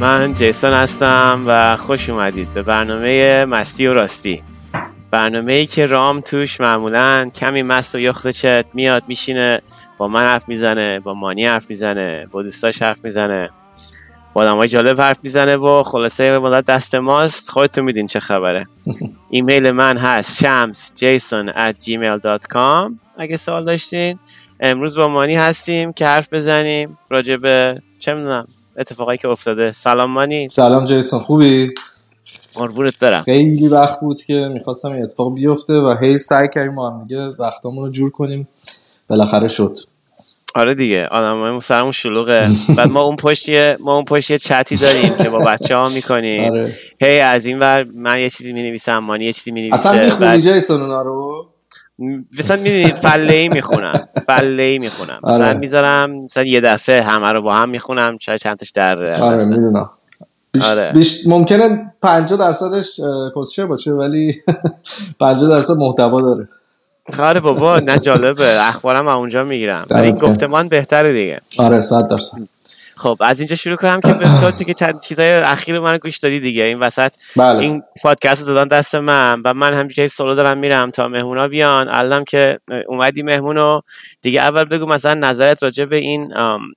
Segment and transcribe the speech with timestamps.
[0.00, 4.42] من جیسون هستم و خوش اومدید به برنامه مستی و راستی.
[5.10, 9.60] برنامه ای که رام توش معمولا کمی مست و یخت چت میاد میشینه
[9.98, 13.50] با من حرف می‌زنه با مانی حرف می‌زنه با دوستاش حرف می‌زنه
[14.32, 17.50] با آدم جالب حرف می‌زنه و خلاصه مدت دست ماست.
[17.50, 18.64] خودتون میدین چه خبره.
[19.30, 24.18] ایمیل من هست شمس جیسون at gmail.com اگه سوال داشتین
[24.60, 28.48] امروز با مانی هستیم که حرف بزنیم راجع به چه می‌دونم.
[28.78, 29.72] اتفاقایی که افتاده.
[29.72, 30.48] سلام مانی.
[30.48, 31.70] سلام جیسون خوبی؟
[32.54, 33.22] قربونت برم.
[33.22, 37.22] خیلی وقت بود که می‌خواستم این اتفاق بیفته و هی سعی کردیم ما هم دیگه
[37.38, 38.48] وقتامون رو جور کنیم.
[39.08, 39.76] بالاخره شد.
[40.54, 42.48] آره دیگه آدم سرمون شلوغه.
[42.76, 43.48] بعد ما اون پشت
[43.80, 46.52] ما اون پشت یه چتی داریم که با بچه ها می‌کنیم.
[46.52, 46.74] آره.
[47.00, 49.74] هی از این ور من یه چیزی می‌نویسم مانی یه چیزی می‌نویسه.
[49.74, 51.46] اصلا می‌خونی جیسون اونا رو؟
[52.38, 55.58] مثلا می‌دونید فله ای می‌خونم فله ای می‌خونم مثلا آره.
[55.58, 59.44] می‌ذارم مثلا یه دفعه همه رو با هم می‌خونم شاید چند تاش در آره.
[59.44, 59.90] می‌دونم
[60.52, 60.92] بیش, آره.
[60.92, 63.00] بیش ممکنه 50 درصدش
[63.36, 64.34] کسچه باشه ولی
[65.20, 66.48] 50 درصد محتوا داره
[67.18, 70.12] آره بابا نه جالبه اخبارم اونجا می‌گیرم ولی.
[70.12, 72.38] گفتمان بهتره دیگه آره 100 درصد
[72.98, 74.26] خب از اینجا شروع کنم که به
[74.58, 76.62] تو که چند چیزای اخیر من گوش دادی دیگه.
[76.62, 77.58] این وسط بله.
[77.58, 81.88] این پادکست دادن دست من و من همینجوری سولو دارم میرم تا مهمونا بیان.
[81.88, 83.80] الان که اومدی مهمونو
[84.22, 86.34] دیگه اول بگو مثلا نظرت راجع به این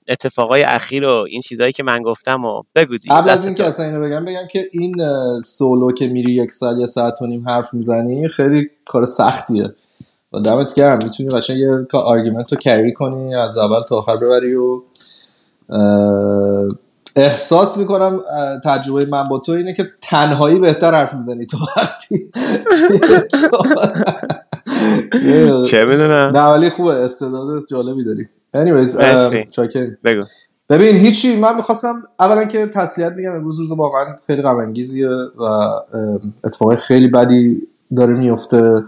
[0.07, 3.15] اتفاقای اخیر و این چیزایی که من گفتم و بگو دیگه.
[3.15, 3.65] قبل از اینکه.
[3.65, 4.95] اصلا اینو بگم بگم که این
[5.41, 9.75] سولو که میری یک ساعت یا ساعت و نیم حرف می‌زنی خیلی کار سختیه.
[10.33, 10.99] و دمت گرم.
[11.03, 14.81] می‌تونی قشنگ یه argument رو carry کنی از اول تا آخر ببری و
[17.15, 18.19] احساس می‌کنم
[18.63, 22.31] تجربه من با تو اینه که تنهایی بهتر حرف می‌زنی تو وقتی.
[25.69, 28.25] چه می‌دونم؟ نه ولی خوبه استعداد جالبی داری.
[28.57, 28.95] Anyways.
[30.03, 30.23] بگو.
[30.69, 35.43] ببین هیچی من می‌خواستم اولا که تسلیت میگم امروز روز واقعا خیلی غم انگیزیه و
[35.43, 38.83] ام، اتفاقای خیلی بدی داره میفته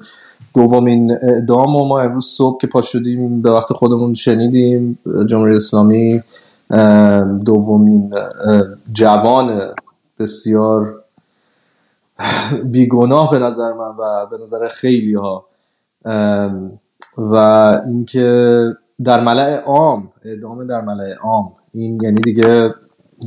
[0.56, 5.00] دومین اعدام و ما امروز صبح که پا شدیم به وقت خودمون شنیدیم
[5.30, 6.24] جمهوری اسلامی ام،
[7.46, 8.14] دومین
[8.92, 9.74] جوان
[10.20, 11.04] بسیار
[12.64, 15.46] بیگناه به نظر من و به نظر خیلی ها
[17.18, 17.36] و
[17.88, 18.68] اینکه
[19.04, 21.54] در ملع عام اعدام در ملع عام.
[21.74, 22.74] این یعنی دیگه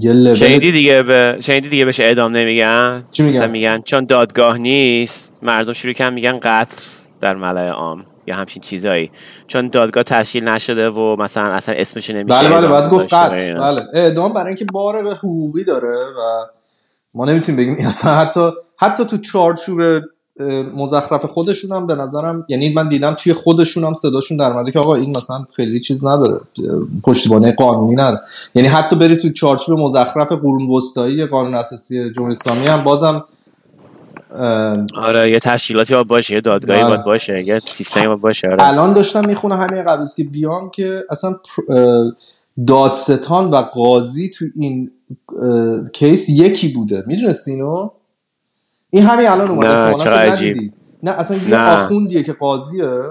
[0.01, 5.39] یه شنیدی دیگه به شنیدی دیگه بهش اعدام نمیگن؟ چی میگن؟ میگن چون دادگاه نیست
[5.43, 6.83] مردم شروع کردن میگن قتل
[7.21, 8.05] در ملع عام.
[8.27, 9.11] یا همچین چیزایی.
[9.47, 13.61] چون دادگاه تشکیل نشده و مثلا اصلا اسمش نمیشه بله بله باید گفت اینا.
[13.61, 13.87] بله.
[13.95, 16.47] اعدام برای اینکه بار به حقوقی داره و
[17.15, 19.81] ما نمی‌تونیم بگیم اصلا حتی حتی تو چارچوب
[20.75, 24.95] مزخرف خودشون هم به نظرم یعنی من دیدم توی خودشون هم صداشون در که آقا
[24.95, 26.41] این مثلا خیلی چیز نداره اه،
[27.03, 28.21] پشتیبانی قانونی نداره.
[28.55, 33.25] یعنی حتی بری تو چارچوب مزخرف قرون وسطایی قانون اساسی جمهوری اسلامی هم بازم
[34.97, 36.89] آره یه تشکیلاتی باید باشه یه دادگاهی بله.
[36.89, 38.69] باید باشه یه سیستمی باید باشه آره.
[38.69, 41.37] الان داشتم می‌خونم همین قبل که بیام که اصلا
[42.67, 44.91] دادستان و قاضی تو این
[45.93, 47.91] کیس یکی بوده می‌دونستی اینو
[48.91, 50.73] این همین الان اومده نه،.
[51.03, 51.57] نه اصلا یه.
[51.59, 53.03] آخوندیه که قاضیه.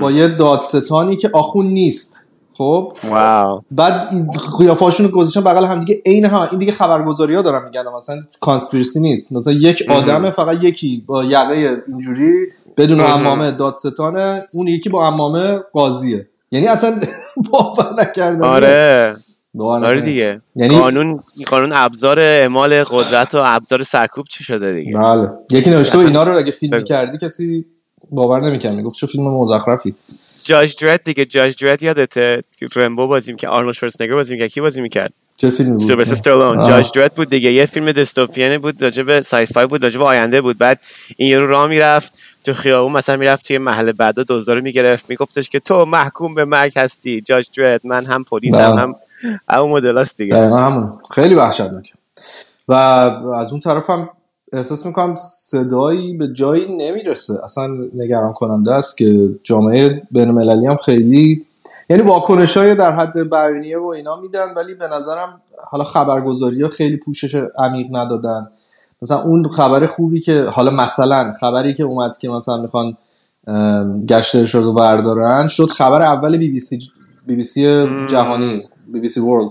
[0.00, 2.24] با یه دادستانی که آخوند نیست
[2.58, 3.60] خب واو.
[3.70, 7.64] بعد این قیافاشون رو گذاشتن بغل هم دیگه عین هم این دیگه خبرگزاری ها دارن
[7.64, 9.32] میگن مثلا کانسپیرسی نیست.
[9.32, 9.84] مثلا یک.
[9.88, 12.46] آدم فقط یکی با یقه اینجوری
[12.76, 13.00] بدون.
[13.00, 16.28] امامه دادستانه اون یکی با امامه قاضیه.
[16.50, 16.96] یعنی اصلا
[17.52, 19.14] باور نکردنیه آره.
[19.58, 20.02] آره نکردنی.
[20.10, 20.40] دیگه.
[20.56, 25.28] یعنی قانون قانون ابزار اعمال قدرت و ابزار سرکوب چی شده دیگه؟ بله.
[25.52, 26.76] یکی نوشته اینا رو اگه فیلم.
[26.76, 27.64] می‌کردی کسی
[28.10, 28.76] باور نمی‌کرد.
[28.76, 29.94] می‌گفت چه فیلم مزخرفی.
[30.48, 34.60] جاج درد دیگه جاج درد یادته؟ که رمبو بازی می‌کرد آرنولد شوارزنگر بازی می‌کرد کی
[34.60, 36.66] بازی می‌کرد؟ چه فیلمی بود؟ سیلوستر استالون.
[36.68, 40.04] جاج درد بود دیگه یه فیلم دستوپیانه بود راجع به سای فای بود راجع به
[40.04, 40.58] آینده بود.
[40.58, 40.80] بعد
[41.16, 42.12] این یارو راه می‌رفت
[42.44, 45.10] تو خیابون مثلا می‌رفت توی محل بعدا دزدا رو می‌گرفت.
[45.10, 48.80] میگفتش که تو محکوم به مرگ هستی جاج درد من هم پلیسم بله.
[48.80, 48.94] هم
[49.48, 50.36] اون مدلاست دیگه.
[50.36, 50.88] همون.
[51.14, 51.92] خیلی وحشتناک.
[52.68, 54.08] و از اون طرف هم
[54.52, 57.44] احساس می‌کنم صدایی به جایی نمی‌رسه.
[57.44, 61.46] اصلا نگران کننده است که جامعه بین المللی هم خیلی
[61.90, 65.40] یعنی واکنش های در حد بیانیه و اینا میدن ولی به نظرم
[65.70, 68.50] حالا خبرگزاری ها خیلی پوشش عمیق ندادن.
[69.02, 72.96] مثلا اون خبر خوبی که حالا مثلا خبری که اومد که مثلا می‌خوان
[74.08, 76.78] گشت ارشاد رو بردارن شد خبر اول بی بی سی
[77.26, 79.50] بی بی سی جهانی بی بی سی ورلد.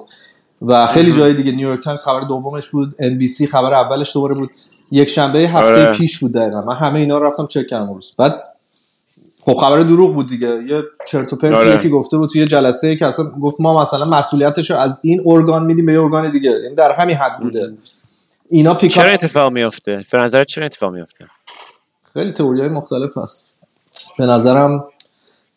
[0.61, 4.35] و خیلی جای دیگه نیویورک تایمز خبر دومش بود ان بی سی خبر اولش دوباره
[4.35, 4.49] بود.
[4.91, 5.97] یک شنبه هفته آره.
[5.97, 6.61] پیش بود دقیقا.
[6.61, 8.13] من همه اینا رو رفتم چک کردم روز.
[8.17, 8.43] بعد
[9.41, 10.63] خب خبر دروغ بود دیگه.
[10.67, 11.75] یه چرت و پرتی آره.
[11.75, 15.65] یکی گفته بود توی جلسه که اصلا گفت ما مثلا مسئولیتش رو از این ارگان
[15.65, 16.51] میدیم به یه ارگان دیگه.
[16.63, 17.73] یعنی در همین حد بوده.
[18.49, 21.25] اینا چرا پیکاپ اتفاق میفته به نظر چرا اتفاق میفته
[22.13, 23.61] خیلی تئوری های مختلف هست.
[24.17, 24.87] به نظرم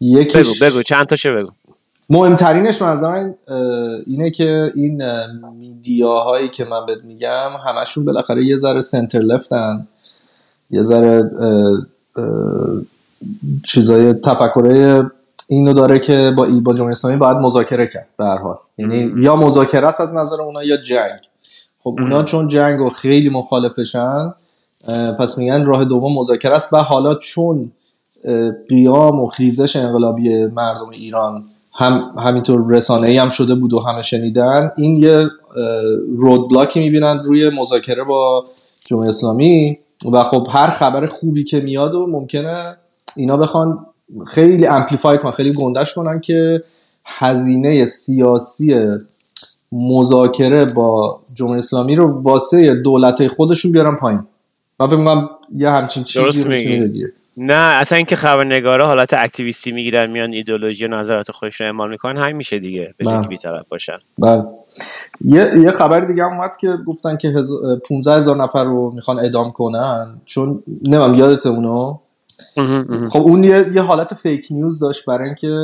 [0.00, 0.82] یکیش بگو بگو.
[0.82, 1.50] چند تاشو بگو.
[2.10, 3.34] مهمترینش من
[4.06, 5.26] اینه که این اه،
[5.58, 9.86] میدیاهایی که من بهت میگم همشون بالاخره یه ذره سنتر لفتن.
[10.70, 11.30] یه ذره
[13.64, 15.02] چیزای تفکرای
[15.48, 18.56] اینو داره که با ای با جمهوری اسلامی باید مذاکره کرد به هر حال.
[18.78, 21.20] یعنی یا مذاکره است از نظر اونا یا جنگ.
[21.82, 24.32] خب اونا چون جنگ و خیلی مخالفشن
[25.18, 26.72] پس میگن راه دوم مذاکره است.
[26.72, 27.72] و حالا چون
[28.68, 31.44] قیام و خیزش انقلابی مردم ایران
[31.78, 34.70] هم همینطور رسانه ای هم شده بود و همه شنیدن.
[34.76, 35.26] این یه
[36.16, 38.44] roadblock ی می‌بینن روی مذاکره با
[38.86, 39.78] جمهوری اسلامی
[40.12, 42.76] و خب هر خبر خوبی که میاد و ممکنه
[43.16, 43.86] اینا بخوان
[44.26, 46.62] خیلی amplify کنن خیلی گندش کنن که
[47.04, 48.76] هزینه سیاسی
[49.72, 54.22] مذاکره با جمهوری اسلامی رو واسه دولت خودشون بیارن پایین.
[54.80, 57.06] من فکر می‌کنم یه همچین چیزی رو.
[57.36, 62.22] نه اصلا اینکه خبرنگارا حالت اکتیویستی می‌گیرن میان ایدئولوژی و نظرات خودش رو اعمال می‌کنن
[62.22, 63.16] همین میشه دیگه به بله.
[63.16, 63.98] شکلی بی‌طرف باشن.
[64.18, 64.42] بله.
[65.24, 67.52] یه, یه خبر دیگه هم اومد که گفتن که هز-
[67.88, 71.98] 15 هزار نفر رو می‌خوان اعدام کنن چون نمیم یادت اونو
[73.10, 75.56] خب اون یه, یه حالت فیک نیوز داشت برای اینکه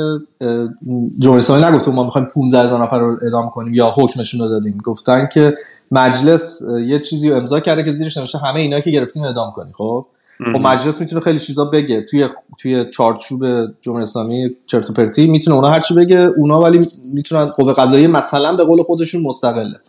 [1.19, 4.77] جمهوری اسلامی نگفته ما می‌خوایم 15 هزار نفر رو اعدام کنیم یا حکمشون رو دادیم.
[4.83, 5.53] گفتن که
[5.91, 9.73] مجلس یه چیزی رو امضا کرده که زیرش نوشته همه اینا که گرفتیم اعدام کنیم
[9.77, 10.05] خب؟
[10.37, 12.05] خب مجلس می‌تونه خیلی چیزا بگه.
[12.09, 13.45] توی توی چارچوب
[13.81, 16.79] جمهوری اسلامی چرت و پرتی می‌تونه اونا هرچی بگه اونا ولی
[17.13, 19.79] می‌تونن قوه قضاییه مثلا به قول خودشون مستقله.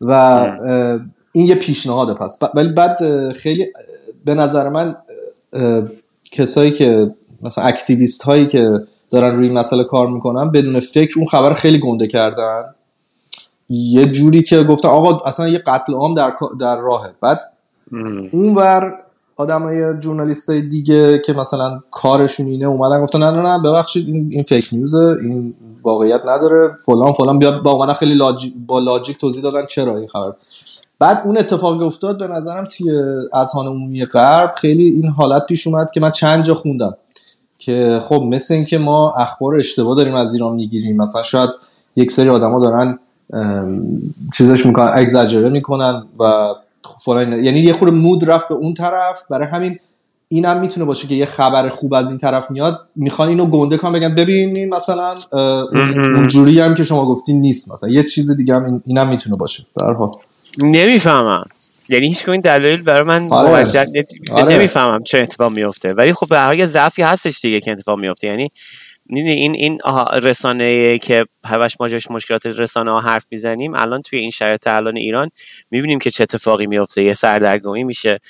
[0.00, 0.12] و
[1.32, 2.38] این یه پیشنهاده پس.
[2.54, 2.98] ولی بعد
[3.32, 3.66] خیلی
[4.24, 4.96] به نظر من
[6.32, 11.26] کسایی که مثلا اکتیویست هایی که دارن روی این مسئله کار می‌کنن بدون فکر اون
[11.26, 12.62] خبر خیلی گنده کردن.
[13.68, 17.14] یه جوری که گفتن آقا اصلا یه قتل عام در در راهه.
[17.20, 17.40] بعد
[18.32, 18.94] اونور
[19.36, 24.30] آدمای جورنالیست های دیگه که مثلا کارشون اینه اومدن گفتن نه نه نه ببخشید این,
[24.32, 27.38] این فیک نیوزه این واقعیت نداره فلان فلان.
[27.38, 30.32] بیا با اومدن خیلی لاجیک با لاجیک توضیح دادن چرا این خبر.
[30.98, 32.96] بعد اون اتفاقی که افتاد به نظرم توی
[33.32, 36.96] اذهان عمومی غرب خیلی این حالت پیش اومد که من چند جا خوندم
[37.58, 41.50] که خب مثل اینکه ما اخبار اشتباه داریم از ایران می‌گیریم مثلا شاید
[41.96, 42.98] یک سری آدما دارن
[44.34, 46.54] چیزش می‌کنن اگزاجره می‌کنن و
[47.04, 47.36] فلان اینا.
[47.36, 49.22] یعنی یه خورده مود رفت به اون طرف.
[49.30, 49.78] برای همین
[50.28, 52.80] اینم می‌تونه باشه که یه خبر خوب از این طرف میاد.
[52.96, 55.14] می‌خوان اینو گنده کنن بگن ببینین مثلا
[56.16, 57.90] اونجوری هم که شما گفتین نیست مثلا.
[57.90, 59.66] یه چیز دیگه هم این- اینم می‌تونه باشه.
[59.80, 60.10] در حال.
[60.58, 61.44] نمی‌فهمم.
[61.88, 63.66] یعنی هیچ این دلایل برای من آره.
[64.32, 64.54] آره.
[64.54, 68.50] نمی‌فهمم چه اتفاق میفته ولی خب به هر ضعفی هستش دیگه که اتفاق میفته یعنی
[69.10, 74.30] این این آها، رسانه که هوش ماجش مشکلات رسانه ها حرف می‌زنیم الان توی این
[74.30, 75.30] شرایط الان ایران
[75.70, 78.20] می‌بینیم که چه اتفاقی میفته یه سردرگمی میشه.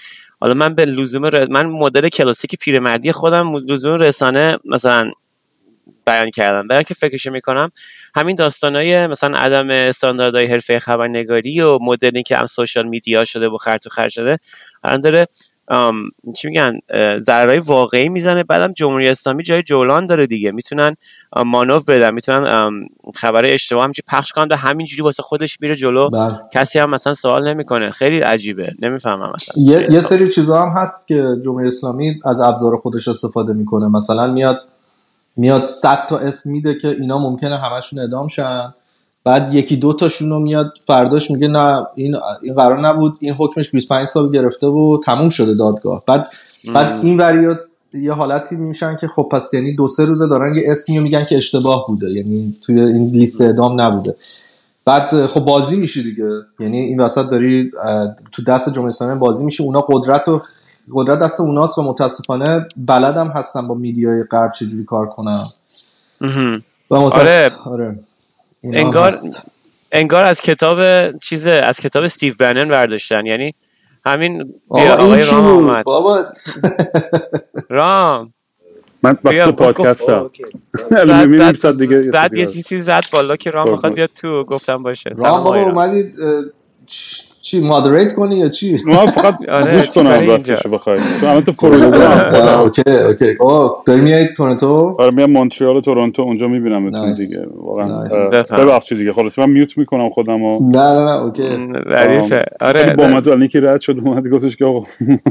[0.41, 5.10] حالا من به لزوم ر- من مدل کلاسیک پیرمردی خودم لزوم رسانه مثلا
[6.06, 6.69] بیان کردم.
[6.69, 7.70] برای که فکرشو می‌کنم
[8.15, 13.56] همین داستانای مثلا عدم استانداردهای حرفه خبرنگاری و مدلی که هم سوشال میدیا شده و
[13.56, 14.39] خرط و خر شده
[14.84, 15.29] الان داره
[16.37, 16.79] چی میگن
[17.19, 20.51] ضررهای واقعی می‌زنه بعدم جمهوری اسلامی جای جولان داره دیگه.
[20.51, 20.97] می‌تونن
[21.33, 22.71] آم، مانور بدن می‌تونن
[23.15, 26.09] خبر اشتباه همینجوری پخش کنن و همینجوری واسه خودش میره جلو.
[26.09, 26.35] بله.
[26.53, 27.91] کسی هم مثلا سوال نمی‌کنه.
[27.91, 28.73] خیلی عجیبه.
[28.83, 33.53] نمی‌فهمم مثلا یه, یه سری چیزا هم هست که جمهوری اسلامی از ابزار خودش استفاده
[33.53, 33.89] می‌کنه.
[33.89, 34.61] مثلا میاد
[35.37, 38.75] میاد 100 تا اسم میده که اینا ممکنه همشون اعدام شن.
[39.25, 43.71] بعد یکی دو تاشون رو میاد فرداش میگه نه این این قرار نبود این حکمش
[43.71, 46.27] 25 سال گرفته و تموم شده دادگاه بعد
[46.75, 47.59] بعد این وریات
[47.95, 51.37] یه حالتی میشن که خب پس یعنی دو سه روزه دارن یه اسمی میگن که
[51.37, 54.15] اشتباه بوده یعنی توی این لیست اعدام نبوده
[54.85, 56.29] بعد خب بازی میشه دیگه
[56.61, 57.71] یعنی این وسط داری
[58.33, 60.43] تو دست جمهوری اسلامی بازی میشه اونا قدرت و
[60.93, 65.43] قدرت دست اوناست و متاسفانه بلدم هستن با میدیای غرب چجوری کار کنن
[66.21, 66.63] مهم.
[66.91, 67.21] و متاسف...
[67.21, 67.51] آره.
[67.65, 67.99] آره.
[68.65, 69.51] هم انگار هست.
[69.93, 70.79] انگار از کتاب
[71.19, 73.55] چیز از کتاب استیو بنن برداشتن یعنی
[74.06, 76.25] همین بیا آقای رام آمد بابا.
[77.71, 78.35] رام.
[79.03, 80.31] من بیا، واسه گفت- پادکستم.
[81.56, 82.63] زد دیگه یه زد چیزی یه.
[82.63, 83.73] چیزی زد بالا که رام قربان.
[83.75, 85.11] می‌خواد بیاد تو گفتم باشه.
[85.11, 85.65] رام بابا آقای
[87.44, 90.96] چی مادریت کنی یا چی؟ من فقط آره، گوش کنم راستش بخوای.
[91.20, 93.36] چون الان تو فرودگاه آه، اوکی اوکی.
[93.41, 97.19] اوه داری میای تورنتو؟ آره میام مونترال و تورنتو اونجا می‌بینم نایس.
[97.20, 97.46] دیگه.
[97.56, 98.08] واقعا.
[98.58, 99.13] ببخشید دیگه.
[99.13, 101.48] خلاص من میوت می‌کنم خودم و نه نه نه اوکی.
[101.48, 104.86] خیلی آره با مزه الان که رد شد اومد گفتش که آقا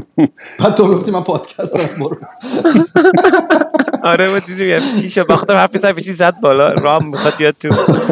[0.60, 2.16] بعد تو گفتی من پادکست برو.
[4.04, 5.26] آره ما دیدیم یه چی شد.
[5.26, 6.74] بخاطر حرف زد چی زد بالا.
[6.74, 7.68] رام می‌خواد بیاد تو.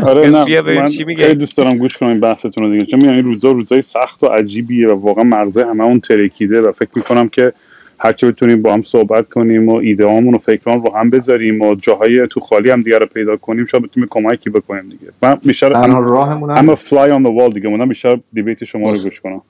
[0.06, 1.25] آره نه بیا ببین من چی میگه.
[1.25, 2.87] خیلی دوست دارم گوش کنم این بحثتون رو دیگه.
[2.87, 6.72] چون میگم این روزا روزای سخت و عجیبیه و واقعا مغزه همه اون ترکیده و
[6.72, 7.52] فکر می‌کنم که
[7.99, 12.26] هرچه بتونیم با هم صحبت کنیم و ایده و فکران رو هم بذاریم و جاهای
[12.26, 15.12] تو خالی هم دیگه رو پیدا کنیم شاید بتونیم کمکی بکنیم دیگه.
[15.22, 18.64] من بیشتر هم راهمون I'm هم a fly on the wall دیگه من بیشتر دیبیت
[18.64, 18.96] شما رو.
[19.02, 19.42] گوش کنم.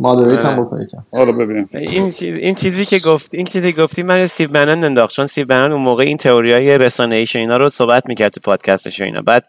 [0.00, 0.88] مادریت هم آره.
[1.12, 1.68] آره ببینیم.
[1.72, 5.22] این چیز این چیزی که گفت این چیزی که گفتی من استیو بنن انداخت چون
[5.22, 8.40] استیو بنن اون موقع این تئوری های رسانه ایش و اینا رو صحبت می‌کرد تو
[8.44, 9.22] پادکستش و اینا.
[9.22, 9.44] بعد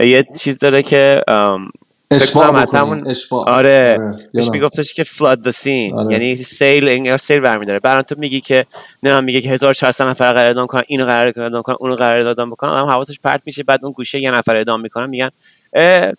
[0.00, 1.20] یه چیز داره که
[2.10, 3.48] اشباع همون- اشباع.
[3.48, 3.98] آره.
[3.98, 4.50] بهش یادم.
[4.52, 5.94] میگفتش که flood the scene.
[5.94, 6.12] آره.
[6.12, 7.78] یعنی سیل انگار سیل برمیداره.
[7.78, 8.66] برام تو میگی که
[9.02, 12.50] نه میگه که 1400 نفر قرار اعدام کنن اینو قرار اعدام کنن اونو قرار اعدام
[12.50, 12.70] بکنن.
[12.70, 15.30] آدم حواسش پرت میشه بعد اون گوشه یه نفر اعدام می‌کنن میگن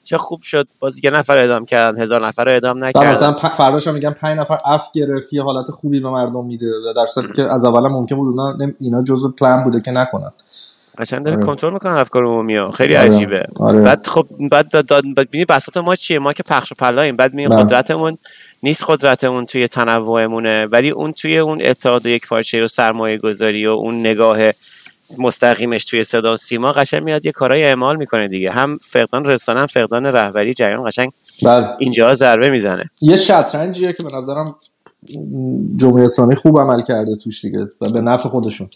[0.04, 0.68] چه خوب شد.
[0.80, 3.12] باز یه نفر اعدام کردن هزار نفر رو اعدام نکردن.
[3.12, 6.72] مثلا فرداش هم میگن پنج نفر اف گرفت یه حالت خوبی به مردم میده.
[6.96, 8.36] در صورتی که از اول ممکن بود
[8.80, 10.32] اینا جزء پلان بوده که نکنن.
[10.98, 11.46] قشنگ داره آره.
[11.46, 13.16] کنترل می‌کنن افکار عمومی ها خیلی آره.
[13.16, 13.82] عجیبه آره.
[13.82, 17.34] بعد خب بعد داد بعد ببینی بساط ما چیه ما که پخش و پلاییم بعد
[17.34, 17.64] می بله.
[17.64, 18.18] قدرتمون
[18.64, 23.70] نیست قدرتمون توی تنوعمونه ولی اون توی اون اتحاد یک پارچه و سرمایه گذاری و
[23.70, 24.38] اون نگاه
[25.20, 29.60] مستقیمش توی صدا و سیما قشنگ میاد یه کارهای اعمال می‌کنه دیگه هم فقدان رسانه
[29.60, 31.12] هم فقدان رهبری جریان قشنگ
[31.44, 34.56] بله اینجا ضربه می‌زنه یه شطرنجیه که به نظرم
[35.76, 38.70] جمهوری اسلامی خوب عمل کرده توش دیگه و به نفع خودشون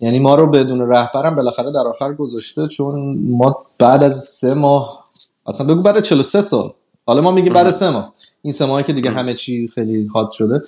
[0.00, 5.04] یعنی ما رو بدون رهبرم بالاخره در آخر گذاشته چون ما بعد از سه ماه
[5.46, 6.70] اصلا بگو بعد 43 سال.
[7.06, 8.14] حالا ما میگیم بعد سه ماه.
[8.42, 10.62] این سه ماهی که دیگه همه چی خیلی هات شده.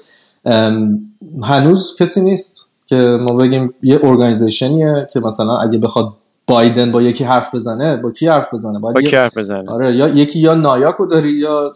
[1.42, 2.56] هنوز کسی نیست
[2.86, 6.12] که ما بگیم یه ارگانیزیشنیه که مثلا اگه بخواد
[6.48, 9.96] بایدن با یکی حرف بزنه با کی حرف بزنه؟ باید با کی حرف بزنه؟ آره
[9.96, 11.70] یا یکی یا نایاکو داری یا اه،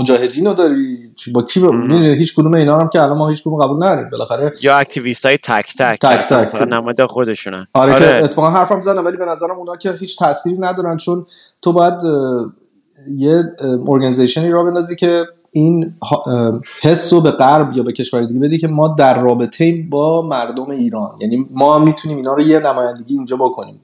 [0.00, 1.64] مجاهدین رو داری با کی ب...
[1.64, 5.26] می‌دونی هیچ کدوم اینا هم که الان ما هیچ کدوم قبول نداریم بالاخره یا اکتیویست
[5.26, 6.48] های تک تک تک تک.
[6.48, 7.66] فقط نماینده خودشونن.
[7.74, 11.26] آره, که اتفاقا حرفم زدم ولی به نظرم اونا که هیچ تأثیری ندارن چون
[11.62, 11.94] تو باید
[13.16, 15.94] یه ارگانیزیشنی را بندازی که این
[16.82, 20.70] حس رو به غرب یا به کشور دیگه بدی که ما در رابطه با مردم
[20.70, 21.10] ایران.
[21.20, 23.80] یعنی ما می‌تونیم اینا رو یه نمایندگی اینجا بکنیم.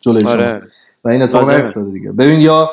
[0.00, 0.32] جلوی شما.
[0.32, 0.62] آره
[1.04, 1.62] و این اتفاق لازمه.
[1.62, 2.12] نیفتاده دیگه.
[2.12, 2.70] ببین یا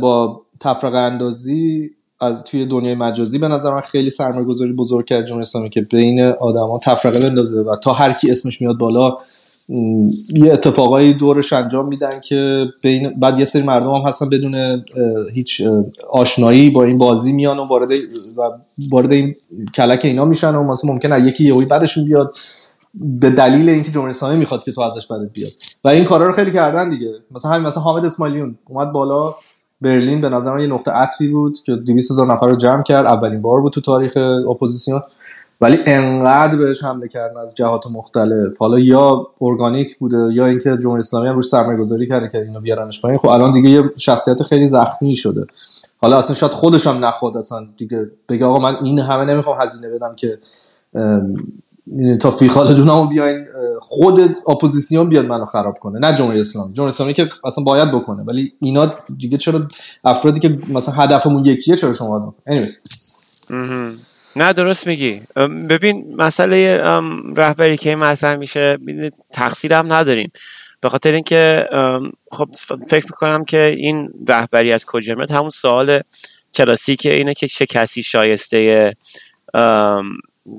[0.00, 1.90] با تفرقه اندازی
[2.20, 5.80] از توی دنیای مجازی به نظر من خیلی سرمایه گذاری بزرگ کرد جمهوری اسلامی که
[5.80, 9.16] بین آدما تفرقه بندازه و تا هر کی اسمش میاد بالا
[10.34, 14.84] یه اتفاقایی دورش انجام میدن که بین بعد یه سری مردم هم هستن بدون
[15.32, 15.62] هیچ
[16.10, 17.90] آشنایی با این بازی میان و وارد
[18.38, 18.42] و
[18.90, 19.34] وارد این
[19.74, 22.36] کلک اینا میشن و مثلا ممکنه یکی یهویی بعدشون بیاد.
[23.00, 25.50] به دلیل اینکه جمهوری اسلامی می‌خواد که تو ازش بدت بیاد.
[25.84, 27.12] و این کارا رو خیلی کردن دیگه.
[27.30, 29.34] مثلا همین مثلا حامد اسماعیلیون اومد بالا
[29.80, 33.06] برلین به نظر من یه نقطه عطفی بود که 200 هزار نفر رو جمع کرد.
[33.06, 34.16] اولین بار بود تو تاریخ
[34.50, 35.02] اپوزیسیون.
[35.60, 38.58] ولی انقدر بهش حمله کردن از جهات مختلف.
[38.58, 42.60] حالا یا ارگانیک بوده یا اینکه جمهوری اسلامی هم روش سرمایه گذاری کرده که اینو
[42.60, 43.18] بیارنش پایین.
[43.18, 45.46] خب الان دیگه یه شخصیت خیلی زخمی شده.
[46.00, 49.88] حالا اصلا شاید خودش هم نخواد اصلا دیگه بگه آقا من این همه نمی‌خوام هزینه
[49.88, 50.38] بدم که
[52.20, 53.46] تا فی خالدونمو بیاین
[53.80, 56.72] خود اپوزیسیون بیاد منو خراب کنه نه جمهوری اسلامی.
[56.72, 59.68] جمهوری اسلامی که اصلا باید بکنه ولی اینا دیگه چرا
[60.04, 62.72] افرادی که مثلا هدفمون یکیه چرا شما anyways.
[64.36, 65.20] نه درست میگی.
[65.70, 66.82] ببین مسئله
[67.36, 68.78] رهبری که مطرح میشه
[69.30, 70.32] تقصیر هم نداریم.
[70.80, 71.66] به خاطر اینکه
[72.32, 72.48] خب
[72.88, 76.00] فکر می‌کنم که این رهبری از کجا میاد؟ همون سوال
[76.54, 78.92] کلاسیک اینه که چه کسی شایسته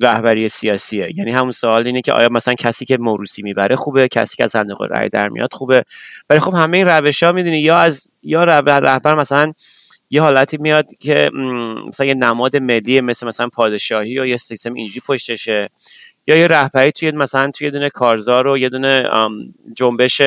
[0.02, 1.10] رهبری سیاسیه.
[1.16, 4.52] یعنی همون سوال اینه که آیا مثلا کسی که موروسی می‌بره خوبه؟ کسی که از
[4.52, 5.84] صندوق رأی در میاد خوبه؟
[6.30, 9.54] ولی خب همه این روش ها می‌دونی یا از یا رهبر مثلا
[10.10, 11.32] یه حالتی میاد که
[11.88, 15.70] مثلا یه نماد ملی مثل مثلا پادشاهی یا یه سیستم اینجوری پشتشه
[16.28, 19.10] یا یه رهبری توی مثلا توی یه دونه کارزار و یه دونه
[19.76, 20.22] جنبش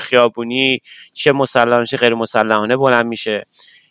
[0.00, 0.80] خیابونی
[1.12, 3.46] چه مسلحانه چه غیر مسلحانه بلند میشه.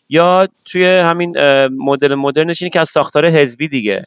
[0.09, 4.03] یا توی همین مدل مدرنش اینه که از ساختار حزبی دیگه.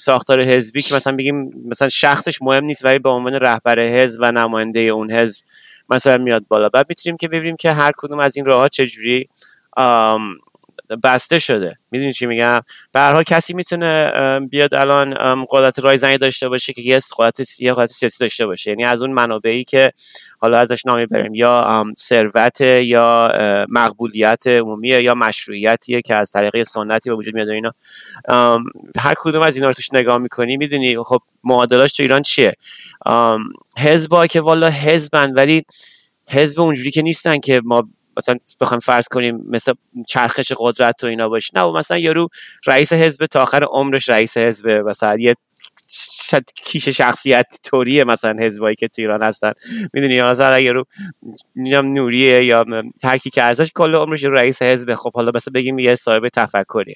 [0.00, 4.32] ساختار حزبی که مثلا بگیم مثلا شخصش مهم نیست ولی به عنوان رهبر حزب و
[4.32, 5.44] نماینده اون حزب
[5.90, 6.68] مثلا میاد بالا.
[6.68, 9.28] بعد می‌تونیم که ببینیم که هر کدوم از این راه ها چجوری
[11.04, 11.76] بسته شده.
[11.90, 12.60] می‌دونی چی میگم؟
[12.92, 14.12] به هر حال کسی می‌تونه
[14.50, 15.14] بیاد الان
[15.50, 18.70] قدرت رایزنی داشته باشه که یه قدرت یه قدرت سیاسی داشته باشه.
[18.70, 19.92] یعنی از اون منابعی که
[20.38, 23.28] حالا ازش نامی بریم یا ثروت یا
[23.68, 27.72] مقبولیت عمومی یا مشروعیتیه که از طریق سنتی به وجود میاد اینا.
[28.98, 32.52] هر کدوم از اینا رو توش نگاه می‌کنی می‌دونی خب معادلاش تو ایران چیه.
[33.78, 35.64] حزبا که والا حزبن ولی
[36.28, 39.72] حزب اونجوری که نیستن که ما مثلا بخوایم فرض کنیم مثل
[40.08, 41.50] چرخش قدرت و اینا باشه.
[41.54, 42.28] نه مثلا یارو
[42.66, 45.34] رئیس حزب تا آخر عمرش رئیس حزب مثلا یه
[46.54, 49.52] کیش شخصیت طوریه مثلا حزبایی که تو ایران هستن.
[49.92, 50.84] می‌دونی مثلا یارو
[51.56, 52.64] نوریه یا
[53.02, 54.94] ترکی که ازش کل عمرش رئیس حزب.
[54.94, 56.94] خب حالا مثلا بگیم یه صاحب تفکری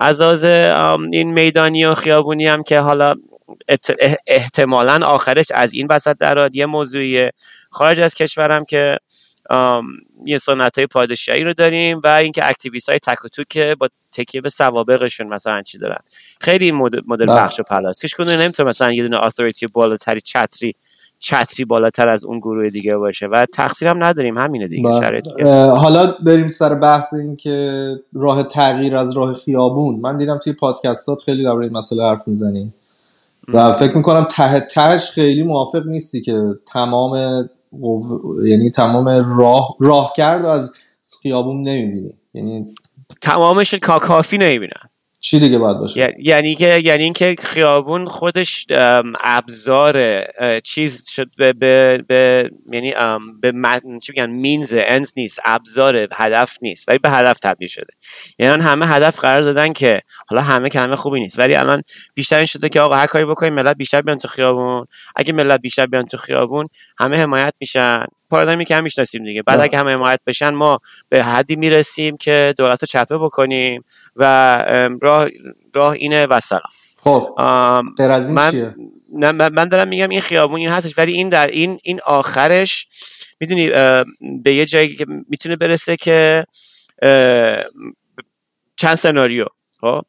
[0.00, 0.44] از از
[1.12, 3.12] این میدانی و خیابونی هم که حالا
[4.26, 7.32] احتمالا آخرش از این وسط دراد یه موضوعیه.
[7.70, 8.96] خارج از کشورم که
[10.24, 14.40] یه سنت های پادشاهی رو داریم و اینکه activist های تک و که با تکیه
[14.40, 15.98] به سوابقشون مثلا چی دارن.
[16.40, 17.26] خیلی مدل بله.
[17.26, 18.02] بخش و پلاس.
[18.02, 20.74] هیچ کدوم نمی‌تونه مثلا یه دونه authority بالاتری چتری
[21.18, 25.00] چتری بالاتر از اون گروه دیگه باشه و تقصیر هم نداریم همینه دیگه بله.
[25.00, 25.28] شرایط
[25.68, 27.80] حالا بریم سر بحث این که
[28.12, 30.00] راه تغییر از راه خیابون.
[30.00, 32.74] من دیدم توی پادکستات خیلی در این مسئله حرف می‌زنیم
[33.48, 37.44] و فکر می‌کنم ته تهش خیلی موافق نیستی که تمام
[38.44, 39.08] یعنی تمام
[39.38, 40.74] راه راه کرد از
[41.22, 42.18] خیابون نمی‌بینی.
[42.34, 42.74] یعنی
[43.22, 44.90] تمامش کافی نمی‌بینن.
[45.20, 48.66] چی دیگه باید باشه؟ یعنی که یعنی اینکه خیابون خودش
[49.24, 50.24] ابزار
[50.60, 52.94] چیز شد به, به, به یعنی
[53.40, 53.52] به
[54.02, 57.92] چی میگن؟ مینز اند نیست ابزار هدف نیست ولی به هدف تبدیل شده.
[58.38, 61.82] یعنی همه هدف قرار دادن که حالا همه کلمه خوبی نیست ولی الان
[62.14, 64.86] بیشتر این شده که آقا هر کاری بکنیم ملت بیشتر بیان تو خیابون.
[65.16, 66.66] اگه ملت بیشتر بیان تو خیابون
[66.98, 68.04] همه حمایت میشن.
[68.30, 69.42] پارادایمی که هم می‌شناسیم دیگه.
[69.42, 73.84] بعد اگه همه حمایت بشن ما به حدی می‌رسیم که دولت رو چپه بکنیم
[74.16, 74.56] و
[75.02, 75.26] راه
[75.74, 76.62] راه اینه و سلام.
[76.96, 77.34] خب
[78.34, 78.74] من چیه؟
[79.32, 82.86] من دارم میگم این خیابون این هستش ولی این در این این آخرش
[83.40, 83.70] می‌دونی
[84.42, 86.44] به یه جایی که می‌تونه برسه که
[88.76, 89.44] چند سناریو.
[89.80, 90.00] خب؟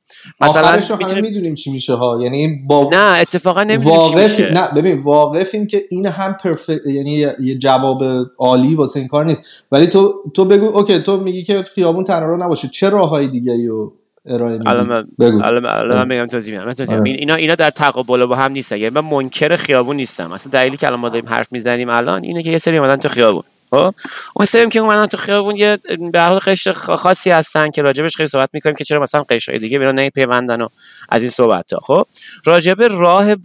[0.41, 0.67] مثلا
[1.07, 2.19] همه می‌دونیم چی میشه ها.
[2.23, 7.58] یعنی با نه اتفاقا نمی‌دونیم واقف نه ببین واقف که این هم پرفکت یعنی یه
[7.58, 8.03] جواب
[8.38, 9.65] عالی واسه این کار نیست.
[9.71, 12.67] ولی تو تو بگو اوکی تو میگی که خیابون تنها نباشه.
[12.67, 13.93] چه راههای دیگه رو
[14.25, 17.10] ارائه میدی؟ الان الان الان میگم توضیح میدم توضیح آره.
[17.10, 18.77] اینا اینا در تقابل با هم نیستن.
[18.77, 20.32] یعنی من منکر خیابون نیستم.
[20.34, 23.10] مثلا دلیلی که الان ما داریم حرف می‌زنیم الان اینه که یه سری اومدن تو
[23.10, 23.43] خیابون.
[23.69, 23.93] خب؟
[24.36, 25.77] اون سریم که اومدن تو خیابون یه
[26.12, 29.79] به حال قشر خاصی هستن که راجبش خیلی صحبت می‌کنیم که چرا مثلا قشرهای دیگه
[29.79, 30.67] بیرون نمیپیوندن و
[31.10, 32.05] از این صحبت ها خب؟
[32.45, 33.36] راجب راه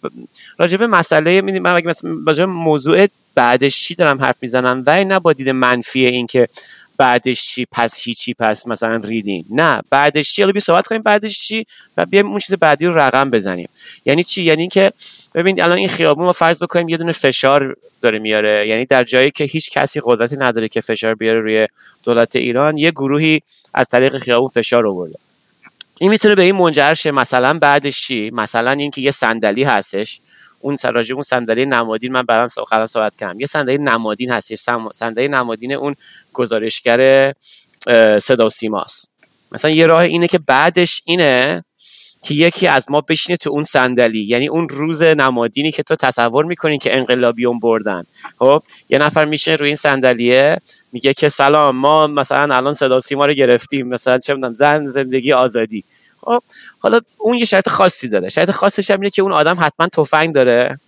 [0.58, 5.48] راجب مسئله من مثلا راجب موضوع بعدش چی دارم حرف می‌زنم و نه با دید
[5.48, 6.48] منفی این که
[6.98, 11.38] بعدش چی؟ پس هیچی پس مثلا ریدین نه بعدش چی؟ حالا بیا صحبت کنیم بعدش
[11.40, 13.68] چی؟ و بیایم اون چیز بعدی رو رقم بزنیم.
[14.04, 14.92] یعنی چی؟ یعنی اینکه
[15.34, 18.68] ببین الان این خیابون ما فرض بکنیم یه دونه فشار داره میاره.
[18.68, 21.68] یعنی در جایی که هیچ کسی قدرتی نداره که فشار بیاره روی
[22.04, 23.40] دولت ایران یه گروهی
[23.74, 25.18] از طریق خیابون فشار آورده
[25.98, 27.10] این می‌تونه به این منجر شه.
[27.10, 30.20] مثلا بعدش چی؟ مثلا اینکه یه صندلی هستش.
[30.64, 34.54] اون راجع اون صندلی نمادین من برام قرار صحبت کردم یه صندلی نمادین هست
[34.94, 35.94] صندلی نمادین اون
[36.32, 37.32] گزارشگر
[38.18, 39.10] صدا و سیماست.
[39.52, 41.64] مثلا یه راه اینه که بعدش اینه
[42.22, 44.24] که یکی از ما بشینه تو اون صندلی.
[44.24, 48.04] یعنی اون روز نمادینی که تو تصور می‌کنی که انقلابیون بردن.
[48.38, 50.56] خب یه نفر میشه روی این صندلیه
[50.92, 53.88] میگه که سلام ما مثلا الان صدا سیما رو گرفتیم.
[53.88, 55.84] مثلا چه زن زندگی آزادی.
[56.78, 58.28] حالا اون یه شرط خاصی داره.
[58.28, 60.78] شرط خاصش هم اینه که اون آدم حتما تفنگ داره.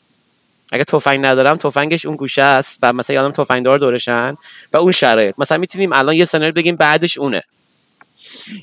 [0.72, 4.36] اگه تفنگ ندارم تفنگش اون گوشه است و مثلا آدم تفنگ دار دورشن
[4.72, 5.34] و اون شرایط.
[5.38, 7.42] مثلا می‌تونیم الان یه سناریو بگیم بعدش اونه.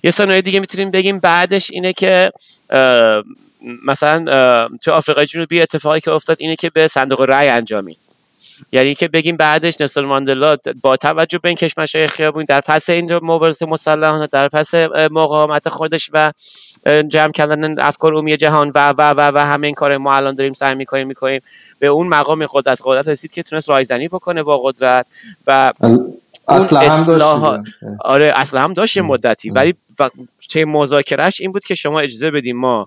[0.03, 2.31] یه سناریو دیگه می‌تونیم بگیم بعدش اینه که
[3.85, 4.25] مثلا
[4.83, 8.12] تو آفریقای جنوبی اتفاقی که افتاد اینه که به صندوق رأی انجامید.
[8.71, 13.13] یعنی که بگیم بعدش نسل ماندلا با توجه به این کشمش خیابون در پس این
[13.13, 14.73] مبارزه مسلحانه در پس
[15.11, 16.31] مقاومت خودش و
[17.07, 20.53] جمع کردن افکار عمومی جهان و و و و همه این کار ما الان داریم
[20.53, 21.41] سعی می‌کنیم می‌کنیم
[21.79, 25.05] به اون مقام خود از قدرت رسید که تونست رایزنی بکنه با قدرت
[25.47, 25.73] و
[26.47, 27.23] اصلا هم داشت
[27.99, 29.49] آره اصلا هم داشت مدتی.
[29.49, 29.73] ولی
[30.47, 32.85] چه مذاکرهش این بود که شما اجازه بدیم ما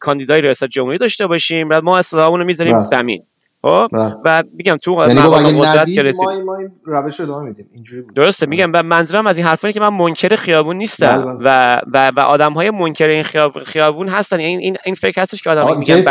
[0.00, 2.84] کاندیدای ریاست جمهوری داشته باشیم و ما اصلاحمون رو می‌ذاریم بله.
[2.84, 3.22] زمین.
[3.62, 4.16] خب بله.
[4.24, 5.20] و میگم تو یعنی
[5.60, 7.70] قدرت که رسید ما, ما روش ادامه میدیم.
[7.74, 8.56] اینجوری درسته بله.
[8.56, 12.52] میگم و منظورم از این حرفانی که من منکر خیابون نیستم و و و آدم
[12.52, 13.24] های منکر این
[13.66, 14.40] خیابون هستن.
[14.40, 16.02] یعنی این این فکر هستش که آدم میگن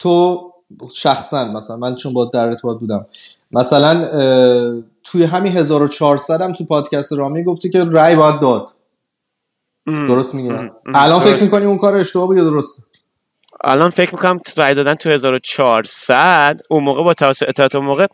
[0.00, 0.40] تو
[0.94, 3.06] شخصا مثلا من چون با در ارتباط بودم
[3.50, 4.04] مثلا
[5.04, 8.70] توی همین 1400 هم تو پادکست رامی گفتی که رای باید داد.
[9.86, 12.82] درست میگم الان فکر می‌کنی اون کار اشتباه بود یا درسته؟
[13.64, 18.06] الان فکر می‌کنم رای دادن تو 1400 اون موقع با توسط اطلاعات اون موقع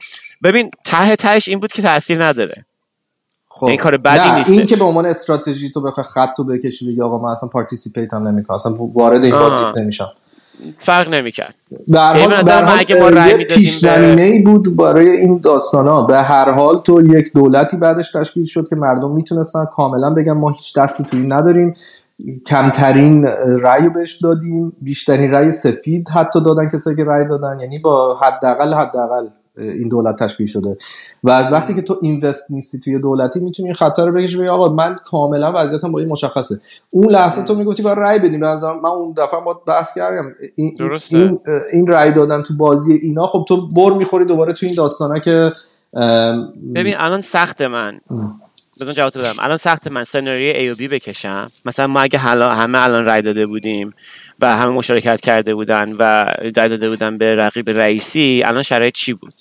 [0.43, 2.65] ببین ته تهش این بود که تاثیر نداره.
[3.49, 3.67] خب.
[3.67, 4.53] این کار بدی نه نیستش.
[4.53, 8.15] این که به عنوان استراتژی تو بخوای خط تو بکشی بگی آقا من اصلا participate
[8.15, 9.35] هم نمی‌کنم اصلا وارد این.
[9.35, 10.13] بازی نمیشم.
[10.79, 11.55] فرق نمی‌کرد.
[11.95, 15.89] هر یعنی حال من حال، اگه ما می‌دادیم پیش زمینه ای بود برای این داستان
[15.89, 20.33] ها به هر حال تو یک دولتی بعدش تشکیل شد که مردم می‌تونستن کاملا بگن
[20.33, 21.75] ما هیچ دستی توی این نداریم.
[22.47, 23.25] کمترین
[23.63, 24.73] رأی رو بهش دادیم.
[24.81, 27.61] بیشترین رأی سفید حتی دادن کسایی که رأی دادن.
[27.61, 30.77] یعنی با حداقل حداقل این دولت تشکیل شده.
[31.25, 34.97] و وقتی که تو اینوست نیستی توی دولتی می‌تونی خطر رو بکشی بگی آقا من
[35.05, 36.55] کاملا وضعیتم با این مشخصه.
[36.91, 38.41] اون لحظه تو می‌گفتی باید رأی بدیم.
[38.41, 40.35] من اون دفعه با بحث کردم.
[40.55, 41.17] این درسته.
[41.17, 41.41] این
[41.73, 45.53] این رأی دادن تو بازی اینا خب تو بر می‌خوری دوباره تو این داستانه که
[46.75, 48.01] ببین الان سخت من.
[48.81, 52.49] بزن جواب بدم الان سخت من سناریوی ای و بی بکشم مثلا ما اگه حالا
[52.49, 53.95] همه الان رای داده بودیم
[54.41, 59.13] و همه مشارکت کرده بودن و رای داده بودن به رقیب رئیسی الان شرایط چی
[59.13, 59.35] بود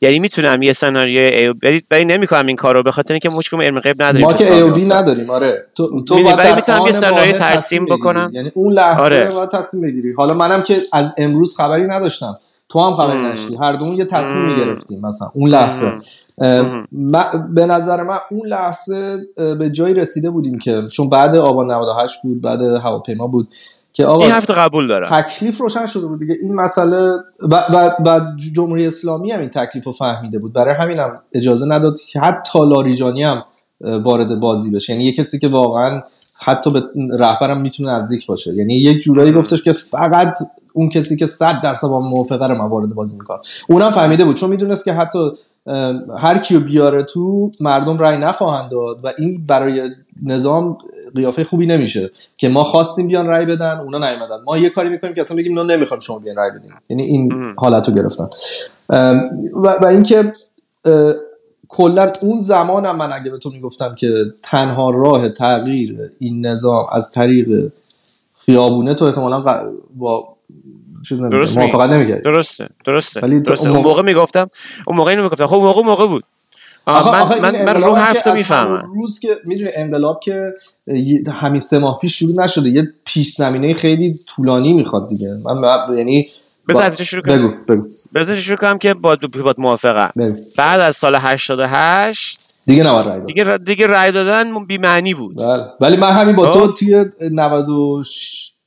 [0.00, 3.62] یعنی می‌تونم یه سناریوی ای و بی ولی نمی‌کنم این کارو به خاطر اینکه کدوم
[3.62, 4.94] علم غیب نداریم ما که ای بی میفته.
[4.94, 7.84] نداریم آره تو تو ولی می‌تونم یه واحد ترسیم.
[7.84, 8.30] بکنم.
[8.32, 9.30] یعنی اون لحظه آره.
[9.30, 12.36] باید تصمیم بگیری حالا منم که از امروز خبری نداشتم
[12.68, 13.18] تو هم خبری.
[13.18, 14.44] نداشتی هر دومون یه تصمیم.
[14.44, 15.92] می‌گرفتیم مثلا اون لحظه
[17.54, 22.40] به نظر من اون لحظه به جایی رسیده بودیم که چون بعد آبان 98 بود
[22.40, 23.48] بعد هواپیما بود
[23.92, 25.20] که آقا این هفته قبول دارم.
[25.20, 26.36] تکلیف روشن شده بود دیگه.
[26.42, 28.20] این مسئله و, و, و
[28.54, 30.52] جمهوری اسلامی هم این تکلیف رو فهمیده بود.
[30.52, 33.44] برای همین هم اجازه نداد که حتی لاریجانی هم
[33.80, 34.92] وارد بازی بشه.
[34.92, 36.02] یعنی یه کسی که واقعا
[36.42, 36.82] حتی به
[37.18, 38.54] رهبرم می‌تونه نزدیک باشه.
[38.54, 40.38] یعنی یک جورایی گفتش که فقط
[40.72, 43.40] اون کسی که 100 درصد با موافقه رو من وارد بازی می‌کنم.
[43.68, 44.36] اونم فهمیده بود.
[44.36, 45.18] چون می‌دونست که حتی
[46.18, 49.90] هر کیو بیاره تو مردم رای نخواهند داد و این برای
[50.26, 50.78] نظام
[51.14, 54.36] قیافه خوبی نمیشه که ما خواستیم بیان رای بدن اونا نیومدن.
[54.46, 56.70] ما یه کاری می‌کنیم که اصلا بگیم نه نمی‌خوایم شما بیان رای بدین.
[56.88, 57.54] یعنی این.
[57.56, 58.28] حالت رو گرفتن.
[59.54, 60.32] و, و اینکه
[61.68, 67.12] کلا اون زمانم من اگه به تو می‌گفتم که تنها راه تغییر این نظام از
[67.12, 67.72] طریق
[68.38, 69.44] خیابونه تو احتمالا
[69.96, 70.37] با
[71.08, 71.36] چیز نمیگه.
[71.58, 73.20] موافقت نمیگه درسته درسته.
[73.20, 73.68] ولی درسته.
[73.70, 74.50] اون موقع- می‌گفتم
[74.86, 75.46] اون موقع اینو می‌گفتم.
[75.46, 76.24] خب اون موقع موقع بود.
[76.86, 78.92] آخه من, آخه من, من رو همون می‌فهمم.
[78.94, 80.52] روز که می‌دونی انقلاب که
[81.32, 85.28] همین سه ماه پیش شروع نشده یه پیش زمینه خیلی طولانی می‌خواد دیگه.
[85.44, 86.28] من یعنی
[86.68, 87.48] بذار با- از اینجا شروع کنم.
[87.48, 87.88] بگو بگو.
[88.14, 90.34] بذار شروع کنم که با با موافقم بگو.
[90.58, 93.26] بعد از سال 88 دیگه نباید رای داد.
[93.26, 95.36] دیگه دیگه رای دادن بی معنی بود.
[95.36, 95.64] بله.
[95.80, 96.60] ولی من همین با خب.
[96.60, 97.04] تو توی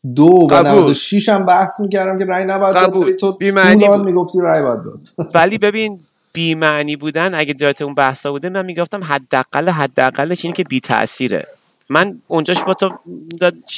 [0.03, 0.81] 92 و قبول.
[0.81, 4.05] 96 هم بحث می‌کردم که رای نباید داد تو بی‌معنی بود.
[4.05, 4.99] می‌گفتی رای باید داد.
[5.35, 5.99] ولی ببین
[6.33, 10.79] بی معنی بودن اگه جات اون بحثا بوده من می‌گفتم حداقل حداقلش اینه که بی
[10.79, 11.47] تاثیره
[11.89, 12.89] من اونجاش با تو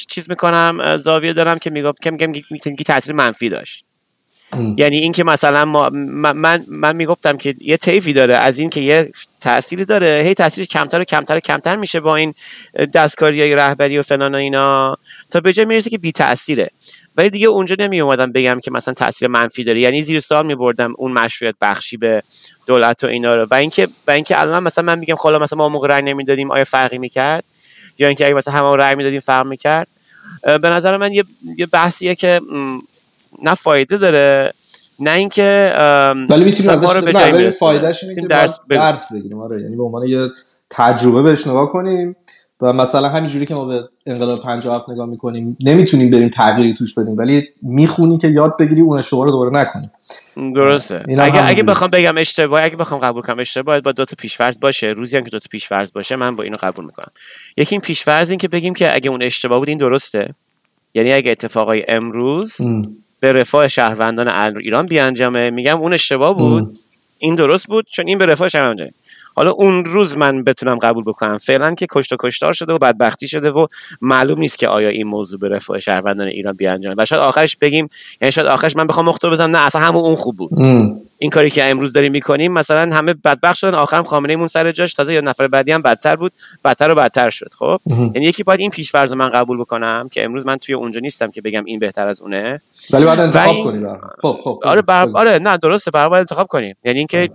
[0.08, 2.32] چیز می‌کنم زاویه دارم که میگم که میگم
[2.86, 3.84] تاثیر منفی داشت.
[4.54, 4.74] ام.
[4.78, 9.10] یعنی اینکه مثلا ما من من, می‌گفتم که یه طیفی داره از این که یه
[9.40, 12.34] تأثیری داره هی تاثیرش کمتر و کمتر و کمتر میشه با این
[12.94, 14.96] دستکاری های رهبری و فلان و اینا
[15.30, 16.70] تا به جای می‌رسه که بی تاثیره
[17.16, 19.80] ولی دیگه اونجا نمی اومدم بگم که مثلا تاثیر منفی داره.
[19.80, 22.22] یعنی زیر سوال می بردم اون مشروعیت بخشی به
[22.66, 23.46] دولت و اینا رو.
[23.50, 26.64] و اینکه و اینکه الان مثلا من میگم خلا مثلا ما موقع رأی نمی‌دادیم آیا
[26.64, 27.44] فرقی می‌کرد؟
[27.98, 29.88] یا اینکه اگه مثلا همه رأی می‌دادیم فرق می‌کرد؟
[30.44, 31.24] به نظر من یه,
[31.58, 32.40] یه بحثیه که
[33.42, 34.50] نه فایده داره
[35.00, 35.72] نه اینکه
[36.30, 37.50] ولی می‌تونیم ازش به میرسونه.
[37.50, 38.58] فایدهش اینه که درس.
[38.70, 40.28] درس بگیریم آره یعنی به عنوان یه
[40.70, 42.16] تجربه بهش نگاه کنیم
[42.62, 47.16] و مثلا همینجوری که ما به انقلاب 57 نگاه می‌کنیم نمی‌تونیم بریم تغییری توش بدیم
[47.16, 49.90] ولی می‌خونی که یاد بگیری اون اشتباه رو دوباره نکنیم
[50.54, 51.62] درسته اگه اگه.
[51.62, 55.24] بخوام بگم اشتباه اگه بخوام قبول کنم اشتباه با دو تا پیشفرض باشه روزی هم
[55.24, 57.10] که دو تا پیشفرض باشه من با اینو قبول می‌کنم
[57.56, 60.34] یکی این پیشفرض این که بگیم که اگه اون اشتباه بود این درسته
[60.94, 62.96] یعنی اگه اتفاقای امروز ام.
[63.24, 66.78] به رفاه شهروندان ایران بیانجامه میگم اون اشتباه بود.
[67.18, 68.88] این درست بود چون این به رفاه شهروندان.
[69.36, 73.28] حالا اون روز من بتونم قبول بکنم فعلا که کشت و کشتار شده و بدبختی
[73.28, 73.66] شده و
[74.00, 77.88] معلوم نیست که آیا این موضوع به رفاه شهروندان ایران بیانجامه و شاید آخرش بگیم
[78.20, 81.00] یعنی شاید آخرش من بخوام مخطو بزنم نه اصلا همون اون خوب بود ام.
[81.18, 84.94] این کاری که امروز داریم می‌کنیم مثلا همه بدبخت شدن آخرم خامنه ایمون سر جاش.
[84.94, 86.32] تازه یا نفر بعدی هم بدتر بود
[86.64, 87.80] بدتر و بدتر شد خب.
[87.86, 91.30] یعنی یکی باید این پیشفرض رو من قبول بکنم که امروز من توی اونجا نیستم
[91.30, 92.60] که بگم این بهتر از اونه.
[92.90, 94.10] ولی باید انتخاب این- کنی به هر حال.
[94.22, 94.60] خب خب.
[94.64, 95.08] آره بر...
[95.14, 96.76] آره نه درسته برای باید انتخاب کنیم.
[96.84, 97.30] یعنی اینکه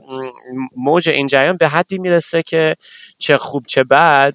[0.76, 2.76] موج این جریان به حدی می‌رسه که
[3.18, 4.34] چه خوب چه بد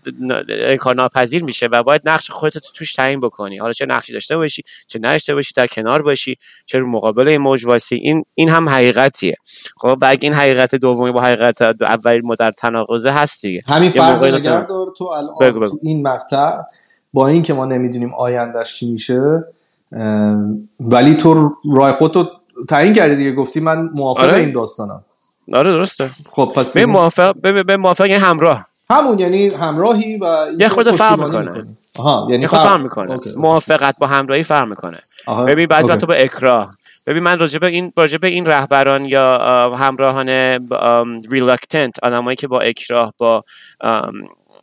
[0.49, 3.59] انکار ناپذیر میشه و باید نقش خودت رو توش تعیین بکنی.
[3.59, 7.41] حالا چه نقشی داشته باشی چه نداشته باشی در کنار باشی چه رو مقابل این
[7.41, 9.34] موج واسی این این هم حقیقتیه.
[9.35, 13.91] دیگه خب و این حقیقت دومی با حقیقت اولی ما در تناقضه هست دیگه همین
[13.91, 15.67] فرض نگردار تو الان بگو بگو.
[15.69, 16.53] تو این مقطع
[17.13, 19.45] با اینکه ما نمی‌دونیم آیندهش چی میشه
[20.81, 22.27] ولی تو رای خودتو
[22.69, 24.35] تعیین کردی دیگه گفتی من موافق آره.
[24.35, 24.99] این داستانم
[25.55, 30.17] آره درسته خب پس به این- موافق به به موافق یعنی همراه همون یعنی همراهی
[30.19, 31.65] و یه خورده فرق می‌کنه.
[31.99, 33.17] آها یعنی خود فرق می‌کنه.
[33.37, 35.01] موافقت با همراهی فرق می‌کنه.
[35.49, 35.89] ببین بعضی.
[35.89, 36.71] وقتا با اکراه
[37.07, 39.39] ببین من راجع این راجع این رهبران یا
[39.75, 40.29] همراهان
[41.31, 43.45] reluctant آدمایی که با اکراه با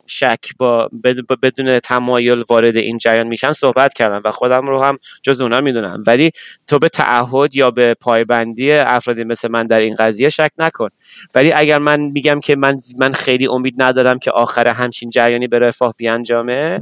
[0.06, 4.98] شک با بد- بدون تمایل وارد این جریان میشن صحبت کردم و خودم رو هم
[5.22, 6.30] جز اونا می‌دونم ولی
[6.68, 10.88] تو به تعهد یا به پایبندی افرادی مثل من در این قضیه شک نکن
[11.34, 15.58] ولی اگر من میگم که من من خیلی امید ندارم که آخر همچین جریانی به
[15.58, 16.78] رفاه بیانجامه.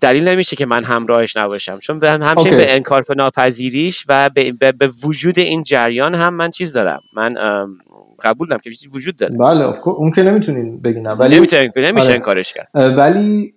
[0.00, 2.56] دلیل نمیشه که من همراهش نباشم چون به همچنین اوکی.
[2.56, 7.34] به انکار ناپذیریش و به, به, به وجود این جریان هم من چیز دارم من
[8.22, 9.86] قبول دارم که چیزی وجود داره بله.
[9.86, 11.06] اون که نمی‌تونین بگین.
[11.06, 12.14] ولی نمیشه نمیشه آره.
[12.14, 13.54] انکارش کرد ولی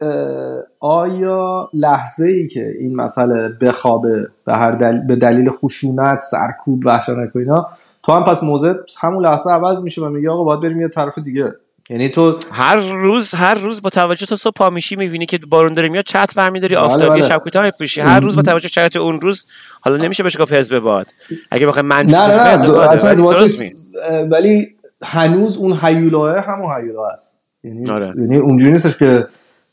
[0.79, 4.99] آیا لحظه ای که این مسئله بخوابه به هر دل...
[5.07, 7.67] به دلیل خشونت سرکوب وحشتناک و اینا
[8.03, 11.19] تو هم پس موضع همون لحظه عوض میشه و میگه آقا باید بریم یه طرف
[11.19, 11.53] دیگه
[11.89, 15.73] یعنی تو هر روز هر روز با توجه تو صبح پا میشی می‌بینی که بارون
[15.73, 17.29] داره میاد چت برمیداری بله، آفتابی بله.
[17.29, 19.45] شب کوتاه میپوشی هر روز با توجه شرایط اون روز
[19.81, 21.07] حالا نمیشه بهش گفت حزب باد
[21.51, 22.79] اگه بخوای منفی نه نه نه.
[22.79, 24.67] اصلا ولی
[25.03, 28.07] هنوز اون هیولاه همون هیولا هست یعنی آره.
[28.07, 29.27] یعنی اونجوری نیستش که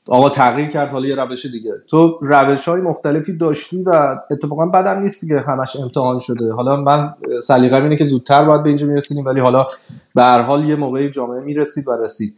[0.08, 1.74] آقا تغییر کرد حالا یه روش دیگه.
[1.90, 6.52] تو روش های مختلفی داشتی و اتفاقا بدم نیستی که همش امتحان شده.
[6.52, 9.64] حالا من سلیقه‌م اینه که زودتر باید به اینجا می‌رسیدیم ولی حالا
[10.14, 12.36] به هر حال یه موقعی جامعه می‌رسید و رسید.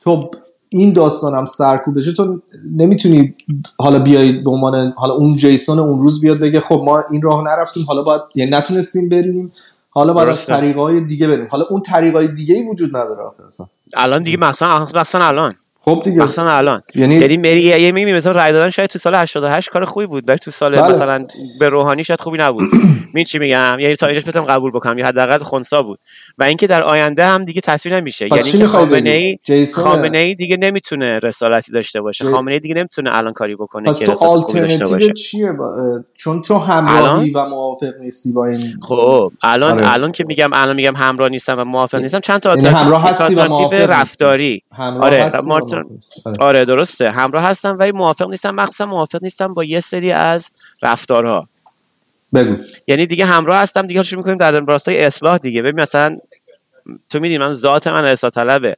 [0.00, 0.30] تو
[0.68, 2.40] این داستانم سرکوب بشه تو
[2.76, 3.34] نمی‌تونی
[3.78, 7.44] حالا بیای به عنوان حالا اون جیسون اون روز بیاد بگه خب ما این راه
[7.44, 9.52] نرفتیم حالا باید یعنی نتونستیم بریم
[9.90, 10.46] حالا باید از.
[10.46, 11.48] طریقای دیگه بریم.
[11.50, 13.66] حالا اون طریقای دیگه ای وجود نداره اصلا.
[13.96, 15.54] الان دیگه مخصوصا مخصوصا الان.
[15.84, 16.22] خب دیگه.
[16.22, 16.80] مخصوصا الان.
[16.94, 20.28] یعنی یعنی مری یه میگی مثلا رای دادن شاید تو سال 88 کار خوبی بود
[20.28, 20.94] ولی تو سال بله.
[20.94, 21.26] مثلا
[21.60, 22.70] به روحانی شاید خوبی نبود.
[23.14, 24.98] می چی میگم؟ یعنی تا اینجاش بتونم قبول بکنم.
[24.98, 25.98] یا حداقل خنثا بود.
[26.38, 29.10] و اینکه در آینده هم دیگه تصویر نمیشه یعنی خامنه؟
[29.48, 33.56] ای خامنه ای دیگه نمی‌تونه رسالتی داشته باشه جی- خامنه ای دیگه نمی‌تونه الان کاری
[33.56, 38.78] بکنه پس که تو آلترنتیو چیه با- چون تو همراهی و موافق نیستی با این
[38.82, 39.92] خب الان آره.
[39.92, 43.24] الان که میگم الان میگم همراه نیستم و موافق نیستم چند تا یعنی همراه آلترناتیو
[43.24, 43.92] هستی و موافق آلترناتیو.
[43.94, 45.50] رفتاری همراه آره، هستی
[45.90, 46.20] نیستی.
[46.24, 46.36] آره.
[46.40, 50.50] آره درسته همراه هستم ولی موافق نیستم مخصوصا موافق نیستم با یه سری از
[50.82, 51.48] رفتارها
[52.34, 52.56] بگو.
[52.86, 55.62] یعنی دیگه همراه هستم دیگه شروع می‌کنیم در راستای اصلاح دیگه.
[55.62, 56.18] ببین مثلا
[57.10, 58.76] تو می‌دونی من ذات من اصلاح طلبه.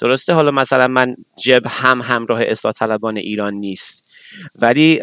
[0.00, 4.06] درسته؟ حالا مثلا من جب هم همراه اصلاح طلبان ایران نیست.
[4.62, 5.00] ولی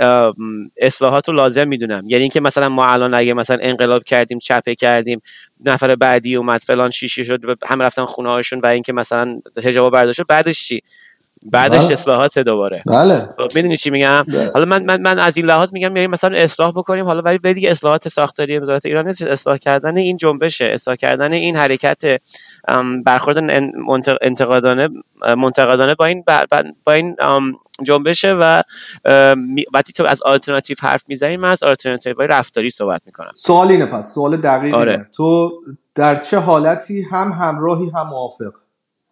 [0.77, 2.01] اصلاحات رو لازم می‌دونم.
[2.07, 5.21] یعنی اینکه مثلا ما الان اگه مثلا انقلاب کردیم چپه کردیم
[5.65, 9.93] نفر بعدی اومد فلان شیشی شد و هم رفتن خونه هاشون و اینکه مثلا حجاب
[9.93, 10.81] برداشت بعدش چی؟
[11.51, 11.93] بعدش بله.
[11.93, 14.49] اصلاحات دوباره بله خب، می‌دونی چی میگم بله.
[14.53, 17.71] حالا من, من من از این لحاظ میگم یعنی مثلا اصلاح بکنیم حالا ولی دیگه
[17.71, 22.21] اصلاحات ساختاری وزارت ایران نیست اصلاح کردن این جنبشه اصلاح کردن این حرکت
[23.06, 23.38] برخورد
[24.21, 24.89] انتقادانه
[25.38, 26.23] منتقدانه با این
[26.84, 27.15] با این
[27.84, 28.62] جنبشه و
[29.73, 33.86] وقتی تو از آلترناتیو حرف می‌زنی من از آلترناتیو های رفتاری صحبت می‌کنم سوال اینه
[33.86, 35.08] پس سوال دقیق آره.
[35.15, 35.51] تو
[35.95, 38.53] در چه حالتی هم همراهی هم موافق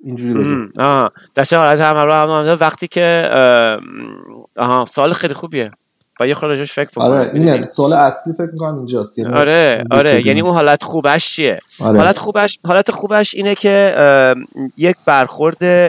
[0.04, 0.44] اینجوری بگو.
[0.44, 1.12] ام، آه.
[1.44, 3.30] چه حالت هم همراه هم وقتی که
[4.58, 5.72] آها سوال خیلی خوبیه.
[6.20, 7.06] با یه خورده راجعش فکر بکنم.
[7.06, 9.20] آره می‌دونی؟ اینه سوال اصلی فکر می‌کنم اینجاست.
[9.20, 10.28] یعنی آره این آره.
[10.28, 11.98] یعنی اون حالت خوبش چیه؟ آره.
[11.98, 14.36] حالت خوبش حالت خوبش اینه که
[14.78, 15.88] یک برخورد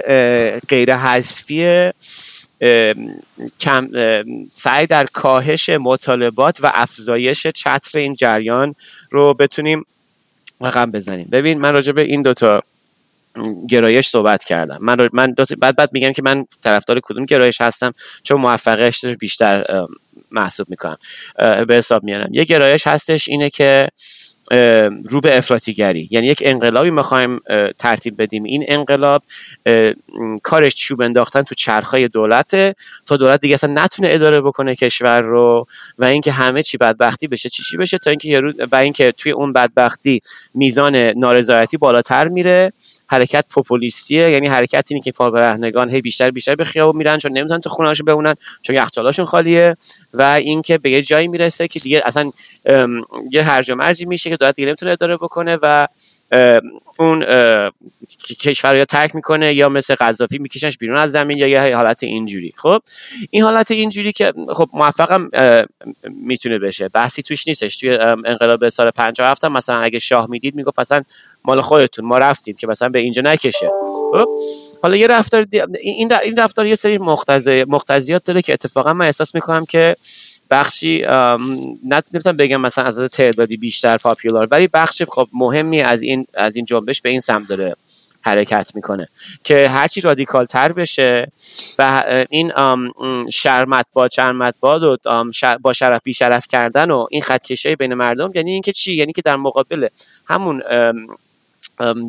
[0.69, 1.91] غیر حذفی
[3.61, 3.89] کم
[4.51, 8.75] سعی در کاهش مطالبات و افزایش چتر این جریان
[9.11, 9.85] رو بتونیم
[10.61, 11.29] رقم بزنیم.
[11.33, 12.63] ببین من راجع به این دوتا
[13.69, 14.79] گرایش صحبت کردم.
[14.81, 17.93] من من بعد بعد میگم که من طرفدار کدوم گرایش هستم
[18.23, 19.65] چون موفقیتش بیشتر
[20.31, 20.97] محسوب می‌کنم.
[21.69, 22.35] به حساب میارم.
[22.35, 23.89] یه گرایش هستش اینه که
[25.09, 26.09] رو به افراطیگری.
[26.11, 27.41] یعنی یک انقلابی می‌خوایم
[27.79, 28.45] ترتیب بدیم.
[28.45, 29.23] این انقلاب
[30.43, 32.75] کارش چوب انداختن تو چرخهای دولته
[33.07, 35.67] تا دولت دیگه اصلا نتونه اداره بکنه کشور رو
[35.99, 38.43] و اینکه همه چی بدبختی بشه چی چی بشه تا اینکه
[38.73, 40.21] و اینکه توی اون بدبختی
[40.55, 42.73] میزان نارضایتی بالاتر میره.
[43.13, 47.61] حرکت پوپولیستیه یعنی حرکت اینه که پابرهنگان هی بیشتر بیشتر به خیابون میرن چون نمی‌تونن
[47.61, 49.77] تو خونه‌هاشون بمونن چون یخچالاشون خالیه
[50.15, 52.31] و اینکه به یه جایی می‌رسه که دیگه اصلا
[53.31, 55.87] یه هرج و مرجی میشه که دولت دیگه نمی‌تونه اداره بکنه و
[56.99, 57.25] اون
[58.41, 62.53] کشور یا ترک می‌کنه یا مثل قذافی میکشنش بیرون از زمین یا یه حالت اینجوری.
[62.57, 62.79] خب؟
[63.31, 65.31] این حالت اینجوری که خب موفقم
[66.11, 66.89] می‌تونه بشه.
[66.89, 67.77] بحثی توش نیستش.
[67.77, 67.91] توی
[68.25, 71.03] انقلاب سال 57 هم مثلا اگه شاه می‌دید می‌گفت مثلا
[71.45, 73.71] مال خودتون ما رفتیم که مثلا به اینجا نکشه.
[74.13, 74.29] خب؟
[74.83, 79.35] حالا یه رفتار دی- این رفتار یه سری مقتضی مقتضیات داره که اتفاقا من احساس
[79.35, 79.97] می‌کنم که
[80.53, 81.05] بخشی
[81.85, 86.65] نمی‌تونم بگم مثلا از تعدادی بیشتر پاپیولار ولی بخش خب مهمی از این از این
[86.65, 87.77] جنبش به این سمت داره
[88.21, 89.09] حرکت می‌کنه
[89.45, 91.33] که هرچی رادیکال تر بشه
[91.79, 92.53] و این
[93.33, 94.97] شرمت با شرمت باد و
[95.63, 99.23] با شرف بی شرف کردن و این خط بین مردم یعنی اینکه چی؟ یعنی که
[99.23, 99.89] در مقابل
[100.27, 100.63] همون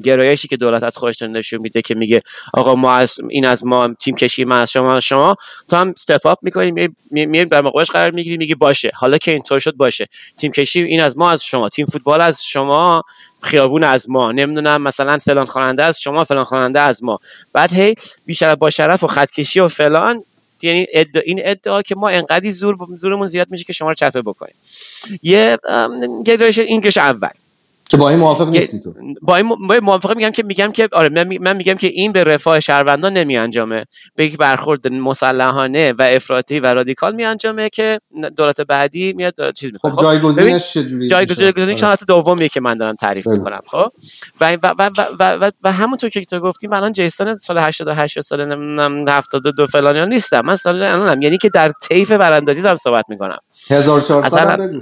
[0.04, 2.22] گرایشی که دولت از خودش نشون میده که میگه
[2.54, 5.36] آقا ما از این از ما تیم کشی من از شما از شما.
[5.70, 8.92] تو هم استپ اپ می‌کنی میری در مقابلش قرار می‌گیری میگی باشه.
[8.96, 10.08] حالا که اینطور شد باشه.
[10.38, 11.70] تیم کشی این از ما از شما.
[11.70, 13.04] تیم فوتبال از شما.
[13.42, 14.32] خیابون از ما.
[14.32, 17.20] نمی‌دونم مثلا فلان خواننده از شما فلان خواننده از ما.
[17.54, 20.24] بعد هی بیشتر با شرف و خط کشی و فلان.
[20.62, 24.22] یعنی ادعا این ادعا که ما انقدی زور زورمون زیاد میشه که شما رو چفه
[24.22, 24.56] بکنیم.
[25.24, 25.58] یه
[26.26, 27.30] گرایش این اول.
[27.90, 28.94] که با این موافق نیستی تو.
[29.22, 29.48] با این
[29.84, 33.14] موافقه میگم که میگم که آره من, می- من میگم که این به رفاه شهروندان
[33.14, 33.86] نمی انجامه.
[34.16, 38.00] به یک برخورد مسلحانه و افراطی و رادیکال می انجامه که
[38.38, 39.92] دولت بعدی میاد داره چیز می‌کنه.
[39.94, 41.98] خب جایگزینش چجوری جایگزین؟ جایگزین آره.
[42.08, 43.36] دومیه که من دارم تعریف بگو.
[43.36, 43.92] می‌کنم خب؟
[44.42, 48.22] و و و, و, و, و, همونطور که تو گفتی من الان جیسون سال 88
[48.22, 50.42] سال نمی‌دونم 72 فلان اینا نیستم.
[50.46, 51.22] من سال الانم.
[51.22, 53.38] یعنی که در طیف براندازی دارم صحبت می‌کنم.
[53.70, 54.80] 1400 هم اصلا-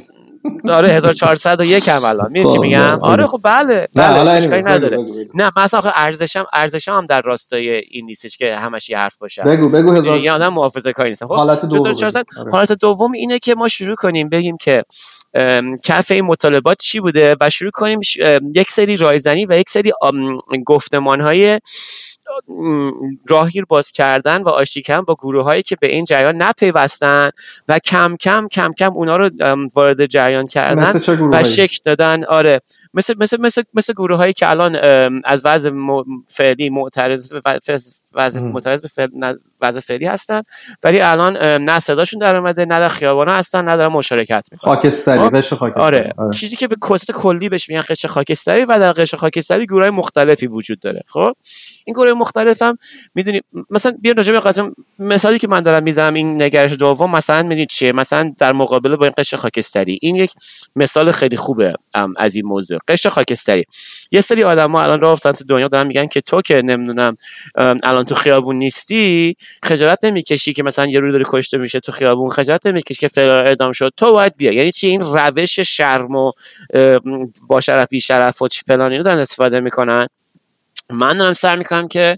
[0.69, 2.99] آره 1401 هم الان می‌دونی چی خب، میگم.
[3.01, 4.97] آره خب بله بله اشکالی نداره
[5.33, 9.41] نه مثلا آخه ارزشم ارزشم هم در راستای این نیستش که همش یه حرف باشه
[9.41, 12.41] بگو بگو می‌دونی یه هزار آدم محافظه کاری نیستم خب حالت دوم 1400 بگو.
[12.41, 12.51] آره.
[12.51, 14.83] حالت دوم اینه که ما شروع کنیم بگیم که
[15.85, 17.99] کف این مطالبات چی بوده و شروع کنیم
[18.55, 19.91] یک سری رایزنی و یک سری
[20.65, 21.59] گفتمان های
[23.27, 27.29] راهگیر باز کردن و آشتی کردن با گروه هایی که به این جریان نپیوستن
[27.67, 29.29] و کم کم کم کم اونا رو
[29.75, 30.93] وارد جریان کردن
[31.31, 32.23] و شکل دادن.
[32.23, 32.61] آره.
[32.93, 34.75] مثل مثل مثل مثل گروه هایی که الان
[35.23, 35.71] از وضع
[36.27, 37.33] فعلی معترض
[38.13, 38.51] وضع مهم.
[38.51, 39.09] معترض به
[39.61, 40.41] وضع فعلی هستن
[40.83, 44.75] ولی الان نه صداشون در اومده نه در خیابانا هستن نه دارن مشارکت می‌کنن.
[44.75, 45.37] خاکستری خب.
[45.37, 45.83] قشر خاکستری.
[45.83, 46.13] آره.
[46.17, 46.33] آره.
[46.33, 50.47] چیزی که به کست کلی بهش میگن قشر خاکستری و در قشر خاکستری گروه مختلفی
[50.47, 51.01] وجود داره.
[51.07, 51.33] خب؟
[51.85, 52.77] این گروه مختلف هم
[53.15, 57.43] می‌دونی مثلا بیا راجع به قسم مثالی که من دارم می‌زنم این نگرش دوم مثلا
[57.43, 59.99] می‌دونید چیه؟ مثلا در مقابله با این قشر خاکستری.
[60.01, 60.31] این یک
[60.75, 61.73] مثال خیلی خوبه
[62.17, 62.79] از این موضوع.
[62.87, 63.65] قشر خاکستری.
[64.11, 67.17] یه سری آدما الان راه افتادن تو دنیا دارن میگن که تو که نمی‌دونم
[68.01, 72.29] الان تو خیابون نیستی خجالت نمی‌کشی که مثلا یه روز داری کشته میشه تو خیابون
[72.29, 73.91] خجالت نمی‌کشی که فلان اعدام شد.
[73.97, 76.31] تو باید بیا یعنی چی؟ این روش شرم و
[77.47, 80.07] با شرف بی شرف و فلان اینو دارن استفاده می‌کنن.
[80.89, 82.17] من دارم سعی می‌کنم که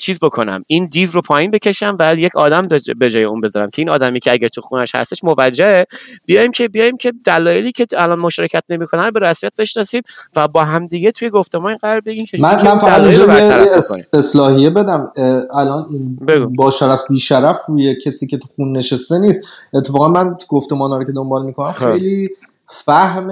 [0.00, 0.64] چیز بکنم.
[0.66, 3.82] این دیو رو پایین بکشم و یک آدم به جا- به جای اون بذارم که
[3.82, 5.86] این آدمی که اگر تو خونش هستش موجهه.
[6.26, 10.02] بیایم که بیایم که دلایلی که الان مشارکت نمی‌کنن رو به رسمیت بشناسیم
[10.36, 13.02] و با همدیگه توی گفتمان قرار بگیم که من من فقط
[14.12, 15.12] اصلاحیه بدم.
[15.54, 15.86] الان.
[16.56, 19.48] با شرف بی شرف روی کسی که تو خون نشسته نیست.
[19.74, 21.92] اتفاقا من گفتمان رو که دنبال می‌کنم خب.
[21.92, 22.28] خیلی
[22.68, 23.30] فهم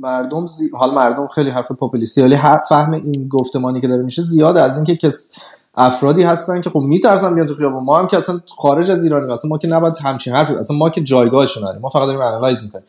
[0.00, 0.64] مردم زی...
[0.78, 4.96] حال مردم خیلی حرف پاپولیستی ولی فهم این گفتمانی که داره میشه زیاده از اینکه
[4.96, 5.32] کس
[5.74, 7.84] افرادی هستن که خب میترسن بیان تو خیابون.
[7.84, 10.90] ما هم که اصلا خارج از ایرانیم اصلا ما که نباید همچین حرفی اصلا ما
[10.90, 12.84] که جایگاهشون نداریم ما فقط داریم انالایز می‌کنیم.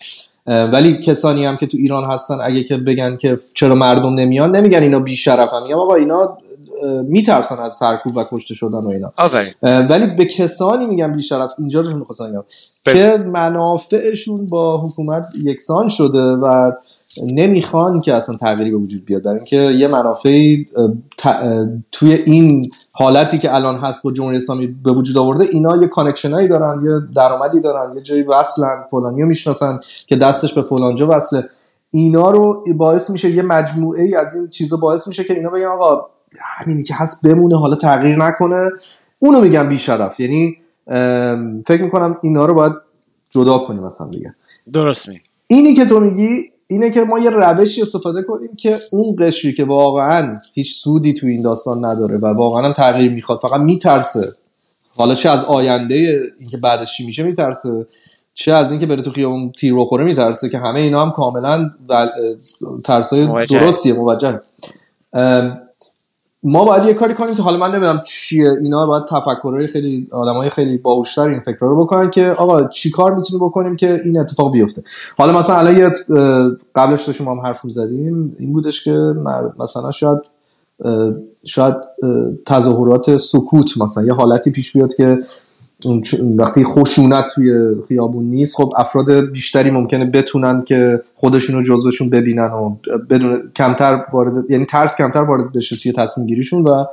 [0.74, 4.82] ولی کسانی هم که تو ایران هستن اگه که بگن که چرا مردم نمیان نمیگن
[4.82, 6.38] اینا بی شرفن میگن آقا اینا
[7.04, 9.12] میترسن از سرکوب و کشته شدن و اینا.
[9.64, 12.44] ولی به کسانی میگن بی شرف اینجا رو می‌خواستم بگم.
[12.86, 12.94] بگو.
[12.94, 16.72] که منافعشون با حکومت یکسان شده و
[17.34, 19.22] نمی‌خوان که اصلا تغییری به وجود بیاد.
[19.22, 20.68] در اینکه یه منافعی
[21.92, 26.48] توی این حالتی که الان هست با جمهوری اسلامی به وجود آورده اینا یه کانکشنایی
[26.48, 31.50] دارن یه درآمدی دارن یه جایی وصلن فلانی رو می‌شناسن که دستش به فلانجا وصله.
[31.92, 35.66] اینا رو باعث میشه یه مجموعه ای از این چیزا باعث میشه که اینا بگن
[35.66, 36.06] آقا
[36.42, 38.70] همینی که هست بمونه حالا تغییر نکنه.
[39.20, 40.20] اونو میگن بیشرف.
[40.20, 40.58] یعنی
[41.66, 42.74] فکر می‌کنم اینا رو باید
[43.30, 44.36] جدا کنیم مثلا دیگه
[44.74, 49.16] درست می اینی که تو میگی اینه که ما یه روشی استفاده کنیم که اون
[49.20, 54.34] قشری که واقعا هیچ سودی تو این داستان نداره و واقعا تغییر می‌خواد فقط میترسه
[54.98, 57.88] حالا چه از آینده اینکه بعدش چی میشه میترسه
[58.34, 61.72] چه از اینکه بره تو خیابون تیر بخوره میترسه که همه اینا هم کاملا
[62.84, 63.46] ترسای.
[63.46, 64.40] درستیه موجه
[66.44, 68.52] ما باید یه کاری کنیم که حالا من نمی‌دونم چیه.
[68.52, 73.16] اینا باید تفکرهای خیلی آدمای خیلی باهوشتر این فکر رو بکنن که آقا چی کار
[73.16, 74.84] می‌تونیم بکنیم که این اتفاق بیفته.
[75.18, 75.92] حالا مثلا الان
[76.76, 78.36] قبلش داشتیم هم حرف می‌زدیم.
[78.40, 78.92] این بودش که
[79.60, 80.32] مثلا شاید
[81.46, 81.76] شاید
[82.46, 85.20] تظاهرات سکوت مثلا یه حالتی پیش بیاد که
[86.38, 92.52] وقتی خشونت توی خیابون نیست خب افراد بیشتری ممکنه بتونن که خودشون رو جزوشون ببینن
[92.52, 92.76] و
[93.10, 96.84] بدون کمتر وارد یعنی ترس کمتر وارد بشه توی تصمیم گیریشون و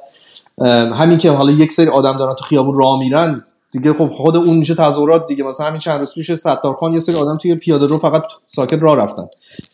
[0.95, 3.41] همین که حالا یک سری آدم دارن تو خیابون راه میرن
[3.73, 5.45] دیگه خب خود اون میشه تظاهرات دیگه.
[5.45, 8.97] مثلا همین چند روز پیش ستارخان یه سری آدم توی پیاده رو فقط ساکت راه
[8.97, 9.23] رفتن.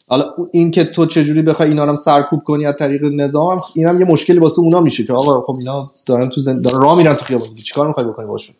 [0.08, 4.06] حالا این که تو چجوری بخوای اینا رو سرکوب کنی از طریق نظام اینم یه
[4.06, 6.64] مشکلی واسه اونا میشه که آقا خب اینا دارن تو زند...
[6.64, 7.48] دارن راه میرن تو خیابون.
[7.64, 8.56] چیکار می‌خوای بکنی باشون؟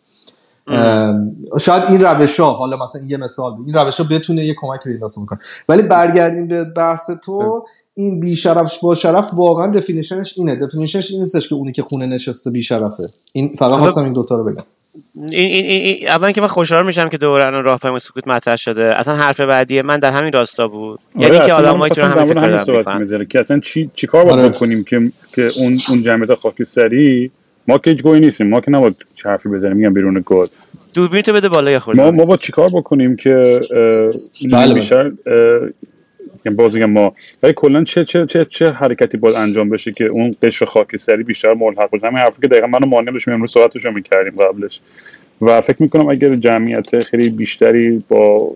[1.59, 4.97] شاید این روش ها حالا مثلا یه مثال این روش ها بتونه یه کمک به
[4.97, 5.39] داستان بکنه.
[5.69, 10.55] ولی برگردیم به بحث تو این بیشرف با شرف واقعا دفینیشنش اینه.
[10.55, 13.03] دفینیشنش این نیستش که اونی که خونه نشسته بیشرفه.
[13.33, 14.63] این فقط خواستم این دوتا رو بگم.
[15.15, 18.99] این این این اولا که من خوشحال میشم که دوران راهپیمایی سکوت مطرح شده.
[18.99, 20.99] اصلا حرف بعدی من در همین راستا بود.
[21.15, 24.49] یعنی که آدمایی که همین فکر که اصلا چی چیکار باید آره.
[24.49, 27.31] بکنیم که که اون اون جمعیت خاکستری
[27.67, 28.49] ما که هیچ گویی نیستیم.
[28.49, 28.95] ما که نباید
[29.25, 29.77] حرفی بزنیم.
[29.77, 30.45] میگم بیرون گل
[30.95, 33.41] دوربین تو بده بالا ما ما با چیکار بکنیم که
[34.51, 34.73] بله.
[34.73, 35.11] بیشتر
[36.55, 37.13] بازیگم ما
[37.43, 41.53] ولی کلا چه چه چه چه حرکتی باید انجام بشه که اون قشر خاکستری بیشتر
[41.53, 44.79] ملحق بشه؟ همین حرفی که دقیقا منو مانع داشتیم امروز صحبتش می‌کردیم قبلش.
[45.41, 48.55] و فکر می‌کنم اگر جمعیت خیلی بیشتری با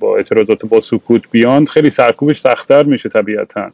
[0.00, 3.70] با اعتراضات با سکوت بیان خیلی سرکوبش سختتر میشه طبیعتا.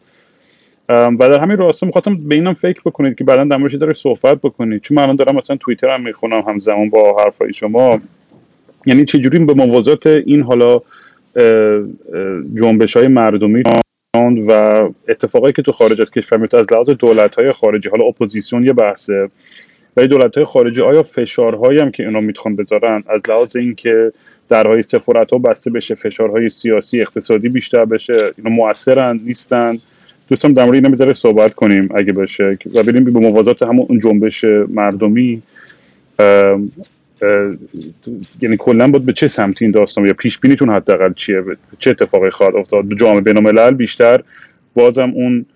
[0.89, 4.39] و در همین راستا می‌خواستم به اینم فکر بکنید که بعدا در موردش داره صحبت
[4.43, 4.82] بکنید.
[4.82, 8.01] چون من الان دارم مثلا توییتر هم می‌خونم همزمان با حرفای شما.
[8.87, 10.80] یعنی چجوری به موازات این حالا
[12.55, 13.62] جنبش های مردمی
[14.47, 14.51] و
[15.09, 18.72] اتفاقایی که تو خارج از کشور میفته از لحاظ دولت های خارجی حالا اپوزیسیون یه
[18.72, 19.28] بحثه
[19.97, 24.12] ولی دولت های خارجی آیا فشارهایی هم که اینا میتخوان بذارن از لحاظ اینکه
[24.49, 29.78] درهای سفارت ها بسته بشه فشارهای سیاسی اقتصادی بیشتر بشه اینا موثرن نیستن؟
[30.29, 35.43] دوستم در مورد اینا صحبت کنیم اگه بشه و بریم به موازات همون جنبش مردمی.
[38.43, 41.43] یعنی کلا بود به چه سمتی این داستان یا پیش بینیتون حداقل چیه؟
[41.79, 44.22] چه اتفاقی خواهد افتاد؟ جامعه بین بیشتر
[44.75, 45.47] بازم اون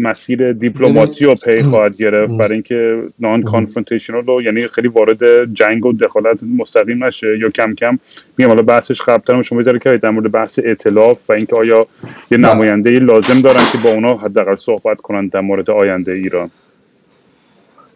[0.00, 5.86] مسیر دیپلماسی رو پی خواهد گرفت برای اینکه نان کانفرونتیشنال رو یعنی خیلی وارد جنگ
[5.86, 7.98] و دخالت مستقیم نشه یا کم کم
[8.38, 11.86] میگم حالا بحثش قبلتر شما بذاره کردید در مورد بحث ائتلاف و اینکه آیا
[12.30, 12.54] یه بله.
[12.54, 16.50] نماینده لازم دارن که با اونا حداقل صحبت کنن در مورد آینده ایران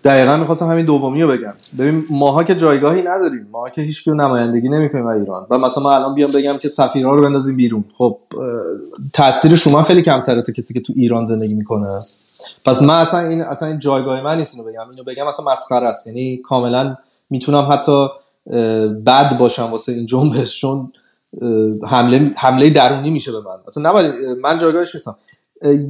[0.07, 1.55] دقیقا می‌خواستم همین دومی رو بگم.
[1.79, 5.47] ببین ماها که جایگاهی نداریم ماها که هیچ نمایندگی نمی‌کنیم ایران.
[5.51, 7.85] و مثلا ما الان بیام بگم که سفیرها رو بندازیم بیرون.
[7.99, 8.19] خب
[9.13, 11.99] تاثیر شما خیلی کمتره تا کسی که تو ایران زندگی می‌کنه.
[12.65, 14.91] پس من اصلا این اصلا این جایگاه من نیست بگم.
[14.91, 16.07] اینو بگم اصلا مسخره است.
[16.07, 16.95] یعنی کاملا
[17.31, 18.09] می‌تونم حتی
[19.07, 20.93] بد باشم واسه این جنبش چون
[21.89, 23.57] حمله حمله درونی میشه به من.
[23.67, 25.17] اصلا نباید من جایگاهش نیستم.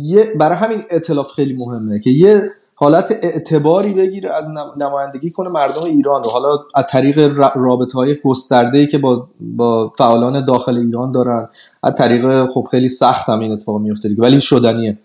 [0.01, 4.45] یه برای همین اطلاف خیلی مهمه که یه حالت اعتباری بگیره از
[4.77, 6.31] نمایندگی کنه مردم ایران رو.
[6.31, 7.19] حالا از طریق
[7.55, 11.49] رابطه های گسترده که با, با فعالان داخل ایران دارن
[11.83, 14.99] از طریق خب خیلی سخت هم این اتفاق میفته دیگه ولی شدنیه.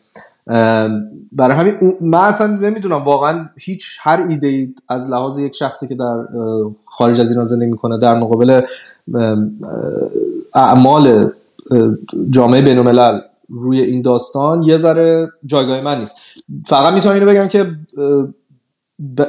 [1.31, 5.95] برای همین من اصلا نمی‌دونم واقعا هیچ هر ایده ای از لحاظ یک شخصی که
[5.95, 6.15] در
[6.85, 8.61] خارج از ایران زندگی می‌کنه در مقابل
[10.55, 11.31] اعمال
[12.29, 12.79] جامعه بین
[13.51, 16.15] روی این داستان یه ذره جایگاه من نیست.
[16.67, 17.65] فقط می‌تونم اینو بگم که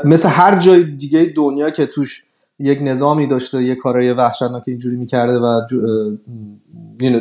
[0.05, 2.25] مثل هر جای دیگه دنیا که توش
[2.59, 5.61] یک نظامی داشته یه کارای وحشتناک اینجوری می‌کرده و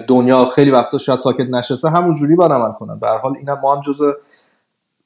[0.08, 3.00] دنیا خیلی وقتا شاید ساکت نشسته همون جوری باید عمل کنن.
[3.00, 4.12] به هر حال اینم ما هم جزء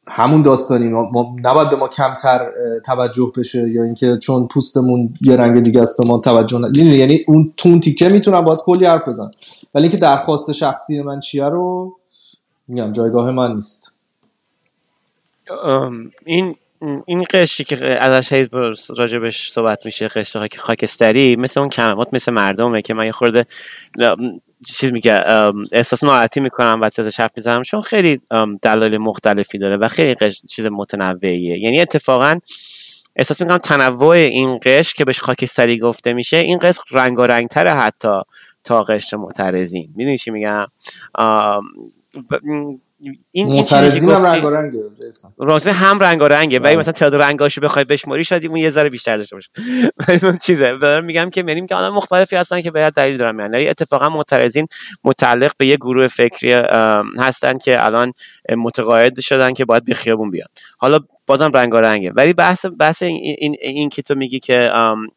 [0.07, 2.51] همون داستانی ما نباید به ما کمتر
[2.85, 7.25] توجه بشه یا اینکه چون پوستمون یه رنگ دیگه است به ما توجه نه یعنی
[7.27, 9.31] اون تون تیکه می‌تونم باید کلی حرف بزن
[9.75, 11.95] ولی اینکه درخواست شخصی من چیه رو
[12.67, 13.95] میگم جایگاه من نیست.
[16.25, 18.47] این این قشری که ازش
[18.97, 23.45] راجبش صحبت میشه قشر خاکستری مثل اون کلمات مثل مردمه که من یه خورده
[24.67, 25.21] چیز میگه
[25.73, 27.63] احساس ناراحتی می‌کنم و ازش حرف می‌زنم.
[27.63, 28.21] چون خیلی
[28.61, 30.15] دلایل مختلفی داره و خیلی
[30.49, 31.59] چیز متنوعیه.
[31.59, 32.39] یعنی اتفاقا
[33.15, 38.19] احساس می‌کنم تنوع این قش که بهش خاکستری گفته میشه این قش رنگ تره حتی
[38.63, 39.93] تا قشر معترضین.
[39.95, 40.67] می‌دونی چی میگم؟
[43.31, 44.79] این معترضین هم رنگ رنگه
[45.37, 46.79] راسته هم رنگ و رنگه ولی بله.
[46.79, 49.49] مثلا تعداد رنگاشو بخوای بشماری شاید اون یه ذره بیشتر داشته باشه.
[50.25, 50.77] اون چیزه.
[50.77, 54.67] دارم میگم که میگم که آدم مختلفی هستن که باید دلیل دارن یعنی اتفاقا معترضین
[55.03, 56.51] متعلق به یه گروه فکری
[57.17, 58.13] هستن که الان
[58.57, 60.47] متقاعد شدن که باید به خیابون بیان.
[60.77, 64.69] حالا بازم رنگه ولی بحث بحث این, این, این که تو میگی که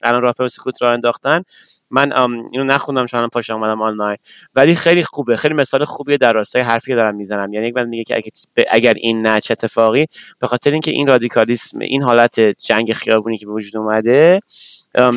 [0.02, 1.42] الان راپر سکوت را انداختن
[1.90, 2.12] من
[2.52, 4.16] اینو نخوندم چون پاش اومدم آنلاین
[4.54, 7.52] ولی خیلی خوبه خیلی مثال خوبیه در راستای حرفی که دارم می‌زنم.
[7.52, 8.22] یعنی یک میگه که
[8.70, 10.06] اگر این نچ اتفاقی
[10.40, 14.40] به خاطر اینکه این رادیکالیسم این حالت جنگ خیابونی که به وجود اومده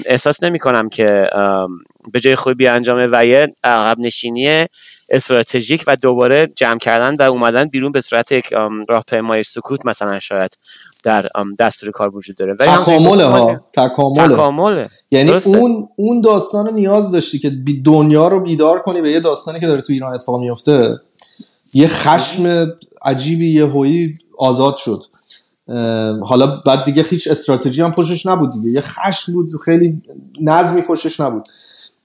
[0.05, 1.29] احساس نمی کنم که
[2.13, 4.65] به جای خوبی انجامه و یه عقب نشینی
[5.09, 8.53] استراتژیک و دوباره جمع کردن و اومدن بیرون به صورت یک
[8.89, 10.57] راهپیمای سکوت مثلا شاید
[11.03, 11.25] در
[11.59, 12.55] دستور کار وجود داره.
[12.55, 14.87] تکامله ها تکامله.
[15.11, 17.51] یعنی اون اون داستان نیاز داشتی که
[17.85, 20.91] دنیا رو بیدار کنی به یه داستانی که داره تو ایران اتفاق میفته.
[21.73, 22.67] یه خشم
[23.01, 25.03] عجیبی یه هویی آزاد شد.
[26.25, 28.71] حالا بعد دیگه هیچ استراتژی هم پشتش نبود دیگه.
[28.71, 30.01] یه خشم بود خیلی
[30.41, 31.47] نظمی پشتش نبود.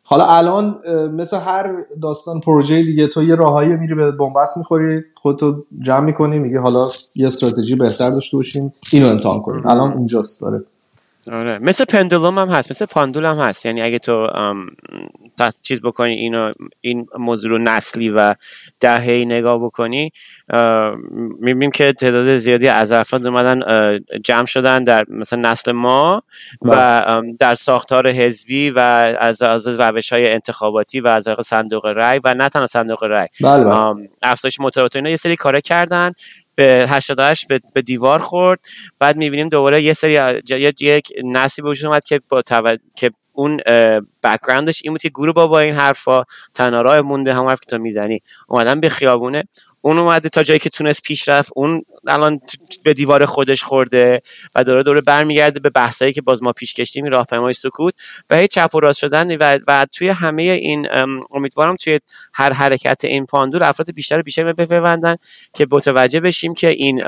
[0.04, 0.78] حالا الان
[1.12, 6.38] مثل هر داستان پروژه دیگه تو یه راهایی میری به بنبست می‌خوری خودتو جمع می‌کنی
[6.38, 9.66] میگه حالا یه استراتژی بهتر داشته باشیم اینو امتحان کنیم.
[9.68, 10.64] الان اونجاست داره
[11.32, 11.58] آره.
[11.58, 13.66] مثل پندولوم هم هست مثل پاندول هم هست.
[13.66, 14.26] یعنی اگه تو
[15.62, 16.44] چیز بکنی اینو
[16.80, 18.34] این موضوع رو نسلی و
[18.80, 20.12] دههی نگاه بکنی
[21.40, 23.60] می‌بینیم که تعداد زیادی از افراد اومدن
[24.24, 26.22] جمع شدن در مثلا نسل ما
[26.62, 27.32] و بله.
[27.38, 28.78] در ساختار حزبی و
[29.18, 33.94] از از روش های انتخاباتی و از صندوق رای و نه تنها صندوق رای بله.
[34.22, 34.56] افزایش
[34.94, 36.12] اینا یه سری کاره کردن
[36.54, 38.60] به 88 به, به دیوار خورد
[38.98, 40.42] بعد می‌بینیم دوباره یه سری
[40.80, 42.42] یک نسلی به وجود اومد که با
[42.96, 43.60] که اون
[44.22, 46.24] background ش این بود که گروه با با این حرفا
[46.54, 48.22] تنها راه مونده هم حرف که تو می‌زنی.
[48.48, 49.44] اومدن به خیابونه.
[49.80, 51.52] اون اومده تا جایی که تونست پیش رفت.
[51.56, 52.40] اون الان
[52.84, 54.22] به دیوار خودش خورده
[54.54, 57.94] و دوره دوره برمیگرده به بحثایی که باز ما پیش کشیدیم راهپیمایی سکوت.
[58.30, 60.88] و هی چپ و راست شدن و, و توی همه این
[61.30, 62.00] امیدوارم توی
[62.34, 65.16] هر حرکت این پاندور افراد بیشتر بیشتر بپیوندن
[65.54, 67.02] که متوجه بشیم که این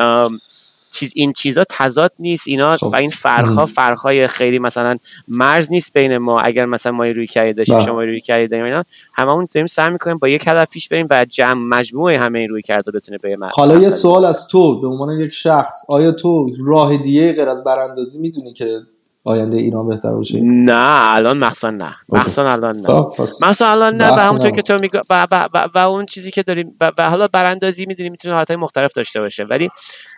[0.90, 2.48] چیز این چیزا تضاد نیست.
[2.48, 2.86] اینا خب.
[2.86, 4.96] و این فرخا فرخای خیلی مثلا
[5.28, 6.40] مرز نیست بین ما.
[6.40, 7.86] اگر مثلا ما روی کردی داشتیم بله.
[7.86, 8.84] شما روی کردی داریم اینا
[9.14, 12.62] هممون داریم سعی می‌کنیم با یک هدف پیش بریم و جمع مجموعه همه این روی
[12.62, 16.96] کرده بتونه به حالا یه سوال از تو به عنوان یک شخص آیا تو راه
[16.96, 18.80] دیگه غیر از براندازی می‌دونی که
[19.24, 21.94] آینده ایران بهتر باشه؟ نه الان مخصوصا نه.
[22.08, 22.82] مخصوصا الان نه.
[22.82, 24.12] خب، مخصوصا الان نه.
[24.12, 27.86] و همونطور که تو میگه و, و, و, اون چیزی که داریم و, حالا براندازی
[27.86, 29.44] می‌دونی می‌تونه حالتهای مختلف داشته باشه.
[29.44, 29.70] ولی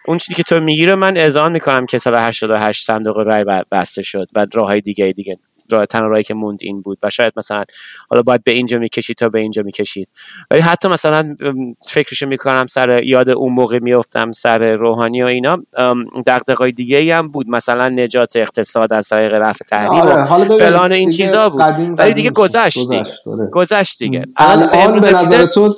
[0.07, 4.03] اون چیزی که تو میگی رو من اذعان می‌کنم که سال 88 صندوق رای بسته
[4.03, 5.39] شد و راههای دیگه دیگه
[5.71, 7.65] راه تنها راهی که موند این بود و شاید مثلا
[8.11, 10.09] حالا باید به اینجا می‌کشید تا به اینجا می‌کشید.
[10.51, 11.37] ولی حتی مثلا
[11.89, 15.59] فکرشو می‌کنم سر یاد اون موقع میفتم سر روحانی و اینا
[16.27, 17.49] دغدغه‌های دیگه ای هم بود.
[17.49, 20.45] مثلا نجات اقتصاد از طریق رفع تحریم آره.
[20.45, 21.61] فلان این چیزا بود.
[21.99, 22.79] ولی دیگه گذشت
[23.53, 24.25] گذشت دیگه.
[24.37, 25.75] الان به نظر تو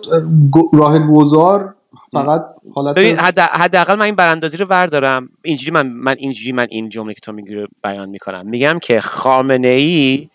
[0.72, 1.74] راه گذار
[2.12, 2.42] فقط
[2.74, 2.98] حالت
[3.38, 5.28] حداقل من این براندازی رو بردارم.
[5.42, 8.42] اینجوری من من اینجوری من این جمله که تو میگی رو بیان می‌کنم.
[8.48, 10.28] میگم که خامنه ای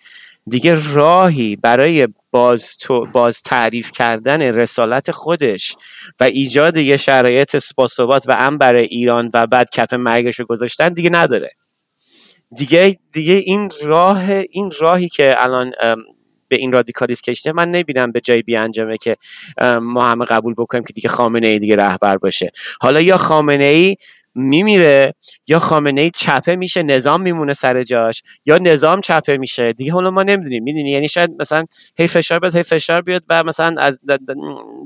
[0.47, 5.75] دیگه راهی برای باز, تو باز تعریف کردن رسالت خودش
[6.19, 10.89] و ایجاد یه شرایط باثبات و امن برای ایران و بعد کف مرگش رو گذاشتن
[10.89, 11.51] دیگه نداره.
[12.55, 15.71] دیگه دیگه این راه این راهی که الان
[16.47, 19.15] به این رادیکالیست کشته من نبینم به جای بیانجامه که
[19.81, 22.51] ما همه قبول بکنیم که دیگه خامنه ای دیگه رهبر باشه.
[22.81, 23.95] حالا یا خامنه ای
[24.37, 25.13] میمیره
[25.47, 29.73] یا خامنه ای چپه میشه نظام میمونه سر جاش یا نظام چپه میشه.
[29.73, 31.65] دیگه حالا ما نمی‌دونیم می‌دونی؟ یعنی شاید مثلا
[31.97, 34.01] هی فشار بیاد هی فشار بیاد و مثلا از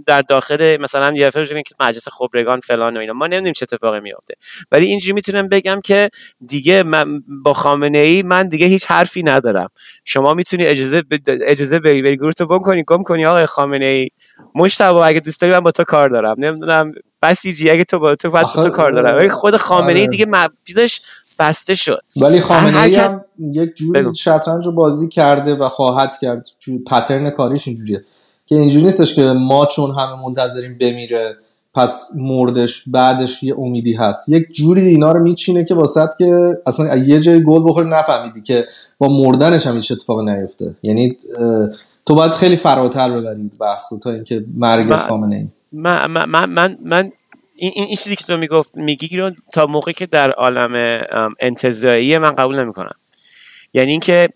[0.08, 3.14] در داخل مثلا یه فرض که مجلس خبرگان فلان و اینا.
[3.14, 4.34] ما نمی‌دونیم چه اتفاقی میفته
[4.72, 6.10] ولی اینجوری می‌تونم بگم که
[6.48, 9.70] دیگه من با خامنه ای من دیگه هیچ حرفی ندارم.
[10.06, 11.18] شما می‌تونی اجازه ب...
[11.28, 14.10] اجازه بری بری گروه تو بم کنی گم کنی آقای خامنه ای
[14.56, 16.36] مشتبه اگه دوست داری من با تو کار دارم.
[16.38, 16.92] نمی‌دونم
[17.22, 19.18] بسیجی اگه تو با تو باید تو کار دارم.
[19.18, 20.08] ولی خود خامنه ای آره.
[20.08, 20.26] دیگه
[20.66, 21.02] پیزش
[21.40, 22.02] بسته شد.
[22.22, 26.48] ولی خامنه ای هم یک جوری شطرنج رو بازی کرده و خواهد کرد.
[26.88, 28.04] پترن کاریش اینجوریه.
[28.46, 31.36] که اینجوری نیستش که ما چون همه منتظریم بمیره
[31.76, 34.30] پس مردش بعدش یه امیدی هست.
[34.30, 38.66] یک جوری اینا رو میچینه که واسط که اصلا یه جای گل بخوری نفهمیدی که
[38.98, 40.76] با مردنش هم هیچ اتفاق نیفته.
[40.84, 41.18] یعنی
[42.06, 47.12] تو باید خیلی فراتر ببرید بحث تا اینکه مرگ خامنه ای من من من, من
[47.56, 51.04] این این چیزی که تو می‌گفت میگی رو تا موقعی که در عالم
[51.40, 52.96] انتظایی من قبول نمی‌کنم.
[53.74, 54.30] یعنی اینکه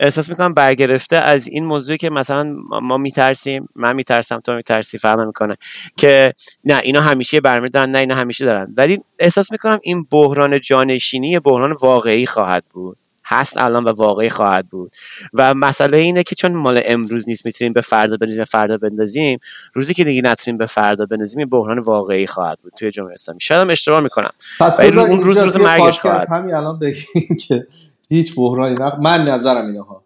[0.00, 5.26] احساس می‌کنم برگرفته از این موضوعی که مثلا ما میترسیم من میترسم تو میترسی فهم
[5.26, 5.56] می‌کنه
[5.96, 8.74] که نه اینا همیشه برمی دارن نه اینا همیشه دارن.
[8.76, 12.98] ولی احساس می‌کنم این بحران جانشینی بحران واقعی خواهد بود.
[13.30, 14.92] هست الان و واقعی خواهد بود.
[15.34, 19.38] و مسئله اینه که چون مال امروز نیست می‌تونیم به فردا بندازیم فردا بندازیم
[19.74, 23.40] روزی که دیگه نتونیم به فردا بندازیم بحران واقعی خواهد بود توی جمهوری اسلامی.
[23.40, 24.30] شاید هم اشتباه می‌کنم.
[24.60, 27.66] پس اون روز روز توی مرگش خواهد همین الان بگیم که
[28.08, 28.92] هیچ بحرانی نخ...
[29.02, 30.02] من نظرم اینه ها.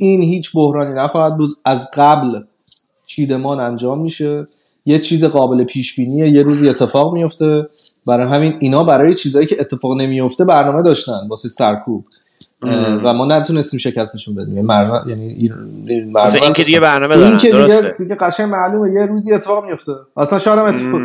[0.00, 1.48] این- هیچ بحرانی نخواهد بود.
[1.64, 2.40] از قبل
[3.06, 4.46] چیدمان انجام میشه.
[4.88, 7.68] یه چیز قابل پیش بینیه یه روزی اتفاق میفته
[8.06, 11.28] برای همین اینا برای چیزایی که اتفاق نمیفته برنامه داشتن.
[11.30, 12.06] واسه سرکوب.
[13.04, 14.54] و ما نتونستیم شکستشون بدیم.
[14.54, 15.52] یعنی مردم یعنی این
[15.88, 17.36] این مردم این که دیگه برنامه این دارن.
[17.36, 17.94] که دیگه, درسته.
[17.98, 18.92] دیگه قشنگ معلومه.
[18.92, 21.00] یه روزی اتفاق میفته اصلا شاید هم اتفاق.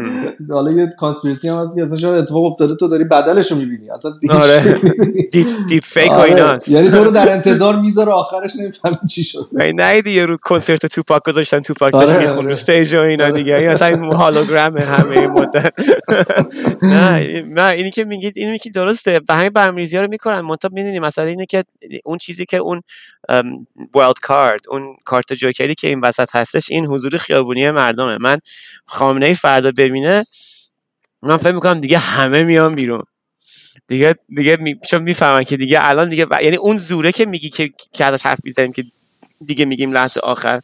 [0.50, 2.76] حالا یه conspiracy هم هست که اصلا شاید اتفاق افتاده.
[2.76, 3.90] تو داری بدلش رو می‌بینی.
[3.90, 4.76] اصلا دیگه آره.
[5.32, 6.30] deep, deep fake و آره.
[6.34, 9.48] ایناست یعنی تو رو در انتظار می‌ذاره آخرش نمی‌فهمی چی شد.
[9.60, 10.26] ای نه دیگه.
[10.26, 12.46] رو کنسرت توپاک گذاشتن توپاک آره، داشت میخون آره.
[12.46, 13.34] رو stage و اینا آره.
[13.34, 13.56] دیگه.
[13.56, 15.74] این اصلا این hologram همه این مدت.
[16.94, 19.22] نه این- نه اینی که میگید اینی که درسته.
[19.30, 20.42] و همین برنامه‌ریزی ها رو می‌کنن.
[20.42, 21.66] منتها می‌دونی مثلا اینه که
[22.06, 22.82] اون چیزی که اون
[23.94, 28.18] wild card اون کارت جوکری که این وسط هستش این حضور خیابونی مردمه.
[28.18, 28.40] من
[28.86, 30.26] خامنه ای فردا ببینه
[31.24, 33.04] من فکر می‌کنم دیگه همه میان بیرون.
[33.88, 34.80] دیگه دیگه می...
[34.90, 38.26] چون می‌فهمن که دیگه الان دیگه ب- یعنی اون زوره که میگی که که ازش
[38.26, 38.86] حرف می‌زنیم که
[39.46, 40.60] دیگه میگیم لحظه آخر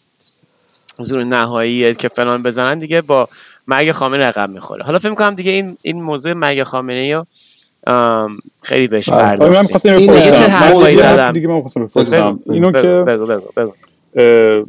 [0.99, 3.29] زور نهاییه که فلان بزنن دیگه با
[3.67, 4.85] مرگ خامنه رقم می‌خوره.
[4.85, 7.27] حالا فکر می‌کنم دیگه این این موضوع مرگ خامنه آم،
[8.61, 9.17] خیلی بهش بله.
[9.17, 10.31] آره، من پرداختیم می‌خواستم این بپرسم.
[10.31, 14.65] چه من حرفایی زدم؟ دیگه من می‌خواستم بگو بپرسم اینو که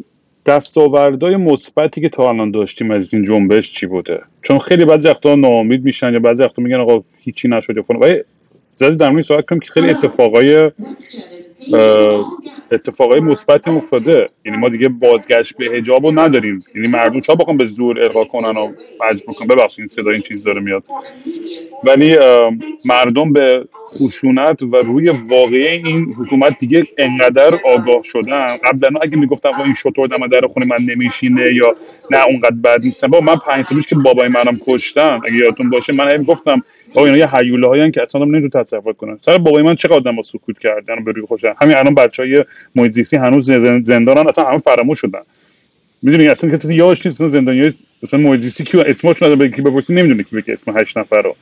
[0.47, 5.35] دستاوردهای مثبتی که تا الان داشتیم از این جنبش چی بوده چون خیلی بعضی وقتا
[5.35, 8.01] ناامید میشن یا بعضی وقتا میگن آقا هیچی نشد یا فلان
[8.79, 10.71] زدی در مورد صحبت کنیم که خیلی اتفاقای
[12.73, 14.29] اتفاقای مثبتی هم افتاده.
[14.45, 16.61] یعنی ما دیگه بازگشت به حجاب رو نداریم.
[16.75, 18.73] یعنی مردم شاید بخوام به زور القا کنن و
[19.07, 20.85] مجبور کنن ببخشید این صدا این چیز داره میاد.
[21.85, 22.17] ولی
[22.85, 23.65] مردم به
[23.99, 28.47] خشونت و روی واقعی این حکومت دیگه انقدر آگاه شدن.
[28.65, 31.75] قبلا اگه می‌گفتم این شطور دم در خونه من نمیشینه یا
[32.11, 35.21] نه اونقدر بد نیستم با من پنج که بابای منم کشتن.
[35.25, 36.63] اگه یادتون باشه من گفتم
[36.95, 40.23] آقا اینا یه هیوله هایی که اصلا نمی‌تونن تصور کنن سر بابای من چقدر آدم
[40.23, 44.59] سکوت کردن به روی خوشن؟ همین الان بچهای محیط زیستی هنوز زن- زندانن اصلا همه
[44.59, 45.21] فراموش شدن.
[46.03, 47.73] می‌دونی اصلا کسی یادش نیست اصلا زندانیای
[48.03, 51.37] مثلا محیط زیستی کیو اسمش نداره بگی بپرسی نمی‌دونه کی بگه اسم هشت نفر رو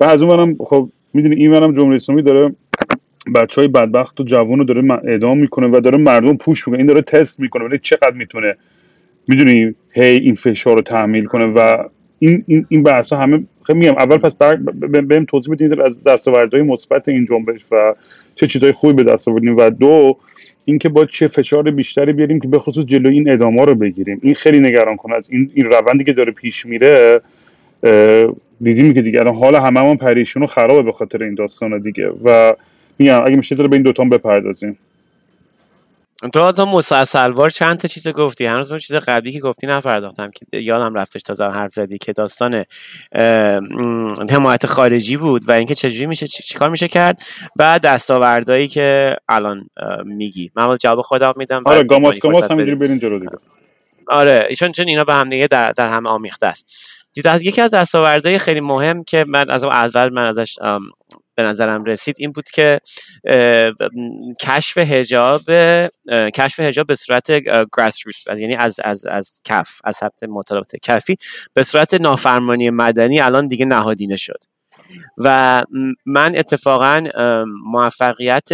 [0.00, 2.54] و از اون برم خب می‌دونی این برم جمهوری اسلامی داره
[3.34, 6.78] بچه های بدبخت و جوان رو داره اعدام می‌کنه و داره مردم پوش می‌کنه.
[6.78, 8.56] این داره تست می‌کنه ولی چقدر می‌تونه؟
[9.28, 11.88] می‌دونی هی این فشار رو تحمیل کنه و
[12.18, 13.92] این این این بحث همه خیلی میگم.
[13.92, 14.34] اول پس
[15.08, 17.94] بهم توضیح بدید از دستاوردهای مثبت این جنبش و
[18.34, 20.16] چه چیزهای خوبی به دست آوردیم و دو
[20.64, 24.20] اینکه با چه فشار بیشتری بیاریم که به خصوص جلوی این ادامه رو بگیریم.
[24.22, 27.20] این خیلی نگران کنه از این این روندی که داره پیش میره
[28.60, 32.10] دیدیم که دیگه الان حال هممون پریشون و خرابه به خاطر این داستان دیگه.
[32.24, 32.52] و
[32.98, 34.78] میگم اگه میشه به این دوتا هم بپردازیم.
[36.32, 40.58] تو تا مسلسلوار چند تا چیز گفتی؟ هنوز اون چیز قبلی که گفتی نپرداختم که
[40.58, 42.64] یادم رفتش تازه حرف زدی که داستان
[44.30, 47.22] حمایت خارجی بود و اینکه چجوری میشه چی- چیکار میشه کرد
[47.58, 49.68] بعد دستاوردهایی که الان
[50.04, 50.50] میگی.
[50.56, 52.76] من جواب خودم میدم آره گاماس گاماس همینجوری.
[52.78, 53.32] برین جلو دیگه.
[54.08, 56.66] آره ایشون چون اینا به هم دیگه در, در هم آمیخته است.
[57.40, 60.58] یکی از دستاوردهای خیلی مهم که من از اول من ازش
[61.36, 62.80] به نظرم رسید این بود که
[64.42, 65.40] کشف حجاب
[66.34, 67.32] کشف حجاب به صورت
[67.76, 71.16] گراس یعنی از از از کف از سمت مطالبات کفی
[71.54, 74.38] به صورت نافرمانی مدنی الان دیگه نهادینه شد.
[75.18, 75.62] و
[76.06, 77.04] من اتفاقا
[77.64, 78.48] موفقیت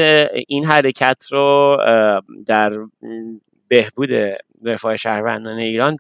[0.49, 1.77] این حرکت رو
[2.47, 2.73] در
[3.73, 4.11] بهبود
[4.67, 5.97] رفاه شهروندان ایران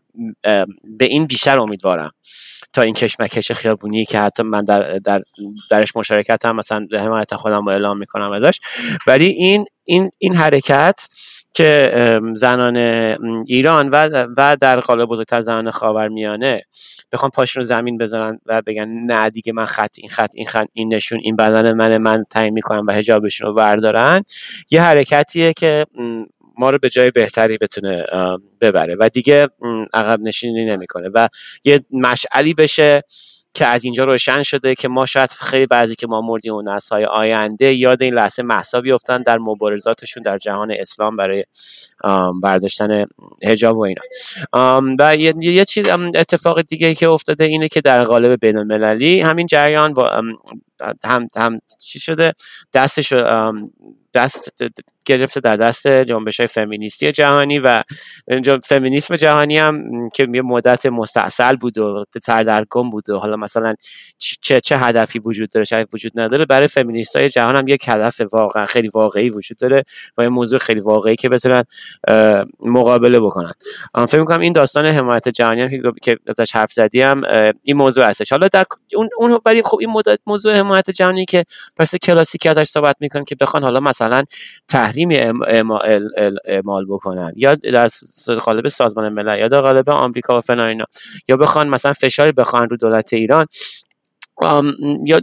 [0.99, 2.11] به این بیشتر امیدوارم.
[2.73, 5.23] تا این کشمکش خیابونی که حتی من در, در
[5.71, 8.61] درش مشارکت هم مثلا حمایت خودم رو اعلام می‌کنم ازش.
[9.07, 11.09] ولی این این این حرکت
[11.55, 11.93] که
[12.35, 12.77] زنان
[13.47, 16.65] ایران و و در قالب بزرگتر زنان خاورمیانه
[17.13, 20.67] بخوام پاشون رو زمین بذارن و بگن نه دیگه من خط این خط این خط
[20.73, 24.23] این نشون این بدن من من تعیین می‌کنم و حجابشون رو بردارن
[24.71, 25.87] یه حرکتیه که
[26.63, 28.05] ما رو به جای بهتری بتونه
[28.61, 28.97] ببره.
[29.01, 29.49] و دیگه
[29.95, 31.09] عقب نشینی نمی‌کنه.
[31.15, 31.29] و
[31.65, 33.03] یه مشعلی بشه
[33.55, 37.05] که از اینجا روشن شده که ما شاید خیلی بعضی که ما مردیم و نسل‌های
[37.05, 41.45] آینده یاد این لحظه محسا بیفتن در مبارزاتشون در جهان اسلام برای
[42.43, 43.07] برداشتن
[43.45, 44.03] حجاب و اینا.
[44.99, 49.47] و یه, یه چیز اتفاق دیگه که افتاده اینه که در قالب بین المللی همین
[49.47, 50.23] جریان با
[51.05, 52.33] هم هم چی شده؟
[52.75, 53.13] دستش
[54.15, 54.63] دست
[55.05, 57.83] گرفته در دست جنبش های فمینیستی جهانی و
[58.65, 63.75] فمینیسم جهانی هم که یه مدت مستاصل بود و سردرگم بود و حالا مثلا
[64.19, 68.21] چه چه هدفی وجود داره شاید وجود نداره برای فمینیست های جهان هم یک هدف
[68.33, 69.83] واقعا خیلی واقعی وجود داره
[70.19, 71.65] و یه موضوع خیلی واقعی که بتونن
[72.61, 73.53] مقابله بکنن.
[74.09, 77.23] فکر می‌کنم این داستان حمایت جهانی هم که ازش حرف زدی هم
[77.63, 78.33] این موضوع هستش.
[78.33, 78.65] حالا در
[78.97, 81.45] اون اون ولی خب این مدت موضوع حمایت جهانی که
[81.77, 84.25] پس کلاسیکی ازش صحبت می‌کنن که بخوان حالا مثلا
[86.45, 87.89] اعمال بکنن یا در
[88.43, 90.85] قالب سازمان ملل یا در قالب آمریکا و فلان
[91.29, 93.47] یا بخوان مثلا فشاری بخوان رو دولت ایران.
[95.05, 95.21] یا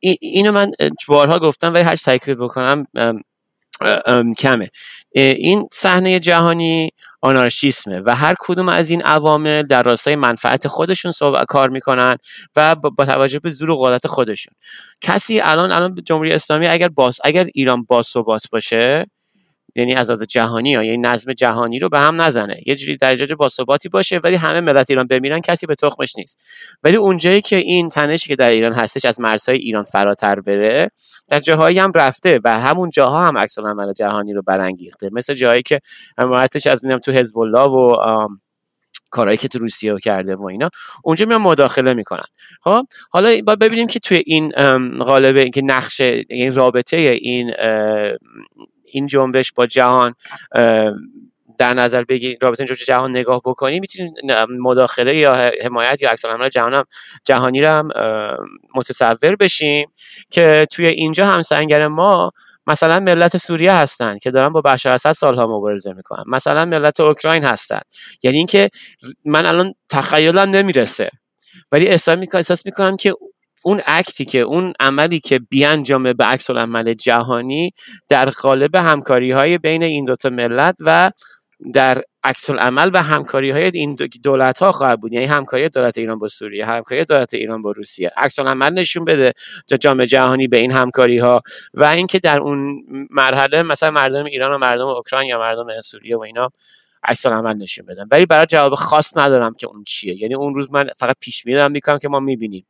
[0.00, 0.70] اینو من
[1.08, 2.84] بارها گفتم ولی هر تکرار بکنم
[4.38, 4.70] کمه.
[5.12, 6.90] این صحنه جهانی
[7.22, 12.16] آنارشیسمه و هر کدوم از این عوامل در راستای منفعت خودشون صحبت کار می‌کنن
[12.56, 14.54] و با توجه به زور و قدرت خودشون.
[15.00, 19.06] کسی الان الان جمهوری اسلامی اگر باز اگر ایران باثبات باشه
[19.76, 22.60] یعنی از از جهانی ها یعنی نظم جهانی رو به هم نزنه.
[22.66, 26.42] یه جوری درجه باثباتی باشه ولی همه ملت ایران بمیرن کسی به تخمش نیست.
[26.84, 30.90] ولی اونجایی که این تنشی که در ایران هستش از مرزهای ایران فراتر بره
[31.28, 35.10] در جاهایی هم رفته و همون جاها هم عکس العمل جهانی رو برانگیخته.
[35.12, 35.80] مثل جایی که
[36.18, 37.96] حمایتش از تو حزب الله و
[39.10, 40.70] کارهایی که تو روسیه کرده و اینا.
[41.04, 42.24] اونجا میان مداخله می‌کنن.
[42.62, 44.50] خب حالا با ببینیم که توی این
[44.98, 47.52] قالب اینکه نقشه این رابطه این
[48.94, 50.14] این جنبش با جهان
[51.58, 54.14] در نظر بگیریم رابطه جهان نگاه بکنیم می‌تونیم
[54.60, 56.84] مداخله یا حمایت یا عکس العمل جهان هم
[57.24, 57.88] جهانی رو هم
[58.74, 59.88] متصور بشیم
[60.30, 62.32] که توی اینجا هم سنگر ما
[62.66, 66.24] مثلا ملت سوریه هستن که دارن با بشار اسد سالها مبارزه می‌کنن.
[66.26, 67.80] مثلا ملت اوکراین هستن.
[68.22, 68.68] یعنی اینکه
[69.24, 71.10] من الان تخیلم نمی‌رسه.
[71.72, 73.14] ولی احساس می‌کنم که
[73.64, 77.72] اون اکتی که اون عملی که بیانجامه به عکس عمل جهانی
[78.08, 81.10] در قالب همکاری های بین این دوتا ملت و
[81.74, 85.12] در عکس عمل و همکاری های این دولت ها خواهد بود.
[85.12, 88.10] یعنی همکاری دولت ایران با سوریه همکاری دولت ایران با روسیه.
[88.16, 89.32] عکس عمل نشون بده
[89.80, 91.40] جامعه جهانی به این همکاری ها
[91.74, 96.20] و اینکه در اون مرحله مثلا مردم ایران و مردم اوکراین یا مردم سوریه و
[96.20, 96.50] اینا
[97.04, 100.22] عکس عمل نشون بدن ولی برای جواب خاص ندارم که اون چیه.
[100.22, 102.66] یعنی اون روز من فقط پیش بینی می‌کنم که ما می‌بینیم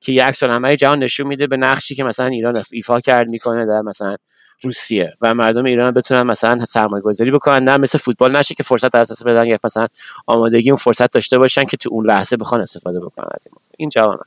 [0.00, 0.44] که یک عکس
[0.78, 4.16] جهان نشون میده به نقشی که مثلا ایران ایفا کرد می‌کنه در مثلا
[4.62, 7.64] روسیه و مردم ایران بتونن مثلا سرمایه گذاری بکنن.
[7.64, 9.86] نه مثل فوتبال نشه که فرصت در اساس بدن یا مثلا
[10.26, 13.88] آمادگی اون فرصت داشته باشن که تو اون لحظه بخوان استفاده بکنن از این این
[13.88, 14.20] جواب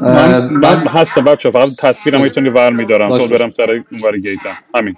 [0.00, 3.18] من من هست بچه فقط تصویرم می‌تونی ور میدارم.
[3.18, 4.96] تو برم سر اون ور گیتم همین.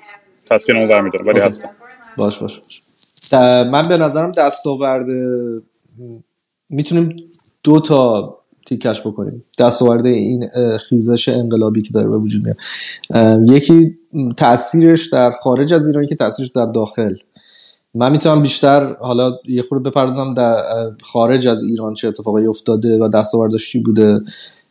[0.51, 1.71] تصویرمو ور میدارم ولی هستم.
[2.17, 2.83] باش باش باش.
[3.33, 5.07] من به نظرم دستاورد
[6.71, 7.17] می‌تونیم
[7.63, 8.35] دو تا
[8.67, 9.45] تیکش بکنیم.
[9.59, 10.49] دستاورد این
[10.89, 12.57] خیزش انقلابی که داره به وجود میاد.
[13.51, 13.99] یکی
[14.37, 17.15] تاثیرش در خارج از ایران که تاثیرش در داخل.
[17.95, 20.57] من می‌تونم بیشتر حالا یه خورده بپردازم در
[21.03, 24.21] خارج از ایران چه اتفاقی افتاده و دستاوردش چی بوده.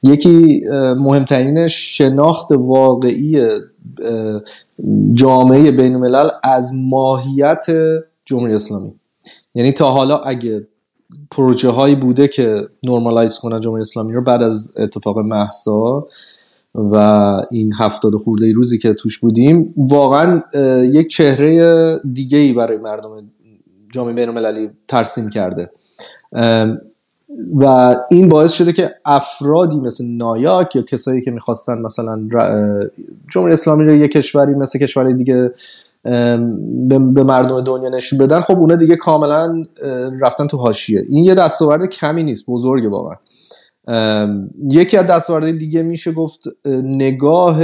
[0.03, 0.61] یکی
[0.97, 3.47] مهمترین شناخت واقعی
[5.13, 7.65] جامعه بین الملل از ماهیت
[8.27, 8.93] جمهوری اسلامی.
[9.55, 10.67] یعنی تا حالا اگه
[11.31, 16.07] پروژه هایی بوده که نرمالایز کنن جمهوری اسلامی رو بعد از اتفاق محسا
[16.75, 16.95] و
[17.51, 20.43] این هفتاد خورده روزی که توش بودیم واقعا
[20.93, 23.29] یک چهره دیگه ای برای مردم
[23.91, 25.71] جامعه بین المللی ترسیم کرده.
[27.55, 32.29] و این باعث شده که افرادی مثل نایاک یا کسایی که می‌خواستن مثلا
[33.31, 35.51] جمهوری اسلامی رو یک کشوری مثل کشورهای دیگه
[36.87, 39.63] به مردم دنیا نشون بدن خب اونا دیگه کاملا
[40.21, 41.03] رفتن تو حاشیه.
[41.09, 43.15] این یه دستاورد کمی نیست بزرگه واقعا.
[44.69, 46.39] یکی از دستاورد دیگه میشه گفت
[46.83, 47.59] نگاه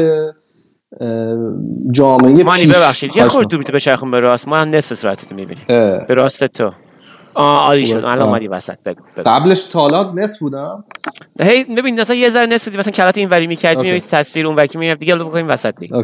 [1.91, 3.17] جامعه مانی ببخشید.
[3.17, 4.47] یه خورد تو بچرخون به راست.
[4.47, 5.65] ما هم نصف صورتت می‌بینیم.
[6.07, 6.71] به راست تو.
[7.33, 9.29] آه عالی شد الان اومدی وسط بگو, بگو.
[9.29, 10.83] قبلش تالات نصف بودم.
[11.41, 14.55] هی ببین مثلا یه ذره نصف بودی مثلا کلات این وری می‌کردی می‌بینی تصویر اون
[14.55, 16.03] وکی می‌رفت دیگه بکنیم وسط دیگه.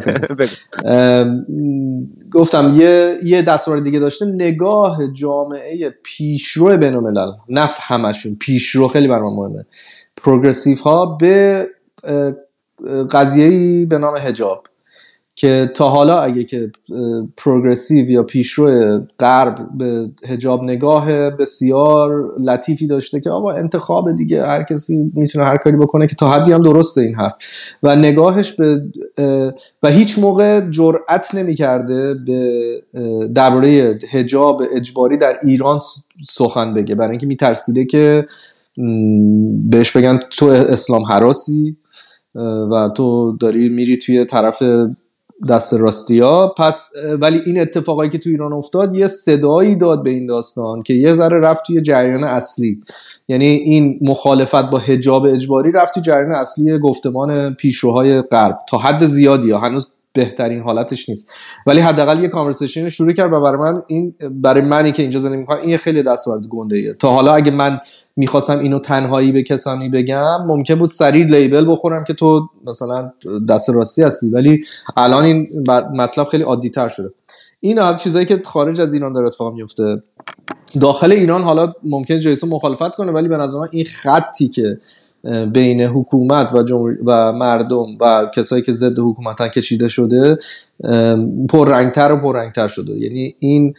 [2.32, 7.32] گفتم یه یه دستور دیگه داشته نگاه جامعه پیشرو بین‌الملل.
[7.48, 9.66] نف همشون پیشرو خیلی برام مهمه.
[10.16, 11.66] پروگرسیو ها به
[13.10, 14.66] قضیه‌ای به نام حجاب.
[15.40, 16.72] که تا حالا اگه که
[17.36, 24.62] پروگرسیو یا پیشرو غرب به هجاب نگاه بسیار لطیفی داشته که آقا انتخاب دیگه هر
[24.62, 27.32] کسی می‌تونه هر کاری بکنه که تا حدی هم درسته این حرف.
[27.82, 28.82] و نگاهش به
[29.82, 32.82] و هیچ موقع جرأت نمی‌کرده به
[33.34, 35.78] درباره هجاب اجباری در ایران
[36.28, 36.94] سخن بگه.
[36.94, 38.24] برای اینکه میترسیده که
[39.70, 41.76] بهش بگن تو اسلام حراسی
[42.70, 44.62] و تو داری میری توی طرف
[45.48, 46.54] دست راستی ها.
[46.58, 50.94] پس ولی این اتفاقایی که تو ایران افتاد یه صدایی داد به این داستان که
[50.94, 52.82] یه ذره رفت توی جریان اصلی.
[53.28, 58.58] یعنی این مخالفت با حجاب اجباری رفت توی جریان اصلی گفتمان پیشروهای غرب.
[58.68, 59.58] تا حد زیادی ها.
[59.58, 61.30] هنوز بهترین حالتش نیست.
[61.66, 65.40] ولی حداقل یه کانورسیشن شروع کرد و برای من این برای منی که اینجا زندگی
[65.40, 67.78] می‌کنم این خیلی دستاورد گنده ایه تا حالا اگه من
[68.16, 73.12] می‌خواستم اینو تنهایی به کسانی بگم ممکن بود سریع لیبل بخورم که تو مثلا
[73.48, 74.28] دست راستی هستی.
[74.28, 74.64] ولی
[74.96, 75.48] الان این
[75.94, 77.08] مطلب خیلی عادی تر شده.
[77.60, 80.02] این چیزایی که خارج از ایران داره اتفاق میفته
[80.80, 84.78] داخل ایران حالا ممکن جیسون مخالفت کنه ولی به نظر من این خطی که
[85.52, 86.58] بین حکومت و,
[87.04, 90.38] و مردم و کسایی که ضد حکومت کشیده شده
[91.48, 92.92] پررنگتر و پررنگتر شده.
[92.92, 93.74] یعنی این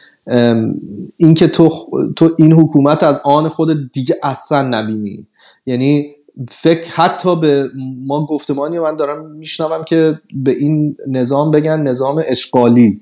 [1.17, 1.69] این که تو,
[2.15, 5.27] تو این حکومت از آن خود دیگه اصلا نبینی.
[5.65, 6.15] یعنی
[6.49, 7.69] فکر حتی به
[8.05, 13.01] ما گفتمانی من دارم میشنوم که به این نظام بگن نظام اشغالی.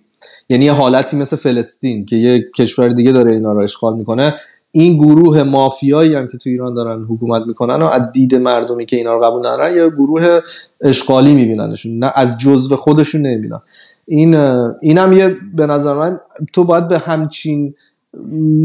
[0.49, 4.35] یعنی یه حالتی مثل فلسطین که یه کشور دیگه داره اینا رو اشغال می‌کنه.
[4.71, 8.95] این گروه مافیایی هم که تو ایران دارن حکومت می‌کنن و از دید مردمی که
[8.95, 10.39] اینا رو قبول ندارن یا گروه
[10.81, 11.99] اشغالی میبیننشون.
[11.99, 13.59] نه از جزو خودشون نمی‌بینن.
[14.05, 14.35] این
[14.81, 16.19] اینم یه به نظر من
[16.53, 17.73] تو باید به همچین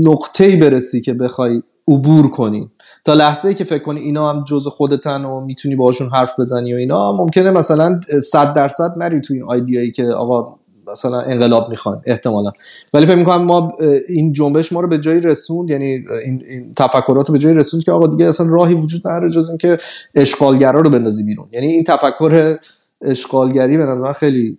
[0.01, 2.71] نقطه‌ای برسی که بخوای عبور کنی.
[3.05, 6.75] تا لحظه ای که فکر کنی اینا هم جزء خودتن و می‌تونی باهاشون حرف بزنی
[6.75, 10.57] و اینا ممکنه مثلا صد درصد نری تو این آیدیایی که آقا
[10.91, 12.53] مثلا انقلاب می‌خوایم احتمالا.
[12.95, 13.73] ولی فکر می‌کنم ما
[14.09, 15.85] این جنبش ما رو به جایی رسوند یعنی
[16.25, 19.49] این, این تفکرات رو به جایی رسوند که آقا دیگه اصلا راهی وجود نداره جز
[19.49, 19.77] اینکه
[20.15, 21.49] اشغالگرا رو بندازی بیرون.
[21.53, 22.57] یعنی این تفکر
[23.03, 24.59] اشغالگری به نظر خیلی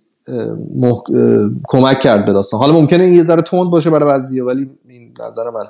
[0.76, 1.00] مح...
[1.68, 2.60] کمک کرد به داستان.
[2.60, 5.64] حالا ممکنه این یه ذره تند باشه برای بعضیه ولی این نظر من.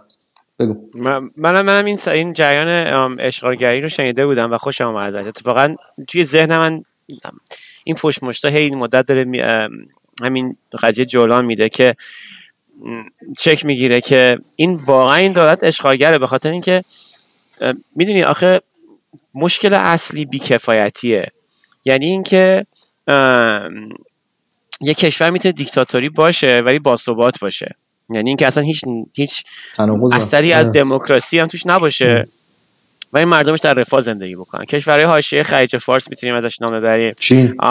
[0.60, 0.76] بگو.
[1.38, 5.16] من منم این این جریان اشغالگری رو شنیده بودم و خوشم اومد.
[5.16, 5.76] اتفاقا
[6.08, 6.84] توی ذهن من
[7.84, 9.26] این پشت مشتا هی این مدت داره
[10.24, 11.96] همین قضیه جولان میده که
[13.40, 16.84] چک می‌گیره که این واقعا این دولت اشغالگره به خاطر اینکه
[17.96, 18.62] می‌دونی آخه
[19.36, 21.32] مشکل اصلی بیکفایتیه.
[21.86, 22.66] یعنی اینکه
[24.82, 27.76] یه کشور می‌تونه دیکتاتوری باشه ولی باثبات باشه.
[28.10, 28.84] یعنی اینکه اصلا هیچ
[29.16, 29.44] هیچ
[30.14, 32.26] اثری از دموکراسی هم توش نباشه.
[33.16, 34.66] و این مردمش در رفاه زندگی بکنن.
[34.66, 37.14] کشورهای حاشیه خلیج فارس می‌تونیم ازش نام ببریم.
[37.20, 37.62] چین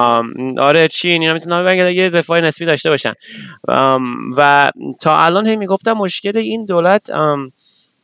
[0.58, 3.12] آره چین اینا می‌تونن نام یه رفاه نسبی داشته باشن.
[4.36, 7.10] و تا الان هم می‌گفتم مشکل این دولت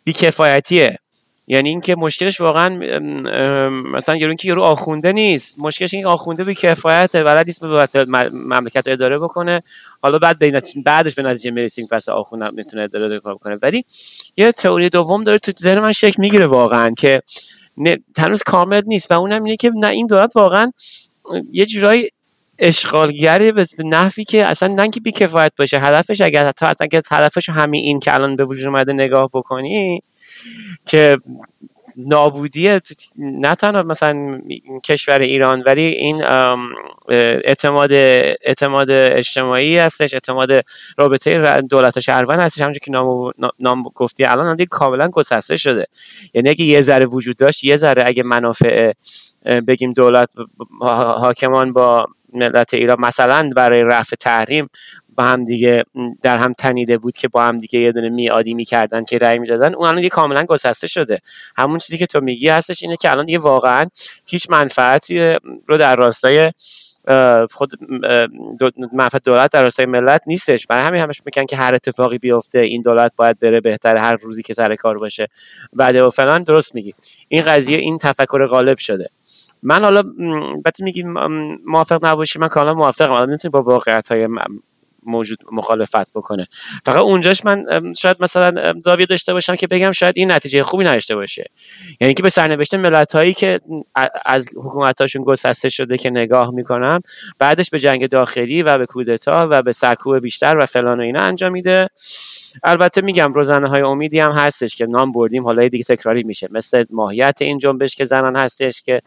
[0.04, 0.98] بیکفایتیه.
[1.46, 2.68] یعنی اینکه مشکلش واقعا
[3.92, 5.58] مثلا یارو اینکه یارو آخونده نیست.
[5.58, 9.62] مشکلش این آخونده بی کفایته بلد نیست به مملکت اداره بکنه.
[10.02, 13.84] حالا بعد به بعدش به نتیجه می‌رسیم پس آخونده می‌تونه اداره کنه ولی
[14.36, 17.22] یه تئوری دوم داره تو ذهن من شکل می‌گیره واقعا که
[18.18, 20.72] هنوز کامل نیست و اونم اینه که نه این دولت واقعا
[21.52, 22.10] یه جورایی
[22.58, 27.84] اشغالگری به نحوی که اصلا نه که بیکفایت باشه هدفش اگر حتی اگر هدفش همین
[27.84, 30.02] این که الان به وجود اومده نگاه بکنی
[30.86, 31.18] که
[31.96, 32.80] نابودی
[33.18, 34.40] نه تنها مثلا
[34.84, 36.22] کشور ایران ولی این
[37.44, 40.48] اعتماد اعتماد اجتماعی هستش اعتماد
[40.98, 42.60] رابطه دولت و شهروند هستش.
[42.60, 45.86] همونجور که نام, نام گفتی الان هم کاملا گسسته شده.
[46.34, 48.92] یعنی اگه یه ذره وجود داشت یه ذره اگه منافع
[49.68, 50.28] بگیم دولت
[50.80, 54.68] حاکمان با ملت ایران مثلا برای رفع تحریم
[55.14, 55.84] با هم دیگه
[56.22, 59.74] در هم تنیده بود که با هم دیگه یه دونه میادی می‌کردن که رأی می‌دادن.
[59.74, 61.18] اون الان دیگه کاملا گسسته شده.
[61.56, 63.86] همون چیزی که تو میگی هستش اینه که الان دیگه واقعا
[64.26, 65.18] هیچ منفعتی
[65.66, 66.52] رو در راستای
[67.50, 67.72] خود
[68.92, 70.66] منفعت دولت در راستای ملت نیستش.
[70.66, 74.42] برای همین همش میگن که هر اتفاقی بیفته این دولت باید بره بهتر هر روزی
[74.42, 75.26] که سر کار باشه.
[75.72, 76.94] بعد و فلان درست میگی.
[77.28, 79.08] این قضیه این تفکر غالب شده.
[79.62, 80.02] من حالا
[80.64, 81.02] وقتی میگی
[81.66, 83.12] موافق نباشی من کاملا موافقم.
[83.12, 84.28] الان نمی‌تونی با واقعیت های
[85.02, 86.46] موجود مخالفت بکنه.
[86.84, 87.66] فقط اونجاش من
[87.98, 91.44] شاید مثلا زاویه داشته باشم که بگم شاید این نتیجه خوبی نداشته باشه.
[92.00, 93.60] یعنی که به سرنوشت ملت هایی که
[94.26, 97.00] از حکومتاشون گسسته شده که نگاه می‌کنم
[97.38, 101.20] بعدش به جنگ داخلی و به کودتا و به سرکوب بیشتر و فلان و اینا
[101.20, 101.88] انجام میده.
[102.64, 106.48] البته میگم روزنه های امیدی هم هستش که نام بردیم حالا دیگه تکراری میشه.
[106.50, 109.00] مثل ماهیت این جنبش که زنان هستش که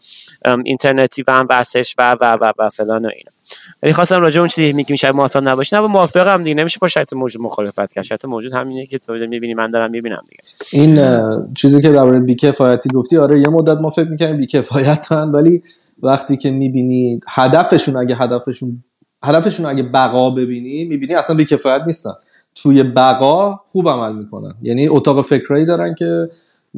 [0.64, 3.33] اینترنتی و هم بحثش و و و, و فلان و اینا.
[3.82, 7.12] ولی خواستم راجع اون چیزی میگیم شاید موافق نباشی نه موافقم دیگه نمیشه با شرط
[7.12, 8.04] موجود مخالفت کرد.
[8.04, 10.42] شرط موجود همینه که تو می‌بینی من دارم می‌بینم دیگه.
[10.72, 15.62] این چیزی که درباره بیکفایتی گفتی آره یه مدت ما فکر می‌کنیم بیکفایتن ولی
[16.02, 18.84] وقتی که می‌بینی هدفشون اگه هدفشون
[19.24, 22.12] هدفشون اگه بقا ببینی می‌بینی اصلا بیکفایت نیستن.
[22.54, 24.54] توی بقا خوب عمل می‌کنن.
[24.62, 26.28] یعنی اتاق فکرایی دارن که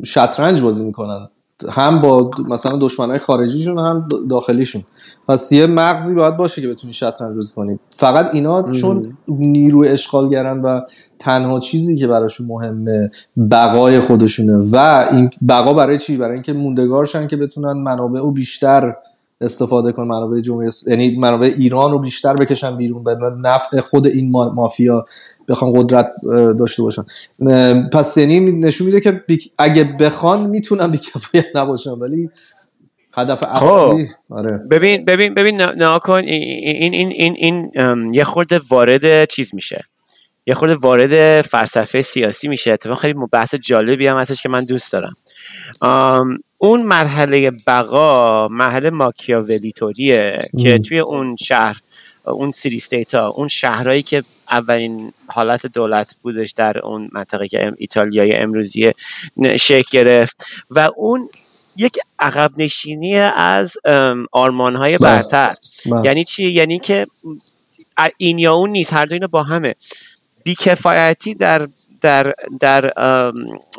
[0.05, 1.29] شطرنج بازی می‌کنن.
[1.71, 4.83] هم با مثلا دشمنای خارجیشون هم داخلیشون.
[5.29, 7.79] پس یه مغزی باید باشه که بتونی شطرنج بازی کنی.
[7.91, 10.81] فقط اینا چون نیرو اشغالگرن و
[11.19, 13.11] تنها چیزی که براشون مهمه
[13.51, 18.97] بقای خودشونه و این بقا برای چی؟ برای اینکه موندگارشن که بتونن منابع و بیشتر
[19.41, 24.30] استفاده کن منابع جمهوری یعنی منابع ایران رو بیشتر بکشن بیرون به نفع خود این
[24.30, 25.05] مافیا
[25.49, 26.12] بخوان قدرت
[26.59, 27.05] داشته باشن
[27.93, 29.22] پس یعنی نشون میده که
[29.59, 32.30] اگه بخوان می‌تونن بیکفایت نباشن ولی
[33.12, 33.64] هدف خب.
[33.64, 34.59] اصلی آره.
[34.70, 37.34] ببین ببین ببین ناکن این این این
[37.72, 39.84] این یه خورده وارد چیز میشه
[40.47, 44.93] یه خورده وارد فلسفه سیاسی میشه اتفاقا خیلی بحث جالبی هم هستش که من دوست
[44.93, 45.16] دارم
[46.59, 51.81] اون مرحله بقا مرحله ماکیاولیتوریه که توی اون شهر
[52.25, 58.37] اون سیری ها اون شهرهایی که اولین حالت دولت بودش در اون منطقه که ایتالیای
[58.37, 58.93] امروزی
[59.61, 61.29] شکل گرفت و اون
[61.77, 63.73] یک عقب نشینی از
[64.33, 65.11] آرمان های بله.
[65.11, 65.53] برتر
[65.87, 66.05] بله.
[66.05, 67.07] یعنی چی یعنی که
[68.17, 69.75] این یا اون نیست هر دو اینو با همه
[70.45, 71.67] بیکفایتی در
[72.01, 72.93] در در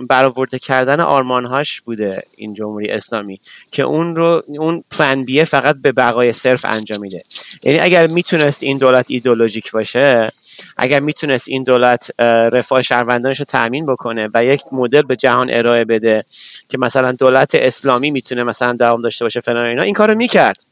[0.09, 3.39] برآورده کردن آرمانهاش بوده این جمهوری اسلامی
[3.71, 7.23] که اون رو اون پلن بیه فقط به بقای صرف انجام میده.
[7.63, 10.31] یعنی اگر می‌تونست این دولت ایدولوژیک باشه
[10.77, 12.11] اگر می‌تونست این دولت
[12.53, 16.25] رفاه شهروندانش رو تأمین بکنه و یک مدل به جهان ارائه بده
[16.69, 20.65] که مثلا دولت اسلامی می‌تونه مثلا دوام داشته باشه فلان اینا این کارو می‌کرد.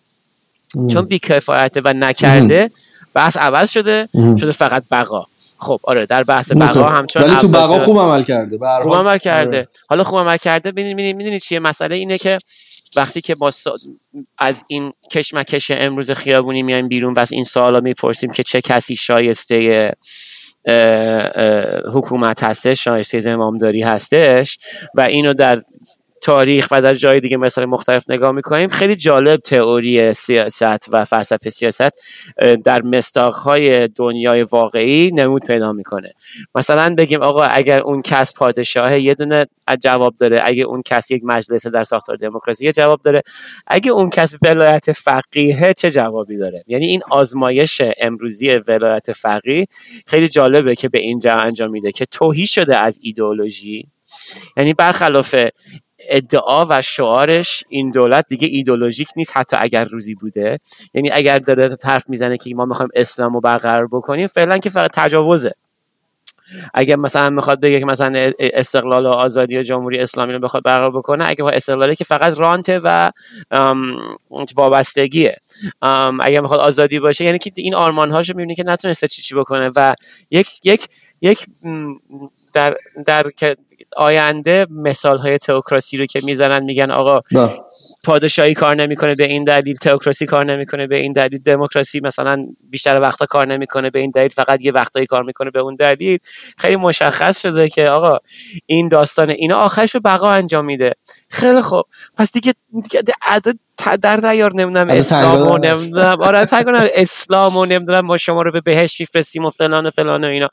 [0.94, 2.72] چون بیکفایته و نکرده
[3.14, 5.26] بحث عوض شده شده فقط بقا.
[5.58, 8.58] خب آره در بحث بقا همچون ولی تو بقا خوب عمل کرده.
[8.82, 9.58] خوب عمل کرده.
[9.58, 9.68] آره.
[9.90, 12.38] حالا خوب عمل کرده ببینید می‌دونید چیه؟ مسئله اینه که
[12.96, 13.52] وقتی که با
[14.38, 19.92] از این کشمکش امروز خیابونی میایم بیرون بس این سوالا می‌پرسیم که چه کسی شایسته
[21.94, 24.58] حکومت هستش شایسته زمامداری هستش؟
[24.96, 25.60] و اینو در
[26.26, 31.50] تاریخ و در جای دیگه مثلا مختلف نگاه می‌کنیم خیلی جالب تئوری سیاست و فلسفه
[31.50, 31.92] سیاست
[32.64, 36.14] در مستاخهای دنیای واقعی نمود پیدا می‌کنه.
[36.56, 39.46] مثلا بگیم آقا اگر اون کس پادشاه یه دونه
[39.84, 40.42] جواب داره.
[40.46, 43.22] اگه اون کس یک مجلس در ساختار دموکراسی جواب داره.
[43.68, 49.68] اگه اون کس ولایت فقیه چه جوابی داره؟ یعنی این آزمایش امروزی ولایت فقیه
[50.08, 53.88] خیلی جالبه که به اینجا انجام میده که توهی شده از ایدئولوژی.
[54.58, 55.36] یعنی برخلاف
[56.10, 60.60] ادعا و شعارش این دولت دیگه ایدولوژیک نیست حتی اگر روزی بوده.
[60.94, 64.92] یعنی اگر داره حرف می‌زنه که ما می‌خوایم اسلام رو برقرار بکنیم فعلا که فقط
[64.94, 65.52] تجاوزه.
[66.74, 70.92] اگه مثلا می‌خواد بگه که مثلا استقلال و آزادی و جمهوری اسلامی رو بخواد برقرار
[70.92, 73.12] بکنه اگه استقلالی که فقط رانته و
[74.56, 75.38] وابستگیه.
[76.20, 79.72] اگه می‌خواد آزادی باشه یعنی که این آرمان هاشو می‌بینی که نتونسته چی چی بکنه.
[79.76, 79.96] و
[80.32, 80.88] یک یک
[81.22, 81.46] یک
[82.54, 82.74] در
[83.06, 83.32] در
[83.96, 87.20] آینده مثال های تئوکراسی رو که می‌زنن میگن آقا
[88.06, 93.00] پادشاهی کار نمی‌کنه به این دلیل تئوکراسی کار نمی‌کنه به این دلیل دموکراسی مثلا بیشتر
[93.00, 96.20] وقتا کار نمی‌کنه به این دلیل فقط یه وقتایی کار می‌کنه به اون دلیل.
[96.58, 98.18] خیلی مشخص شده که آقا
[98.66, 100.94] این داستان اینا آخرش به بقا انجام میده.
[101.30, 101.84] خیلی خوب.
[102.18, 103.56] پس دیگه دیگه عدد
[104.02, 106.18] در دیار نمی‌دونم اسلام و نمی‌دونم.
[106.22, 106.48] آره
[106.94, 110.50] اسلام و نمی‌دونم ما شما رو به بهش میفرستیم و فلان و فلان و اینا.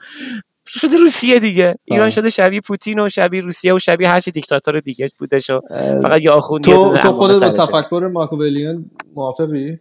[0.66, 1.74] شده روسیه دیگه.
[1.84, 5.60] ایران شده شبیه پوتین و شبیه روسیه و شبیه هر چی دیکتاتور دیگه بوده شو
[6.02, 9.78] فقط یا آخوند تو تو خودت با تفکر ماکوولیان موافقی؟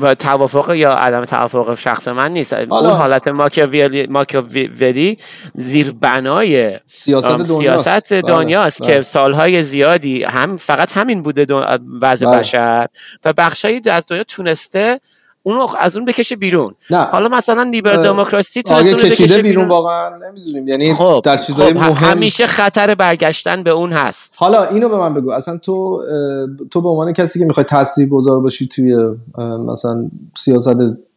[0.00, 2.52] و توافق یا عدم توافق شخص من نیست.
[2.52, 5.18] اون حالت ماکیاولی ماکیاولی
[5.54, 11.46] زیر بنای سیاست دنیاست, سیاست دنیاست که سالهای زیادی هم فقط همین بوده
[12.02, 12.86] وضع بشر.
[13.24, 15.00] و بخشایی از دنیا تونسته
[15.42, 16.72] اون از اون بکشه بیرون.
[16.90, 17.04] نه.
[17.04, 20.68] حالا مثلا لیبر دموکراسی تو آگه کشیده بیرون, واقعا نمی‌دونیم.
[20.68, 21.20] یعنی خب.
[21.24, 21.76] در چیزای خب.
[21.76, 24.36] مهم همیشه خطر برگشتن به اون هست.
[24.38, 25.30] حالا اینو به من بگو.
[25.30, 26.02] اصلا تو
[26.70, 27.66] تو به عنوان کسی که می‌خوای
[28.10, 28.96] گذار باشی توی
[29.66, 30.76] مثلا سیاست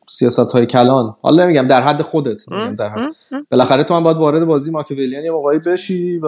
[0.10, 1.16] سیاست های کلان.
[1.22, 2.40] حالا نمیگم در حد خودت
[2.78, 3.10] در حد.
[3.52, 6.28] بالاخره تو هم باید وارد بازی ماکیاولیان یه موقعی بشی و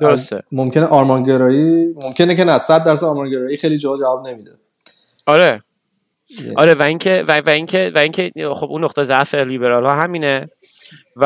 [0.00, 0.42] درسته.
[0.52, 4.50] ممکنه آرمانگرایی ممکنه که نه 100 درصد آرمانگرایی خیلی جا جواب نمیده.
[5.26, 5.62] آره.
[6.56, 10.46] آره و اینکه و, و اینکه و اینکه خب اون نقطه ضعف لیبرال ها همینه.
[11.16, 11.24] و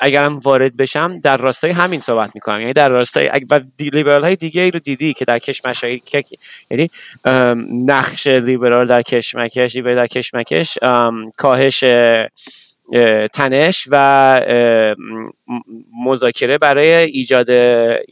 [0.00, 2.60] اگرم وارد بشم در راستای همین صحبت می‌کنم.
[2.60, 5.40] یعنی در راستای و لیبرال های دیگه ای رو دیدی که در
[5.82, 6.00] های
[6.70, 6.88] یعنی
[7.86, 10.78] نقش لیبرال در کشمکش در کشمکش
[11.36, 11.84] کاهش
[13.32, 14.40] تنش و
[16.04, 17.50] مذاکره برای ایجاد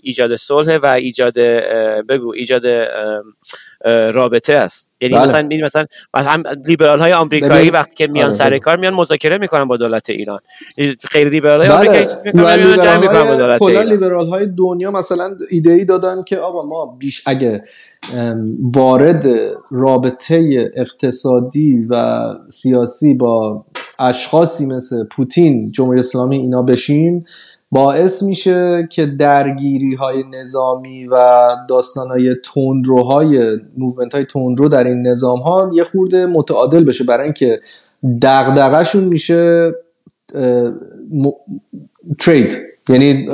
[0.02, 1.38] ایجاد صلح و ایجاد
[2.08, 2.62] بگو ایجاد
[4.14, 5.24] رابطه است یعنی بله.
[5.24, 8.58] مثلا این مثلا هم لیبرال های آمریکایی وقتی که میان آره، سر.
[8.58, 10.38] کار میان مذاکره می‌کنن با دولت ایران
[11.08, 15.84] خیلی لیبرال های بله آمریکایی می‌کنن با دولت ایران لیبرال های دنیا مثلا ایده ای
[15.84, 17.64] دادن که آقا ما بیش اگه
[18.60, 19.26] وارد
[19.70, 23.64] رابطه اقتصادی و سیاسی با
[23.98, 27.24] اشخاصی مثل پوتین جمهوری اسلامی اینا بشیم
[27.70, 31.16] باعث میشه که درگیری های نظامی و
[31.68, 37.04] داستان های تندروهای movement های تندرو در این نظام ها یه خورده متعادل بشه.
[37.04, 37.60] برای اینکه
[38.22, 39.72] دغدغه‌شون میشه
[41.10, 41.30] م-
[42.18, 42.58] ترید
[42.88, 43.28] یعنی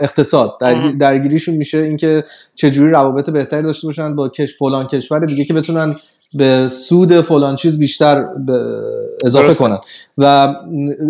[0.00, 0.52] اقتصاد.
[0.60, 2.24] درگی- درگیریشون میشه اینکه
[2.54, 5.94] چجوری روابط بهتری داشته باشن با کش فلان کشور دیگه که بتونن
[6.34, 8.82] به سود فلان چیز بیشتر به
[9.24, 9.64] اضافه درسته.
[9.64, 9.78] کنن
[10.18, 10.54] و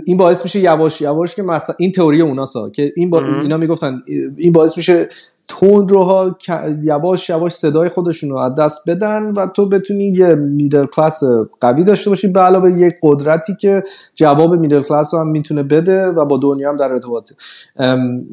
[0.07, 3.23] این باعث میشه یواش یواش که مثلا این تئوری اوناسا که این با.
[3.43, 4.03] اینا می‌گفتن
[4.37, 5.09] این باعث میشه
[5.49, 6.37] تندروها
[6.83, 11.23] یواش یواش صدای خودشون رو از دست بدن و تو بتونی یه میدل کلاس
[11.61, 13.83] قوی داشته باشی به علاوه یک قدرتی که
[14.15, 17.35] جواب میدل کلاس هم می‌تونه بده و با دنیا هم در ارتباطه
[17.77, 18.25] ام،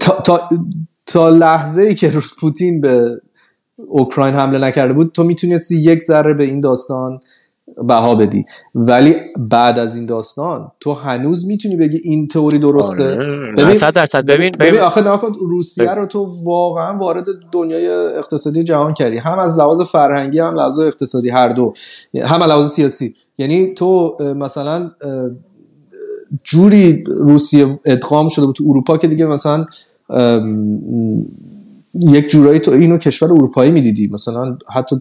[0.00, 0.48] تا, تا,
[1.06, 3.20] تا لحظه ای که پوتین به
[3.88, 7.20] اوکراین حمله نکرده بود تو می‌تونستی یک ذره به این داستان
[7.88, 8.44] بها بدی.
[8.74, 9.16] ولی
[9.50, 13.52] بعد از این داستان تو هنوز می‌تونی بگی این تئوری درسته؟ آره.
[13.52, 14.24] ببین- صد درصد.
[14.24, 14.80] ببین ببین ببین.
[14.80, 19.18] آخه نگاه کن روسیه رو تو واقعا وارد دنیای اقتصادی جهان کردی.
[19.18, 21.72] هم از لحاظ فرهنگی هم لحاظ اقتصادی هر دو.
[22.24, 23.14] هم از لحاظ سیاسی.
[23.38, 24.90] یعنی تو مثلا
[26.44, 29.66] جوری روسیه ادغام شده بود تو اروپا که دیگه مثلا
[31.94, 34.08] یک جورایی تو اینو کشور اروپایی می‌دیدی.
[34.12, 34.96] مثلا حتی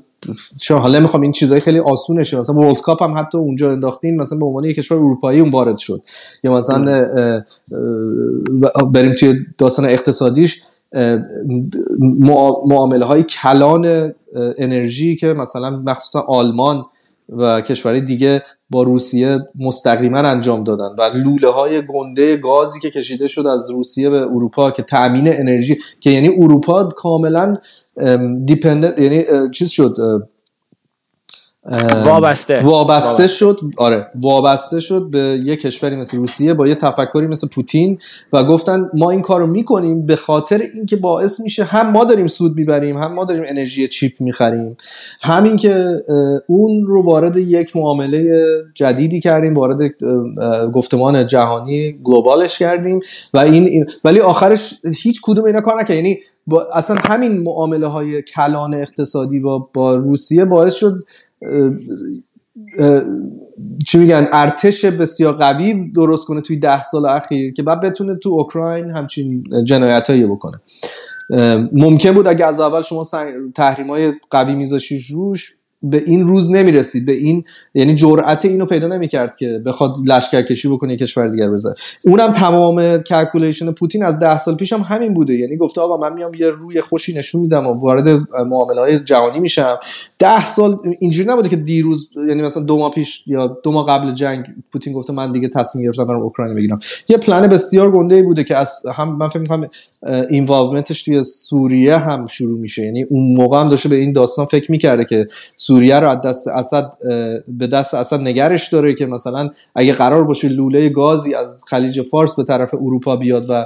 [0.61, 2.39] چرا حالا می‌خوام این چیزای خیلی آسونشه.
[2.39, 5.77] مثلا ورلد کاپ هم حتی اونجا انداختین مثلا به عنوان یک کشور اروپایی اون وارد
[5.77, 6.01] شد.
[6.43, 7.43] یا مثلا اه،
[8.91, 10.61] بریم توی داستان اقتصادیش
[12.65, 16.85] معامله های کلان انرژی که مثلا مخصوصا آلمان
[17.29, 23.27] و کشورهای دیگه با روسیه مستقیما انجام دادن و لوله های گنده گازی که کشیده
[23.27, 27.55] شد از روسیه به اروپا که تامین انرژی که یعنی اروپا کاملا
[28.45, 29.95] دیپندنت یعنی چیز شد
[32.05, 32.59] وابسته.
[32.63, 33.59] وابسته شد.
[33.77, 37.97] آره وابسته شد به یه کشوری مثل روسیه با یه تفکری مثل پوتین
[38.33, 42.55] و گفتن ما این کارو می‌کنیم به خاطر اینکه باعث میشه هم ما داریم سود
[42.55, 44.77] می‌بریم هم ما داریم انرژی چیپ می‌خریم.
[45.21, 46.03] همین که
[46.47, 49.79] اون رو وارد یک معامله جدیدی کردیم وارد
[50.73, 52.99] گفتمان جهانی گلوبالش کردیم
[53.33, 55.95] و این, ولی آخرش هیچ کدوم اینا کار نکرد.
[55.95, 56.17] یعنی
[56.49, 60.93] با اصلا همین معامله های کلان اقتصادی با, با روسیه باعث شد
[63.87, 68.29] چی میگن ارتش بسیار قوی درست کنه توی ده سال اخیر که بعد بتونه تو
[68.29, 70.61] اوکراین همچین جنایت بکنه.
[71.73, 73.03] ممکن بود اگه از اول شما
[73.55, 78.87] تحریم های قوی میذاشید روش به این روز نمی‌رسید به این یعنی جرأت اینو پیدا
[78.87, 81.73] نمی‌کرد که بخواد لشکرکشی بکنه کشور دیگر بزنه.
[82.05, 85.35] اونم تمام calculation پوتین از ده سال پیش هم همین بوده.
[85.35, 88.09] یعنی گفته آقا من میام یه روی خوشی نشون میدم و وارد
[88.47, 89.77] معامله های جهانی میشم.
[90.19, 94.13] ده سال اینجوری نبوده که دیروز یعنی مثلا دو ماه پیش یا دو ماه قبل
[94.13, 96.79] جنگ پوتین گفته من دیگه تصمیم گرفتم برم اوکراین بگیرم.
[97.09, 99.69] یه پلن بسیار گنده ای بوده که از هم من فکر می‌کنم
[100.29, 102.83] involvement ش توی سوریه هم شروع میشه.
[102.83, 105.27] یعنی اون موقع هم داشته به این داستان فکر می‌کرده که
[105.67, 106.91] سوریه رو از دست اسد
[107.47, 112.35] به دست اسد نگرش داره که مثلا اگه قرار باشه لوله گازی از خلیج فارس
[112.35, 113.65] به طرف اروپا بیاد و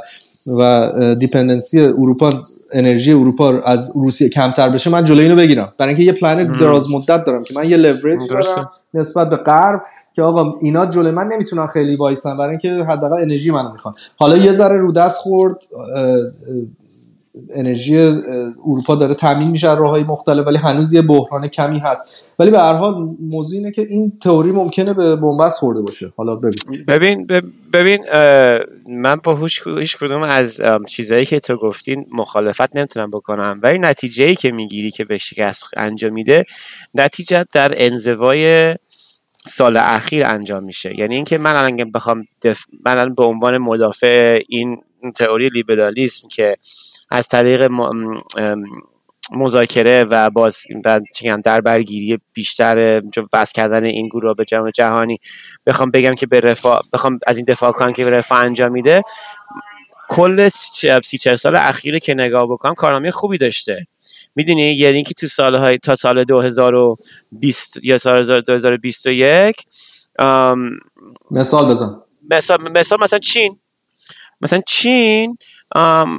[0.59, 2.33] و dependency اروپا
[2.71, 5.73] انرژی اروپا از روسیه کمتر بشه من جلوی اینو بگیرم.
[5.77, 8.29] برای اینکه یه پلن دراز مدت دارم که من یه لورج.
[8.29, 9.81] دارم نسبت به غرب
[10.15, 13.93] که آقا اینا جلوی من نمی‌تونن خیلی وایسن برای اینکه حداقل انرژی منو می‌خوان.
[14.15, 15.55] حالا یه ذره رو دست خورد
[17.55, 22.25] انرژی اروپا داره تامین میشه از راههای مختلف ولی هنوز یه بحران کمی هست.
[22.39, 26.13] ولی به هر حال موضوع اینه که این تئوری ممکنه به بنبست خورده باشه.
[26.17, 26.85] حالا ببین.
[26.87, 28.05] ببین بب- ببین
[28.87, 29.35] من با
[29.77, 33.59] هیچ کدوم از چیزایی که تو گفتین مخالفت نمی‌تونم بکنم.
[33.63, 36.45] ولی نتیجه ای که می‌گیری که به شکست انجام میده
[36.95, 38.75] نتیجه در انزوای
[39.47, 40.99] سال اخیر انجام میشه.
[40.99, 42.63] یعنی اینکه من الان بخوام دف...
[42.85, 44.77] من الان به عنوان مدافع این
[45.15, 46.55] تئوری لیبرالیسم که
[47.11, 47.69] از طریق
[49.31, 50.99] مذاکره و باز و
[51.43, 53.01] در برگیری بیشتر
[53.33, 55.19] وضع کردن این گروه به جام جهانی
[55.65, 59.03] بخوام بگم که به رفاه بخوام از این دفاع کنم که به رفاه انجام میده.
[60.09, 60.49] کل
[61.03, 63.87] سی چل سال اخیر که نگاه بکنم کارنامه خوبی داشته.
[64.35, 69.55] می‌دونی؟ یعنی اینکه تو سالهای تا سال 2020 یا سال 2021
[70.19, 70.71] ام،
[71.31, 72.01] مثال بزن.
[72.29, 72.57] مثلا
[72.99, 73.59] مثلا چین.
[74.41, 75.37] مثلا چین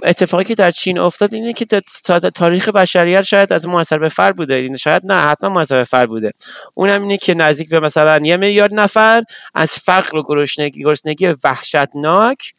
[0.03, 1.67] اتفاقی که در چین افتاد اینه که
[2.05, 4.55] تا تاریخ بشریت شاید از موثر به فرد بوده.
[4.55, 6.33] این شاید نه حتما موثر به فرد بوده.
[6.75, 9.23] اونم اینه که نزدیک به مثلا یه میلیارد نفر
[9.55, 12.53] از فقر و گرسنگی گرسنگی وحشتناک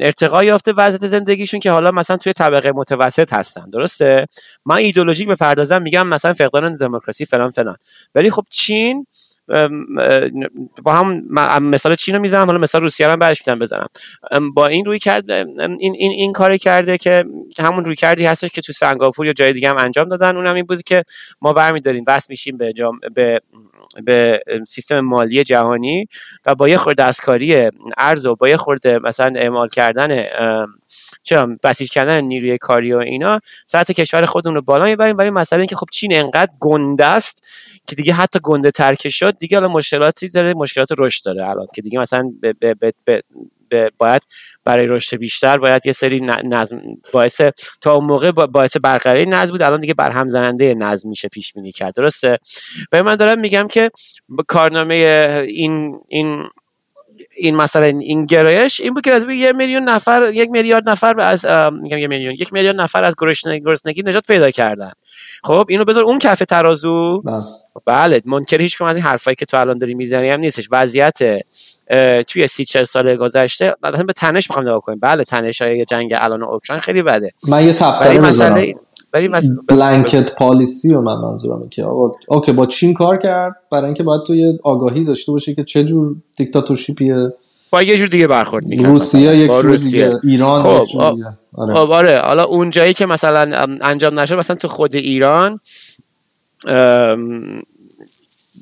[0.00, 3.70] ارتقا یافته وضعیت زندگیشون که حالا مثلا توی طبقه متوسط هستن.
[3.70, 4.26] درسته؟
[4.66, 7.76] من ایدولوژیک به پردازم میگم مثلا فقدان دموکراسی فلان فلان.
[8.14, 9.06] ولی خب چین
[10.82, 13.86] با هم مثال چین رو می‌زنم حالا مثال روسیه رو برش می‌تونم بزنم.
[14.54, 17.24] با این روی کرد این این این کار کرده که
[17.58, 20.36] همون روی کردی هستش که تو سنگاپور یا جای دیگه هم انجام دادن.
[20.36, 21.04] اونم این بود که
[21.42, 23.40] ما برمیداریم بس میشیم به جام به
[24.04, 26.06] به سیستم مالی جهانی
[26.46, 30.24] و با یه خورده دستکاری ارز و با یه خورده مثلا اعمال کردن
[31.22, 35.16] چرا بسیج کردن نیروی کاری و اینا سطح کشور خودمون رو بالا می‌بریم.
[35.16, 37.46] ولی مسئله اینکه خب چین انقدر گنده است
[37.86, 41.82] که دیگه حتی گنده ترک شد دیگه الان مشکلاتی داره مشکلات رشد داره الان که
[41.82, 42.74] دیگه مثلا به, به,
[43.04, 43.22] به,
[44.00, 44.22] باید
[44.64, 46.80] برای رشد بیشتر باید یه سری نظم
[47.12, 47.40] باعث
[47.80, 49.62] تا اون موقع باعث برقراری نظم بود.
[49.62, 51.94] الان دیگه برهم زننده نظم میشه پیش بینی کرد.
[51.94, 52.38] درسته؟
[52.92, 53.90] و من دارم میگم که
[54.48, 54.94] کارنامه
[55.48, 56.44] این این
[57.40, 61.46] این مثلا این گرایش این بود که از یک میلیون نفر یک میلیارد نفر از
[61.82, 64.92] میگم یک میلیون یک میلیون نفر از گرسنگی نجات پیدا کردن.
[65.44, 67.22] خب اینو بذار اون کف ترازو.
[67.22, 67.42] بله,
[67.86, 70.68] بله منکر هیچ از این حرفایی که تو الان داری می‌زنی هم نیستش.
[70.70, 71.18] وضعیت
[72.28, 74.98] توی سی چل سال گذشته مثلا به تنش می‌خوام نگاه کنیم.
[75.00, 77.32] بله تنش های جنگ الان اوکراین خیلی بده.
[77.48, 78.74] من یه تفسیر بزنم
[79.12, 79.28] ولی
[79.68, 84.22] بلانکت پالیسی و من منظورم که آقا okay با چین کار کرد برای اینکه باید
[84.26, 87.32] تو یه آگاهی داشته باشه که چه جور dictatorship یه
[87.70, 91.26] با یه جور دیگه برخورد می‌کنه روسیه یک جور دیگه ایران خب یک جور دیگه.
[91.54, 91.74] آره.
[91.74, 92.18] خب آره.
[92.18, 95.60] حالا اون جایی که مثلا انجام نشد مثلا تو خود ایران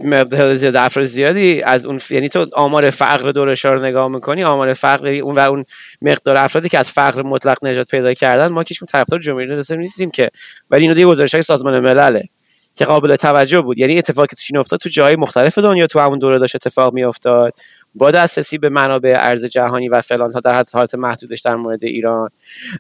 [0.05, 4.75] مقدار زیاد افراد زیادی از اون یعنی تو آمار فقر دورش رو نگاه می‌کنی آمار
[4.75, 5.65] فقر اون و اون
[6.03, 10.11] مقدار افرادی که از فقر مطلق نجات پیدا کردن ما که طرفدار جمهوری اسلامی نیستیم
[10.11, 10.31] که.
[10.71, 12.29] ولی اینو دیگه گزارش های سازمان ملله
[12.75, 13.79] که قابل توجه بود.
[13.79, 17.05] یعنی اتفاقی تو چین افتاد تو جای مختلف دنیا تو همون دوره داشت اتفاق می
[17.05, 17.53] افتاد
[17.95, 22.29] با دسترسی به منابع ارز جهانی و فلان ها در حالت محدودش در مورد ایران.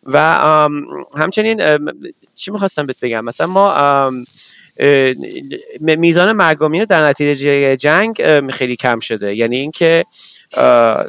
[0.05, 0.19] و
[1.17, 1.79] همچنین
[2.35, 4.11] چی می‌خواستم بگم؟ مثلا ما
[5.81, 9.37] میزان مرگومین در نتیجه جنگ خیلی کم شده.
[9.37, 10.05] یعنی اینکه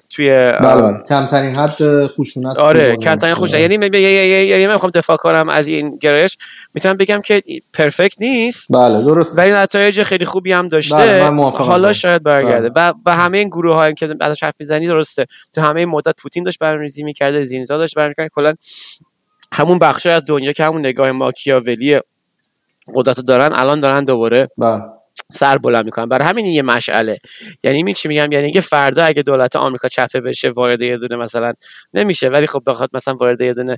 [0.10, 1.04] توی بله, بله.
[1.10, 3.60] کمترین حد خشونت آره کمترین خشونت.
[3.60, 6.38] یعنی یعنی من می‌خوام دفاع کنم از این گرایش.
[6.74, 7.44] می‌تونم بگم که
[7.74, 8.68] پرفکت نیست.
[8.74, 9.40] بله درست.
[9.40, 10.96] ولی نتایج خیلی خوبی هم داشته.
[10.96, 12.72] بله حالا شاید برگرده.
[12.76, 15.26] و, و همه این گروه هایی که ازش حرف می‌زنی درسته.
[15.54, 18.54] تو همه این مدت پوتین داشت برنامه‌ریزی می‌کرده زینزا داشت برنامه‌ریزی کلا
[19.54, 22.00] همون بخشی از دنیا که همون نگاه ماکیاولی
[22.96, 24.82] قدرت دارن الان دارن دوباره بله.
[25.32, 26.06] سر بلند می‌کنن.
[26.06, 27.18] برای همین یه مشعله.
[27.64, 31.16] یعنی می چی میگم؟ یعنی اینکه فردا اگه دولت آمریکا چپه بشه وارد یه دونه
[31.16, 31.54] مثلا
[31.94, 32.30] نمیشه.
[32.30, 33.78] ولی خب بخواد مثلا وارد یه دونه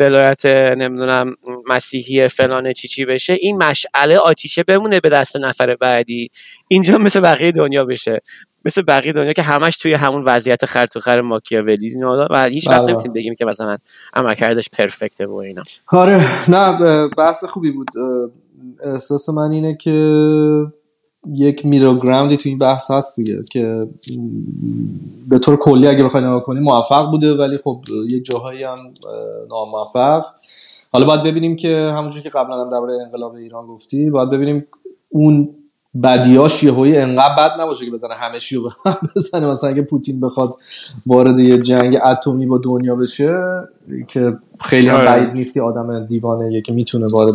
[0.00, 1.34] ولایت نمی‌دونم
[1.68, 6.30] مسیحی فلان چی چی بشه این مشعله آتیشه بمونه به دست نفر بعدی.
[6.68, 8.20] اینجا مثل بقیه دنیا بشه.
[8.64, 11.94] مثل بقیه دنیا که همش توی همون وضعیت خر تو خر ماکیاولی
[12.30, 12.92] و هیچ وقت بله.
[12.92, 13.76] نمی‌تونیم بگیم که مثلا
[14.14, 15.62] عملکردش پرفکته و اینا.
[15.86, 17.88] آره نه بحث خوبی بود.
[18.84, 20.66] احساس من اینه که
[21.36, 23.86] یک میرل گراوندی تو این بحث هست دیگه که
[25.28, 27.80] به طور کلی اگه بخوای نگاه کنی موفق بوده ولی خب
[28.10, 28.76] یک جاهایی هم
[29.50, 30.24] ناموفق.
[30.92, 34.66] حالا باید ببینیم که همونجور که قبلا هم درباره انقلاب ایران گفتی باید ببینیم
[35.08, 35.48] اون
[36.02, 39.46] بدیاش یهویی انقدر بد نباشه که بزنه همه رو به هم بزنه.
[39.46, 40.50] مثلا اگه پوتین بخواد
[41.06, 43.34] وارد یه جنگ اتمی با دنیا بشه
[44.08, 45.04] که خیلی هم آره.
[45.04, 47.34] بعید نیست آدم دیوانه که می‌تونه وارد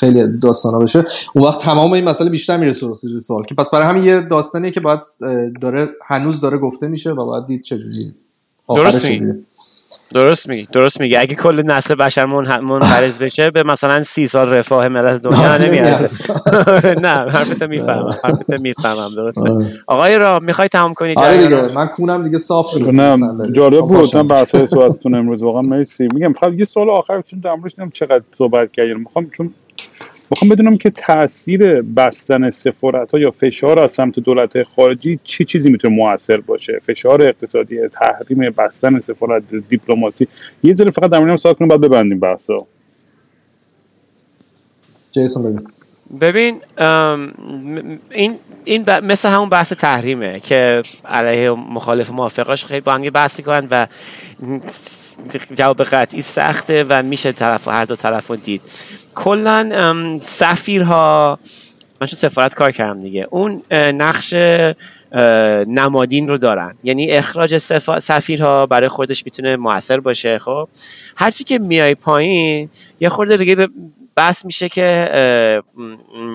[0.00, 1.04] خیلی داستانا بشه.
[1.34, 3.44] اون وقت تمام این مسئله بیشتر می‌رسه به سوال.
[3.44, 5.00] که پس برای همین یه داستانیه که باید
[5.62, 8.14] داره هنوز داره گفته میشه و باید دید چجوری.
[8.68, 9.06] درست
[10.14, 11.16] درست میگی درست میگی.
[11.16, 12.24] اگه کل نسل بشر
[12.60, 16.24] منقرض بشه به مثلا سی سال رفاه ملت دنیا نمیارزه
[17.06, 19.50] نه حرفت می‌فهمم حرفت می‌فهمم درسته.
[19.50, 19.66] آره.
[19.86, 22.88] آقای را می‌خوای تمام کنی آره دیگه من کونم دیگه صاف شد.
[22.88, 26.08] نه جالب بود من بحث صحبتتون امروز واقعا مرسی.
[26.14, 27.56] میگم فقط یه سوال آخر چون در
[27.92, 28.98] چقدر صحبت کردیم.
[28.98, 29.50] می‌خوام چون
[30.30, 35.44] می‌خوام بدونم که تاثیر بستن سفارت ها یا فشار از سمت دولت خارجی چه چی
[35.44, 40.28] چیزی می‌تونه موثر باشه؟ فشار اقتصادی تحریم بستن سفارت دیپلماسی.
[40.62, 42.66] یه ذره فقط در مورد کنیم بعد ببندیم بحثا.
[45.12, 45.66] جیسون ببین
[46.20, 46.60] ببین
[48.10, 53.68] این این مثل همون بحث تحریمه که علیه مخالف موافقاش خیلی با هم بحث می‌کنن
[53.70, 53.86] و
[55.54, 58.62] جواب قطعی سخته و میشه طرف هر دو طرف رو دید.
[59.20, 61.38] کلا سفیرها
[62.00, 64.34] من چون سفارت کار کردم دیگه اون نقش
[65.66, 66.74] نمادین رو دارن.
[66.84, 67.56] یعنی اخراج
[67.98, 70.68] سفیرها برای خودش می‌تونه موثر باشه خب؟
[71.16, 72.68] هرچی که میای پایین
[73.00, 73.68] یه خورده دیگه
[74.16, 75.62] بحث میشه که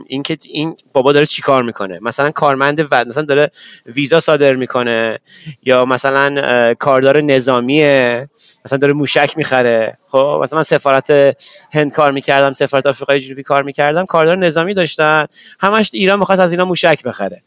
[0.07, 1.99] این که این بابا داره چیکار می‌کنه.
[2.01, 3.51] مثلا کارمند و مثلا داره
[3.85, 5.19] ویزا صادر می‌کنه
[5.63, 8.29] یا مثلا کاردار نظامیه.
[8.65, 9.97] مثلا داره موشک می‌خره.
[10.07, 11.37] خب مثلا من سفارت
[11.71, 15.25] هند کار می‌کردم سفارت آفریقای جنوبی کار می‌کردم کاردار نظامی داشتن.
[15.59, 17.41] همش ایران می‌خواست از اینا موشک بخره.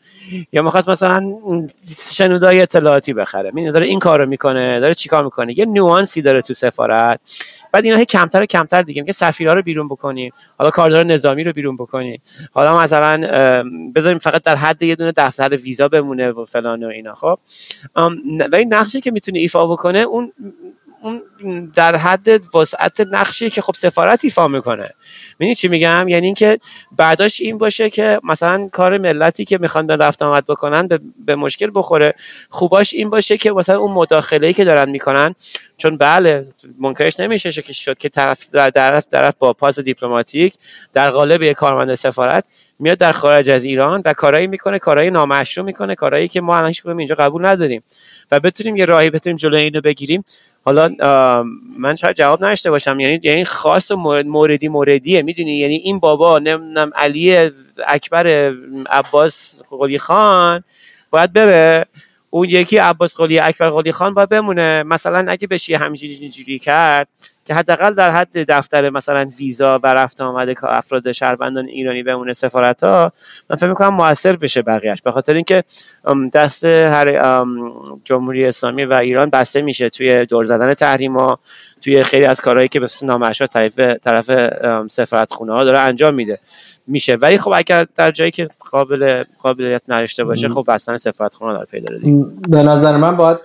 [0.53, 1.33] یا می‌خواست مثلا
[2.13, 3.53] شنودای اطلاعاتی بخره.
[3.57, 7.21] این داره این کارو می‌کنه داره چیکار می‌کنه؟ یه نوانسی داره تو سفارت.
[7.73, 9.03] بعد اینا هی کمتر و کمتر دیگه.
[9.03, 12.23] میگه سفیرها رو بیرون بکنیم حالا کاردار نظامی رو بیرون بکنیم
[12.53, 13.21] حالا مثلا
[13.95, 17.15] بذاریم فقط در حد یه دونه دفتر ویزا بمونه و فلان و اینا.
[17.15, 17.39] خب
[18.53, 20.33] ولی نقشی که می‌تونه ایفا بکنه اون
[21.03, 21.23] اون
[21.75, 24.91] در حد وسعت نقشی که خب سفارت ایفا می‌کنه.
[25.39, 26.59] می‌دونی چی میگم؟ یعنی اینکه
[26.97, 31.35] بعداش این باشه که مثلا کار ملتی که می‌خوان به رفت آمد بکنن به, به
[31.37, 32.15] مشکل بخوره.
[32.51, 35.35] خوباش این باشه که مثلا اون مداخله ای که دارن می‌کنن
[35.77, 36.47] چون بله
[36.81, 40.55] منکرش نمیشه که شد که طرف در طرف طرف با پاس دیپلماتیک
[40.93, 42.45] در قالب یک کارمند سفارت
[42.79, 46.75] میاد در خارج از ایران و کارایی می‌کنه کارایی نامشروع می‌کنه کارایی که ما الان
[46.99, 47.83] اینجا قبول نداریم.
[48.33, 50.25] و بتونیم یه راهی بتونیم جلوی اینو بگیریم.
[50.65, 50.89] حالا
[51.79, 53.01] من شاید جواب نشته باشم.
[53.01, 57.51] یعنی یعنی خاص موردی موردیه می‌دونی؟ یعنی این بابا نمی‌دونم علی
[57.87, 58.53] اکبر
[58.91, 60.65] عباس قلی خان
[61.11, 61.87] باید بره.
[62.31, 64.83] اون یکی عباس قلی اکبر قلی خان باید بمونه.
[64.83, 67.09] مثلا اگه بشه همینجوری کرد
[67.49, 72.33] که حداقل در حد دفتر مثلا ویزا و رفت آمده که افراد شهروندان ایرانی بمونه
[72.33, 73.13] سفارت ها
[73.51, 75.65] من فکر می‌کنم موثر بشه بقیهش به خاطر اینکه
[76.35, 77.45] دست هر
[78.05, 80.75] جمهوری اسلامی و ایران بسته میشه توی دور زدن
[81.17, 81.39] ها
[81.81, 84.31] توی خیلی از کارهایی که به نامشا طرف طرف
[84.91, 86.39] سفارت خونه ها داره انجام میده.
[86.89, 87.15] میشه.
[87.15, 91.67] ولی خب اگر در جایی که قابل قابلیت نداشته باشه خب بستن سفارت خونه داره
[91.67, 91.95] پیدا
[92.49, 93.39] به نظر من باید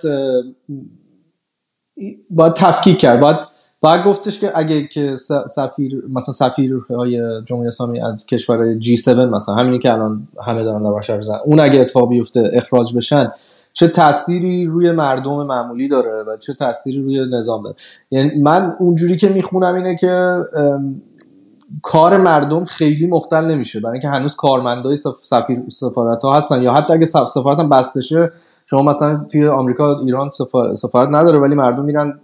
[2.30, 3.20] باید تفکیک کرد.
[3.20, 3.36] باید
[3.80, 5.16] باید گفتش که اگه که
[5.48, 10.90] سفیر مثلا سفیرهای جمهوری اسلامی از کشورهای G7 مثلا همینی که الان همه دارن در
[10.90, 13.32] بشر زن اون اگه اتفاق بیفته اخراج بشن
[13.72, 17.76] چه تأثیری روی مردم معمولی داره و چه تأثیری روی نظام داره؟
[18.10, 20.38] یعنی من اونجوری که می‌خونم اینه که
[21.82, 23.80] کار مردم خیلی مختل نمیشه.
[23.80, 28.30] برای اینکه هنوز کارمندای سفیر سفارت ها هستن یا حتی اگه سفارت هم بسته شه
[28.66, 30.30] شما مثلا توی آمریکا ایران
[30.74, 32.20] سفارت نداره ولی مردم میرن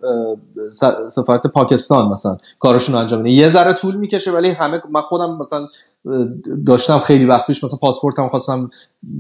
[1.09, 3.36] سفارت پاکستان مثلا کارشون انجام میدن.
[3.36, 5.66] یه ذره طول می‌کشه ولی همه من خودم مثلا
[6.66, 8.70] داشتم خیلی وقت پیش مثلا پاسپورتم خواستم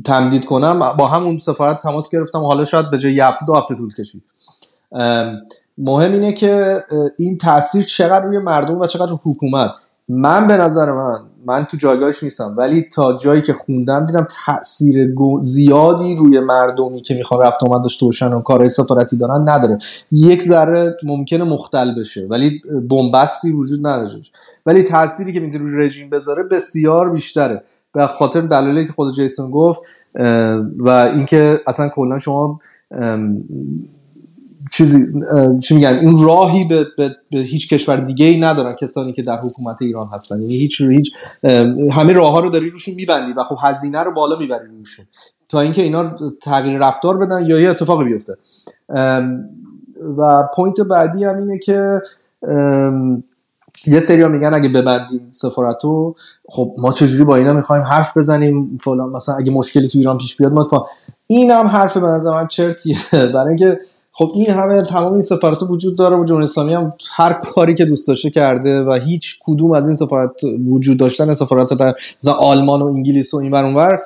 [0.04, 2.38] تمدید کنم با همون سفارت تماس گرفتم.
[2.38, 4.22] حالا شاید به جای یه هفته دو هفته طول کشید.
[5.78, 6.80] مهم اینه که
[7.18, 9.70] این تاثیر چقدر روی مردم و چقدر حکومت.
[10.12, 15.14] من به نظر من من تو جایگاهش نیستم ولی تا جایی که خوندم دیدم تاثیر
[15.40, 19.78] زیادی روی مردمی که می‌خوان رفت آمد داشته باشن و کارهای سفارتی دارن نداره.
[20.12, 24.22] یک ذره ممکنه مختل بشه ولی بنبستی وجود نداره
[24.66, 27.62] ولی تأثیری که می‌تونه روی رژیم بذاره بسیار بیشتره.
[27.92, 29.82] به خاطر دلایلی که خود جیسون گفت
[30.78, 32.60] و اینکه اصلا کلا شما
[34.72, 35.06] چیزی
[35.62, 39.36] چی میگن این راهی به, به, به هیچ کشور دیگه ای ندارن کسانی که در
[39.36, 40.40] حکومت ایران هستن.
[40.40, 41.12] یعنی هیچ هیچ
[41.92, 45.04] همه راه ها رو داری روشون میبندی و خب هزینه رو بالا می‌بری روشون.
[45.48, 48.36] تا اینکه اینا تغییر رفتار بدن یا یه اتفاقی بیفته.
[50.18, 52.00] و point بعدی هم اینه که
[53.86, 56.14] یه سری میگن اگه ببندیم سفارتو
[56.48, 60.36] خب ما چجوری با اینا می‌خوایم حرف بزنیم؟ فلان مثلا اگه مشکلی تو ایران پیش
[60.36, 60.88] بیاد ما
[61.26, 62.96] این هم حرف به نظر من چرتیه.
[63.12, 63.78] برای اینکه
[64.12, 67.84] خب این همه تمام این سفارت وجود داره و جمهوری اسلامی هم هر کاری که
[67.84, 70.30] دوست داشته کرده و هیچ کدوم از این سفارت
[70.66, 71.94] وجود داشتن سفارت در
[72.40, 73.98] آلمان و انگلیس و این اونور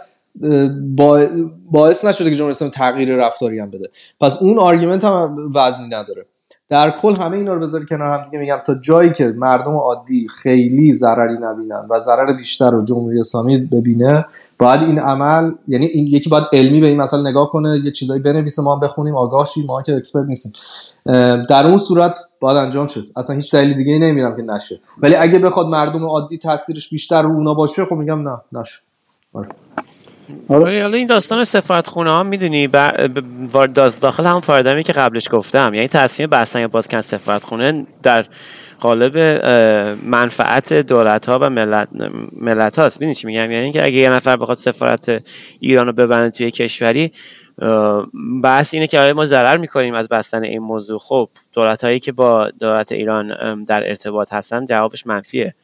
[0.97, 1.26] با
[1.70, 3.90] باعث نشده که جمهوری اسلامی تغییر رفتاری هم بده.
[4.20, 6.26] پس اون argument هم وزنی نداره.
[6.68, 10.28] در کل همه اینا رو بذاری کنار هم دیگه میگم تا جایی که مردم عادی
[10.28, 14.24] خیلی ضرری نبینن و ضرر بیشتر رو جمهوری اسلامی ببینه
[14.59, 18.22] باید این عمل یعنی این یکی باید علمی به این مسئله نگاه کنه یه چیزایی
[18.22, 20.52] بنویسه ما هم بخونیم آگاه شیم ما که اکسپرت نیستیم.
[21.48, 23.06] در اون صورت باید انجام شد.
[23.16, 24.81] اصلا هیچ دلیل دیگه ای نمیرم که نشه.
[24.98, 28.81] ولی اگه بخواد مردم عادی تاثیرش بیشتر رو اونا باشه خب میگم نه نشه.
[29.32, 29.48] آره.
[30.48, 30.82] آره.
[30.82, 32.68] حالا این داستان سفارت خونه ها می‌دونی
[34.01, 38.24] داخل همون پارادایمی که قبلش گفتم یعنی تصمیم بستن یا باز کن سفارت خونه در
[38.80, 39.16] قالب
[40.05, 41.88] منفعت دولت ها و ملت,
[42.40, 45.24] ملت هاست بینید چی میگم؟ یعنی که اگه یه نفر بخواد سفارت
[45.60, 47.12] ایران رو ببنده توی کشوری
[48.42, 52.12] بحث اینه که آیا ما ضرر می‌کنیم از بستن این موضوع؟ خب دولت هایی که
[52.12, 55.55] با دولت ایران در ارتباط هستن جوابش منفیه.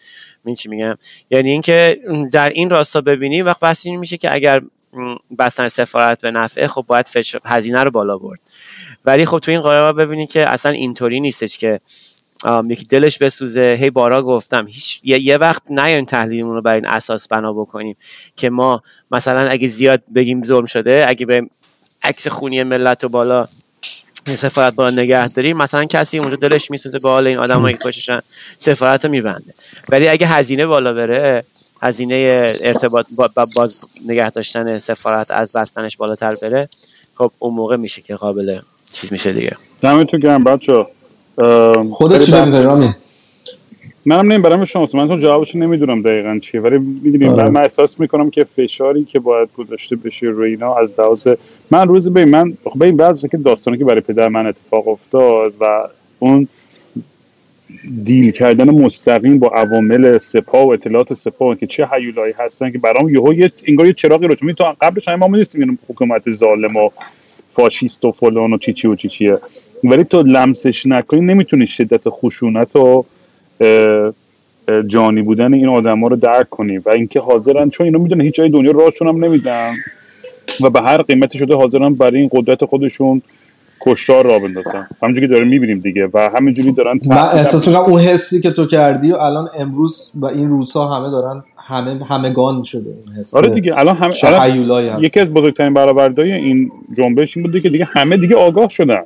[0.45, 0.95] این چی میگم؟
[1.31, 2.01] یعنی اینکه
[2.33, 4.63] در این راستا ببینیم وقت بحث این میشه که اگر
[5.39, 7.07] بستن سفارت به نفعه خب باید
[7.45, 8.41] هزینه رو بالا برد.
[9.05, 11.81] ولی خب تو این قرار ببینید که اصلا اینطوری نیستش که
[12.69, 13.77] یکی دلش بسوزه.
[13.81, 17.97] هی بارا گفتم هیچ یه, وقت نیاین تحلیلمون رو بر این اساس بنا بکنیم
[18.37, 21.47] که ما مثلا اگه زیاد بگیم ظلم شده اگه به
[22.03, 23.49] عکس خونی ملت و بالا
[24.27, 28.21] سفارت بالا نگه داریم مثلا کسی اونجا دلش میسوزه به حال این آدم که خوششن
[28.59, 29.55] سفارت رو میبنده.
[29.89, 31.45] ولی اگه هزینه بالا بره
[31.83, 36.69] هزینه ارتباط با باز نگه داشتن سفارت از بستنش بالاتر بره
[37.15, 38.61] خب اون موقع میشه که قابل
[38.93, 39.57] چیز میشه دیگه.
[39.81, 40.87] دمتون گرم بچه
[41.91, 42.95] خودت چی داری رامی
[44.07, 47.49] منم نمی‌برم شما من تو جوابشو نمی‌دونم دقیقا چیه ولی می‌دونیم آره.
[47.49, 51.29] من احساس می‌کنم که فشاری که باید گذاشته بشه روی اینا از لحاظ
[51.71, 55.89] من روز به من ببین بعضی که داستانی که برای پدر من اتفاق افتاد و
[56.19, 56.49] اون
[58.05, 63.09] دیل کردن مستقیم با عوامل سپاه و اطلاعات سپاه که چه هیولایی هستن که برام
[63.09, 66.91] یهو یه انگار یه چراغی رو تو قبلش ما نیستیم حکومت ظالم و
[67.53, 69.39] فاشیست و فلان و چی چی و چی چیه
[69.85, 73.05] ولی تو لمسش نکنی نمی‌تونی شدت خشونت و
[74.87, 78.49] جانی بودن این آدما رو درک کنی و اینکه حاضرن چون اینا می‌دونن هیچ جای
[78.49, 79.75] دنیا راهشون هم نمیدن
[80.61, 83.23] و به هر قیمتی شده حاضرن برای این قدرت خودشون
[83.81, 84.87] کشتار را بندازن.
[85.03, 88.67] همونجوری که داریم می‌بینیم دیگه و همینجوری دارن من احساس می‌کنم اون حسی که تو
[88.67, 93.35] کردی و الان امروز و این روزها همه دارن همه همگان شده اون حس.
[93.35, 98.17] آره دیگه الان همه یکی از بزرگترین برآوردهای این جنبش این بوده که دیگه همه
[98.17, 99.03] دیگه آگاه شدن.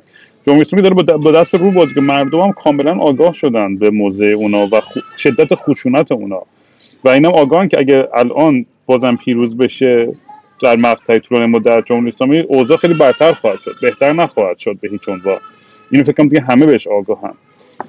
[0.47, 4.67] جمهوری داره با دست رو بازی که مردم هم کاملا آگاه شدن به موضع اونا
[4.71, 4.81] و
[5.17, 6.41] شدت خشونت اونا.
[7.03, 10.13] و اینم آگاهن که اگه الان بازم پیروز بشه
[10.63, 14.89] در مقطع طولانی مدت جمهوری اسلامی اوضاع خیلی برتر خواهد شد بهتر نخواهد شد به
[14.89, 15.39] هیچ عنوان.
[15.91, 17.33] اینو فکر کنم دیگه همه بهش آگاهن.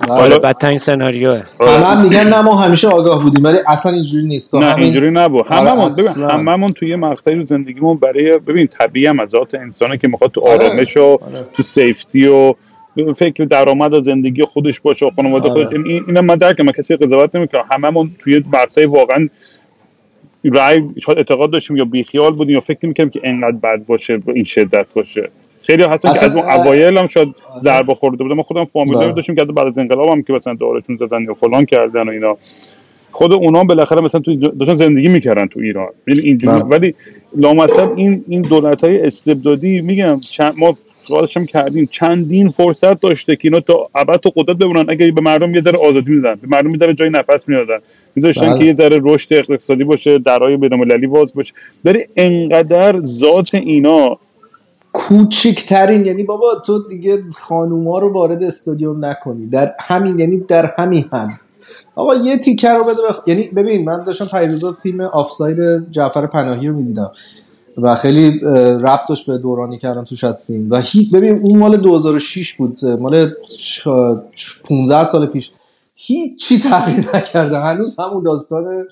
[0.09, 1.43] آره بدترین سناریوه.
[1.61, 4.55] همه هم میگن نه ما همیشه آگاه بودیم ولی اصلا اینجوری نیست.
[4.55, 4.85] نه همین...
[4.85, 5.49] اینجوری نبود.
[5.49, 9.99] آره، هممون ببین هممون توی مقطعی رو زندگیمون برای ببین طبیعی هم از ذات انسانه
[9.99, 11.19] که می‌خواد تو آره، آرامش و آره.
[11.55, 12.55] تو سیفتی و
[13.17, 15.73] فکر درآمد و زندگی خودش باشه و خانواده خودش.
[15.73, 17.65] این اینا من درک من کسی قضاوت نمی‌کنم.
[17.73, 19.29] هممون توی مقطعی واقعا
[20.45, 20.83] رای
[21.17, 25.31] اعتقاد داشتیم یا بیخیال بودیم یا فکر نمی‌کنیم که انقدر بد باشه این شدت باشه.
[25.67, 27.29] خیلی هستن که از اون اوایل هم شاید
[27.63, 28.35] ضربه خورده بوده.
[28.35, 29.13] ما خودم فامیلی بله.
[29.13, 32.37] داشتیم که بعد از انقلاب هم که مثلا دارشون زدن یا فلان کردن و اینا.
[33.13, 35.89] خود اونا بالاخره مثلا تو داشتن زندگی می‌کردن تو ایران.
[36.07, 36.65] یعنی اینجوری بله.
[36.65, 36.95] ولی
[37.37, 41.89] لامصب این این دولت های استبدادی میگم چند ما سوالش هم کردیم.
[41.91, 44.91] چندین فرصت داشته که اینا تا ابد تو قدرت بمونن.
[44.91, 47.79] اگه به مردم یه ذره آزادی میدن به مردم یه ذره جای نفس می‌دادن.
[48.15, 48.59] میذاشتن بله.
[48.59, 51.55] که یه ذره رشد اقتصادی باشه درای بین‌المللی باز باشه.
[51.85, 54.19] ولی انقدر ذات اینا
[54.97, 59.47] کوچکترین یعنی بابا تو دیگه خانوما رو وارد استادیوم نکنی.
[59.47, 61.29] در همین یعنی در همین حد.
[61.95, 63.21] آقا یه تیکر رو بده بخ...
[63.27, 67.11] یعنی ببین من داشتم پیروزا فیلم آفساید جعفر پناهی رو می‌دیدم
[67.83, 68.41] و خیلی
[68.81, 70.71] ربط داشت به دورانی کردن توش هستیم.
[70.71, 73.31] و هیچ ببین اون مال 2006 بود مال
[74.65, 75.53] 15 سال پیش.
[75.95, 77.59] هیچی تغییر نکرده.
[77.59, 78.87] هنوز همون داستان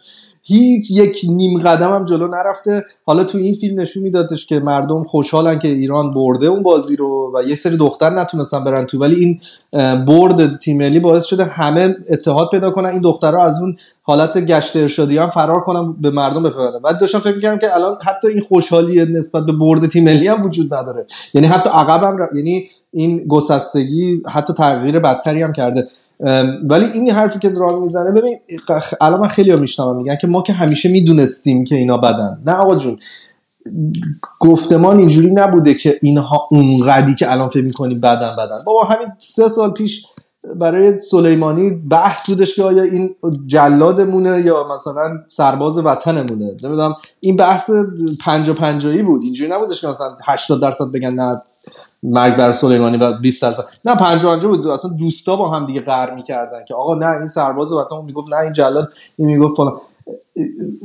[0.47, 2.85] هیچ یک نیم قدم هم جلو نرفته.
[3.05, 7.33] حالا تو این فیلم نشون میدادش که مردم خوشحالن که ایران برده اون بازی رو
[7.35, 8.99] و یه سری دختر نتونستن برن تو.
[8.99, 9.41] ولی این
[10.05, 12.89] برد تیم ملی باعث شده همه اتحاد پیدا کنن.
[12.89, 17.19] این دخترها از اون حالت گشت ارشادی هم فرار کنم به مردم بپرن بعد داشتم
[17.19, 21.07] فکر می‌کردم که الان حتی این خوشحالی نسبت به برد تیم ملی هم وجود نداره.
[21.35, 25.89] یعنی حتی عقب هم یعنی این گسستگی حتی تغییر بدتری هم کرده.
[26.69, 28.39] ولی این حرفی که درام می‌زنه ببین
[29.01, 32.43] الان من خیلی میشنوم میگن که ما که همیشه می‌دونستیم که اینا بدن.
[32.47, 32.99] نه آقا جون
[34.41, 38.59] گفتمان اینجوری نبوده که اینها اونقدی که الان فکر می‌کنیم بدن بدن.
[38.67, 40.07] بابا همین سه سال پیش
[40.57, 43.15] برای سلیمانی بحث بودش که آیا این
[43.47, 46.95] جلادمونه یا مثلا سرباز وطنمونه؟ نمی‌دونم.
[47.21, 47.71] این بحث
[48.21, 49.25] پنجا پنجایی بود.
[49.25, 51.33] اینجوری نبودش که مثلا 80 درصد بگن نه
[52.03, 53.65] مرگ بر سلیمانی و 20 درصد.
[53.85, 54.67] نه 50 50 بود.
[54.67, 58.41] اصلا دوستا با هم دیگه قهر می‌کردن که آقا نه این سرباز وطن می‌گفت نه
[58.41, 59.81] این جلاد این می‌گفت فلان.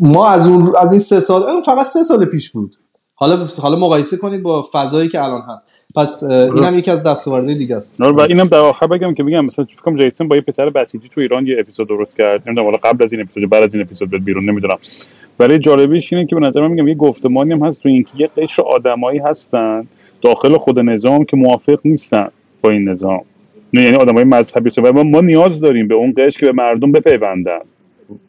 [0.02, 2.76] ما از اون از این سه سال اون فقط سه سال پیش بود.
[3.20, 5.74] حالا حالا مقایسه کنید با فضایی که الان هست.
[5.96, 8.02] پس این هم یکی از دستاوردهای دیگه است.
[8.02, 11.10] و اینم در آخر بگم که میگم مثلا فکر کنم جیسون با یه پسر بسیجی
[11.10, 12.42] تو ایران یه اپیزود درست کرد.
[12.46, 14.78] نمی‌دونم حالا قبل از این اپیزود بعد از این اپیزود بیرون نمی‌دونم.
[15.40, 18.30] ولی جالبیش اینه که به نظر من میگم یه گفتمانی هم هست تو اینکه یه
[18.38, 19.88] قشر آدمایی هستن
[20.22, 22.28] داخل خود نظام که موافق نیستن
[22.62, 23.22] با این نظام.
[23.74, 27.60] نه یعنی آدمای مذهبی و ما نیاز داریم به اون قشر که به مردم بپیوندن.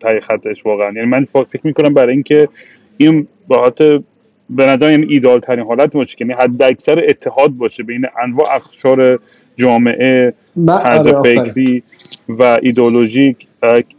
[0.01, 0.93] تای خطش واقعا.
[0.93, 2.49] یعنی من فکر می‌کنم برای اینکه
[2.97, 4.03] این باحت
[4.51, 8.55] به نظر یعنی ایدال ترین حالت باشه که یعنی حد اکثر اتحاد باشه بین انواع
[8.55, 9.19] اخشار
[9.57, 10.35] جامعه
[10.67, 11.83] طرز آره، فکری
[12.29, 13.47] و ایدولوژیک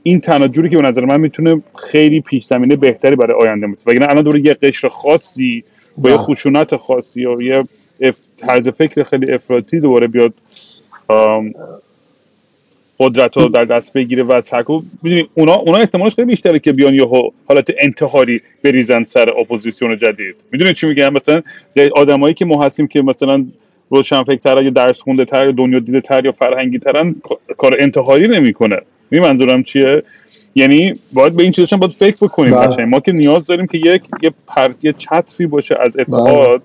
[0.04, 1.62] این تنها جوری که به نظر من می‌تونه
[1.92, 5.64] خیلی پیش زمینه بهتری برای آینده باشه وگرنه الان دور یه قشر خاصی
[5.98, 6.26] با یه بله.
[6.26, 7.64] خشونت خاصی یا یه.
[8.38, 10.34] طرز فکر خیلی افراطی دوباره بیاد
[13.02, 16.94] قدرت رو در دست بگیره و تکو می‌دونی اونا اونا احتمالش خیلی بیشتره که بیان
[16.94, 17.08] یه
[17.48, 20.36] حالت انتحاری بریزن سر اپوزیسیون جدید.
[20.52, 21.42] می‌دونی چی میگم؟ مثلا
[21.96, 23.46] آدمایی که ما هستیم که مثلا
[23.90, 27.16] روشن فکر یا درس خونده تر یا دنیا دیده تر یا فرهنگی ترن
[27.58, 28.78] کار انتحاری نمی‌کنه.
[29.12, 30.04] می منظورم چیه؟
[30.56, 32.86] یعنی باید به این چیزاشم باید فکر بکنیم بله.
[32.86, 36.62] ما که نیاز داریم که یک یه پر یه چتری باشه از اتحاد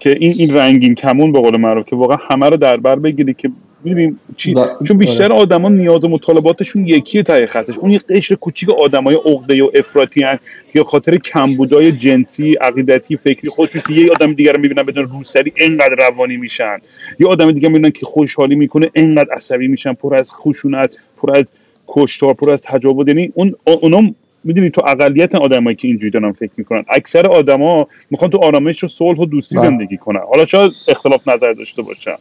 [0.00, 3.34] که این این رنگین کمون به قول معروف که واقعا همه رو در بر بگیری
[3.34, 3.50] که
[3.84, 4.54] ببین چی.
[4.54, 5.34] و- چون بیشتر آره.
[5.34, 7.78] آدما نیاز و مطالباتشون یکیه ته خطش.
[7.78, 10.38] اون یه قشر کوچیک آدمای عقده و افراطی هن
[10.72, 15.52] که خاطر کمبودای جنسی عقیدتی فکری خودشون که یه آدم دیگر رو می‌بینن بدون روسری
[15.56, 16.78] انقدر روانی میشن.
[17.20, 21.52] یه آدم دیگه می‌بینن که خوشحالی می‌کنه انقدر عصبی میشن پر از خشونت پر از
[21.88, 23.08] کشتار پر از تجاوز.
[23.08, 24.10] یعنی اون اونا
[24.44, 26.84] می‌دونی تو اقلیت آدمایی که اینجوری دارن فکر می‌کنن.
[26.88, 29.58] اکثر آدما می‌خوان تو آرامش و صلح و دوستی.
[29.58, 30.20] زندگی کنن.
[30.32, 32.14] حالا شاید اختلاف نظر داشته باشن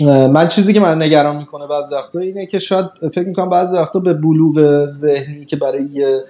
[0.00, 3.98] من چیزی که من نگران می‌کنه بعضی وقتا اینه که شاید فکر می‌کنم بعضی وقتا
[3.98, 6.20] به بلوغ ذهنی که برای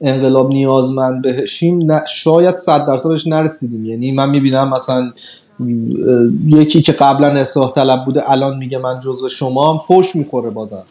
[0.00, 3.86] انقلاب نیازمند بهشیم شاید صد درصدش نرسیدیم.
[3.86, 5.12] یعنی من می‌بینم مثلا
[6.46, 10.84] یکی که قبلا اصلاح طلب بوده الان میگه من جزو شما هم فوش می‌خوره بازم.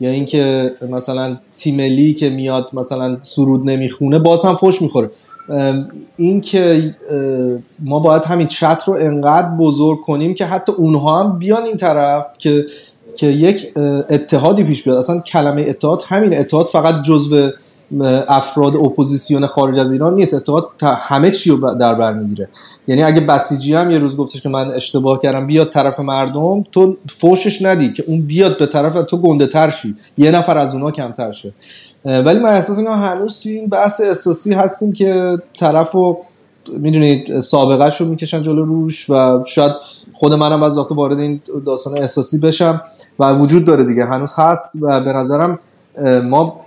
[0.00, 5.10] یا اینکه مثلا تیملی که میاد مثلا سرود نمی‌خونه باز هم فوش می‌خوره.
[6.16, 6.94] این که
[7.80, 12.26] ما باید همین چت رو انقدر بزرگ کنیم که حتی اونها هم بیان این طرف
[12.38, 12.66] که
[13.16, 13.72] که یک
[14.10, 14.96] اتحادی پیش بیاد.
[14.96, 17.50] اصلا کلمه اتحاد همین اتحاد فقط جزو
[18.28, 20.34] افراد اپوزیسیون خارج از ایران نیست.
[20.34, 22.48] اتحاد همه چی رو در بر می‌گیره.
[22.88, 26.96] یعنی اگه بسیجی هم یه روز گفتش که من اشتباه کردم بیاد طرف مردم تو
[27.08, 29.94] فوشش ندی که اون بیاد به طرف تو گنده تر شی.
[30.18, 31.52] یه نفر از اونا کمتر شه.
[32.04, 36.18] ولی من احساس می‌کنم هنوز توی این بحث اساسی هستیم که طرف رو
[36.72, 39.72] می‌دونید سابقه‌ش رو می‌کشن جلو روش و شاید
[40.14, 42.82] خود منم از وقت وارد این داستان احساسی بشم
[43.18, 44.04] و وجود داره دیگه.
[44.04, 45.58] هنوز هست و به نظرم
[46.24, 46.60] ما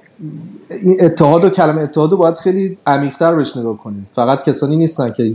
[0.83, 4.07] این اتحاد و کلمه اتحاد رو باید خیلی عمیق‌تر بهش نگاه کنیم.
[4.13, 5.33] فقط کسانی نیستن که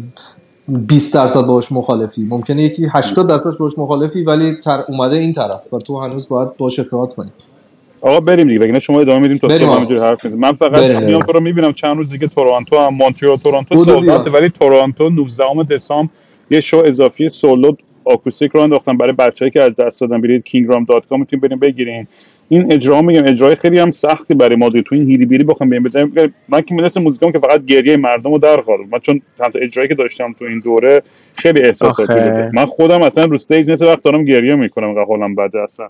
[0.68, 2.24] 20 درصد باش مخالفی.
[2.24, 6.56] ممکنه یکی 80 درصد باش مخالفی ولی تر اومده این طرف و تو هنوز باید
[6.56, 7.30] باش اتحاد کنی.
[8.06, 9.74] آقا بریم دیگه بگین شما ادامه میدیم تا صبح.
[9.74, 11.14] همینجوری حرف می‌زنیم من فقط میام.
[11.14, 14.22] تو رو می‌بینم چند روز دیگه تورنتو هم مونترال تورنتو بیا.
[14.32, 16.12] ولی تورنتو 19 دسامبر
[16.50, 17.72] یه شو اضافی سولو
[18.04, 22.06] آکوستیک رو انداختم برای بچه‌ای که از دست دادن برید kingram.com می‌تونید بریم بگیرین
[22.48, 24.70] این اجرا میگم اجرای خیلی هم سختی برای ما.
[24.70, 26.12] تو این هیری بیری بخوام بریم بزنیم
[26.48, 29.88] من که می‌دونستم موزیکام که فقط گریه مردم رو در خواهد من چون تا اجرایی
[29.88, 31.02] که داشتم تو این دوره
[31.34, 32.12] خیلی احساساتی.
[32.12, 35.88] بوده من خودم اصلا رو استیج مثل وقت دارم گریه می‌کنم حالم بده اصلا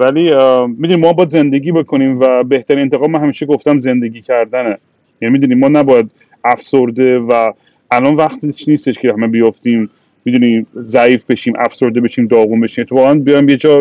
[0.00, 0.30] ولی
[0.66, 4.78] می‌دونیم ما باید زندگی بکنیم و بهترین انتقام من همیشه گفتم زندگی کردنه.
[5.20, 6.10] یعنی می‌دونیم ما نباید
[6.44, 7.52] افسرده و
[7.90, 9.90] الان وقتش نیستش که همه بیافتیم
[10.24, 12.84] می‌دونیم ضعیف بشیم افسرده بشیم داغون بشیم.
[12.84, 13.78] تو بیایم یه جا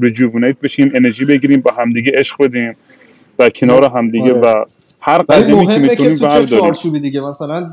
[0.00, 2.76] ریجوونیت بشیم انرژی بگیریم با همدیگه عشق بدیم
[3.38, 4.60] و کنار همدیگه آره.
[4.60, 4.64] و
[5.00, 6.98] هر قدمی که می‌تونیم برداریم.
[7.02, 7.70] دیگه؟ مثلا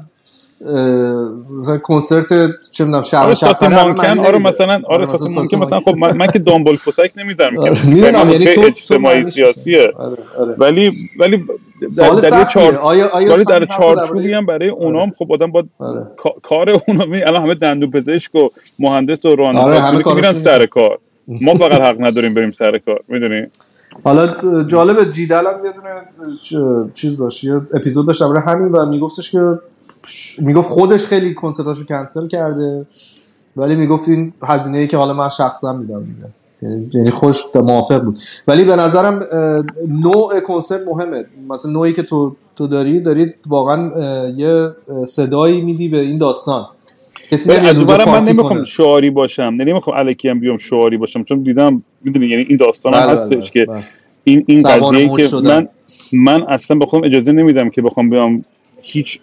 [1.59, 2.27] مثلا کنسرت
[2.71, 6.39] چه می‌دونم شب آره شب مانکن آره مثلا آره ساس مانکن مثلا خب من, که
[6.39, 9.87] دامبل کسک نمی‌ذارم که آره، برای می‌دونم یعنی تو اجتماعی سیاسیه.
[9.97, 10.55] آره، آره.
[10.57, 11.43] ولی ولی
[11.87, 12.77] سوال سختیه.
[12.77, 16.01] آیا در چارچوبی هم برای اونام خب آدم آره.
[16.17, 20.33] کا- کار اونا می الان همه دندون پزشک و مهندس و راننده آره، که میرن
[20.33, 20.65] سر.
[20.65, 23.45] کار ما فقط حق نداریم بریم سر کار می‌دونی
[24.03, 24.27] حالا
[24.63, 29.59] جالبه جیدل هم یه دونه چیز داشت یه اپیزود داشت برای همین و میگفتش که
[30.39, 32.85] می‌گفت خودش خیلی کنسرتاشو کنسل کرده
[33.57, 35.99] ولی می‌گفت این هزینه ای که حالا من شخصا میدم.
[36.03, 36.27] دیگه
[36.61, 38.19] یعنی- یعنی خوش موافق بود.
[38.47, 39.19] ولی به نظرم
[39.87, 41.25] نوع کنسرت مهمه.
[41.49, 43.91] مثلا نوعی که تو تو داری داری واقعا
[44.29, 44.69] یه
[45.07, 46.65] صدایی میدی به این داستان.
[47.31, 49.53] کسی از من نمی‌خوام شعاری باشم.
[49.57, 53.51] نمی‌خوام الکی هم بیام شعاری باشم چون دیدم می‌دونی یعنی این داستان هم بله، هستش
[53.51, 53.83] بله، که بله.
[54.23, 55.35] این این قضیه که.
[55.35, 55.67] من
[56.13, 58.45] من اصلا بخوام اجازه نمیدم که بخوام بیام
[58.81, 59.19] هیچ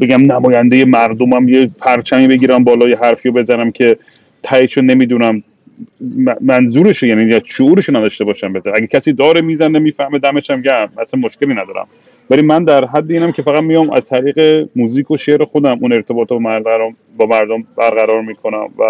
[0.00, 3.96] بگم نماینده مردمم یه پرچمی بگیرم بالای حرفی رو بزنم که
[4.42, 5.42] تهیشو نمی‌دونم.
[6.40, 10.92] منظورش یعنی شعورش نداشته باشم بزن اگه کسی داره می‌زنه می‌فهمه دمش هم گرم.
[10.98, 11.86] اصلا مشکلی ندارم.
[12.30, 15.92] ولی من در حد اینم که فقط میام از طریق موزیک و شعر خودم اون
[15.92, 18.82] ارتباط رو برقرار- با مردم برقرار می‌کنم و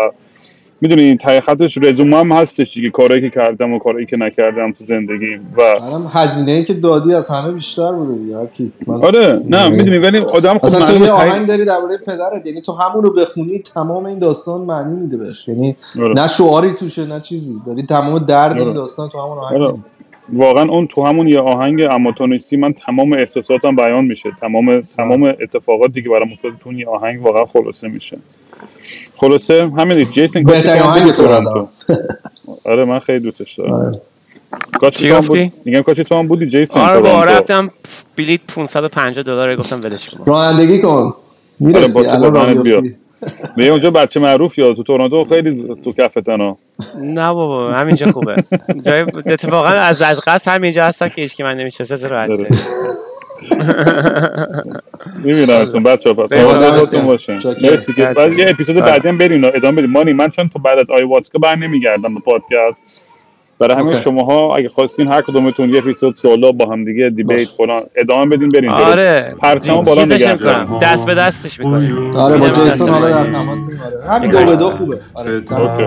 [0.82, 4.84] می‌دونی ته خطش رزومه هم هستش دیگه کارهایی که کردم و کارهایی که نکردم تو
[4.84, 5.62] زندگیم و
[6.09, 9.98] هزینه ای که دادی از همه بیشتر بوده دیگه کی آره نه می‌دونی.
[9.98, 13.59] ولی آدم خب اصلا تو یه آهنگ داری درباره پدرت یعنی تو همون رو بخونی
[13.59, 15.48] تمام این داستان معنی میده بهش.
[15.48, 16.12] یعنی آره.
[16.12, 17.60] نه شعاری توشه نه چیزی.
[17.66, 18.72] داری تمام درد این آره.
[18.72, 19.74] داستان تو همون آهنگ آره.
[20.32, 24.30] واقعا اون تو همون یه آهنگ اما تو نیستی من تمام احساساتم بیان میشه.
[24.40, 28.18] تمام تمام اتفاقاتی که برام افتاده تو اون یه آهنگ واقعا خلاصه میشه.
[29.16, 31.69] خلاصه همین جیسون کاچی بهترین آهنگ تو.
[32.64, 33.90] آره من خیلی دوستش دارم آره.
[34.81, 37.24] کاچی چی گفتی؟ میگم کاچی تو هم بودی جیسون آره با.
[37.24, 37.70] رفتم
[38.16, 41.14] بلیت 550 دلار گفتم ولش کن رانندگی کن
[41.60, 42.82] می‌رسی آره، تو الان بیا.
[43.56, 46.59] میگه اونجا بچه معروف یا تو تورنتو خیلی تو کفتن ها
[47.05, 48.36] نه بابا همینجا خوبه
[48.86, 52.48] جای اتفاقا از از قصد همینجا هستم که هیچ کی من نمی‌شناسه راحت آره.
[55.24, 57.70] میبینمتون بچه ها چاکرم.
[57.70, 58.86] مرسی که بعد یه اپیزود آره.
[58.86, 62.20] بعدی هم برین ادامه بدیم مانی من چون تو بعد از آیواسکا بر نمیگردم به
[62.20, 62.82] پادکست.
[63.59, 63.97] برای همین.
[63.97, 67.48] شماها اگه خواستین هر کدومتون یه اپیزود سولو با هم دیگه دیبیت.
[67.48, 69.35] فلان ادامه بدین برین آره.
[69.39, 70.35] پرچمو بالا نگه.
[70.82, 75.01] دست به دستش می‌کنیم آره با جیسون حالا در آره همین دو به دو خوبه.
[75.14, 75.32] آره.
[75.32, 75.86] اوکی.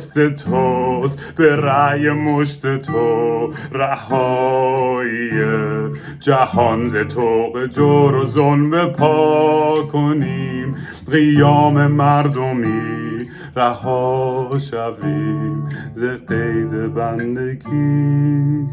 [0.09, 5.31] توست به رأی مشت تو رهایی.
[6.19, 10.75] جهان ز طوق جور و ظلم پا کنیم.
[11.11, 15.69] قیام مردمی رها شویم.
[15.93, 18.67] ز قید بندگی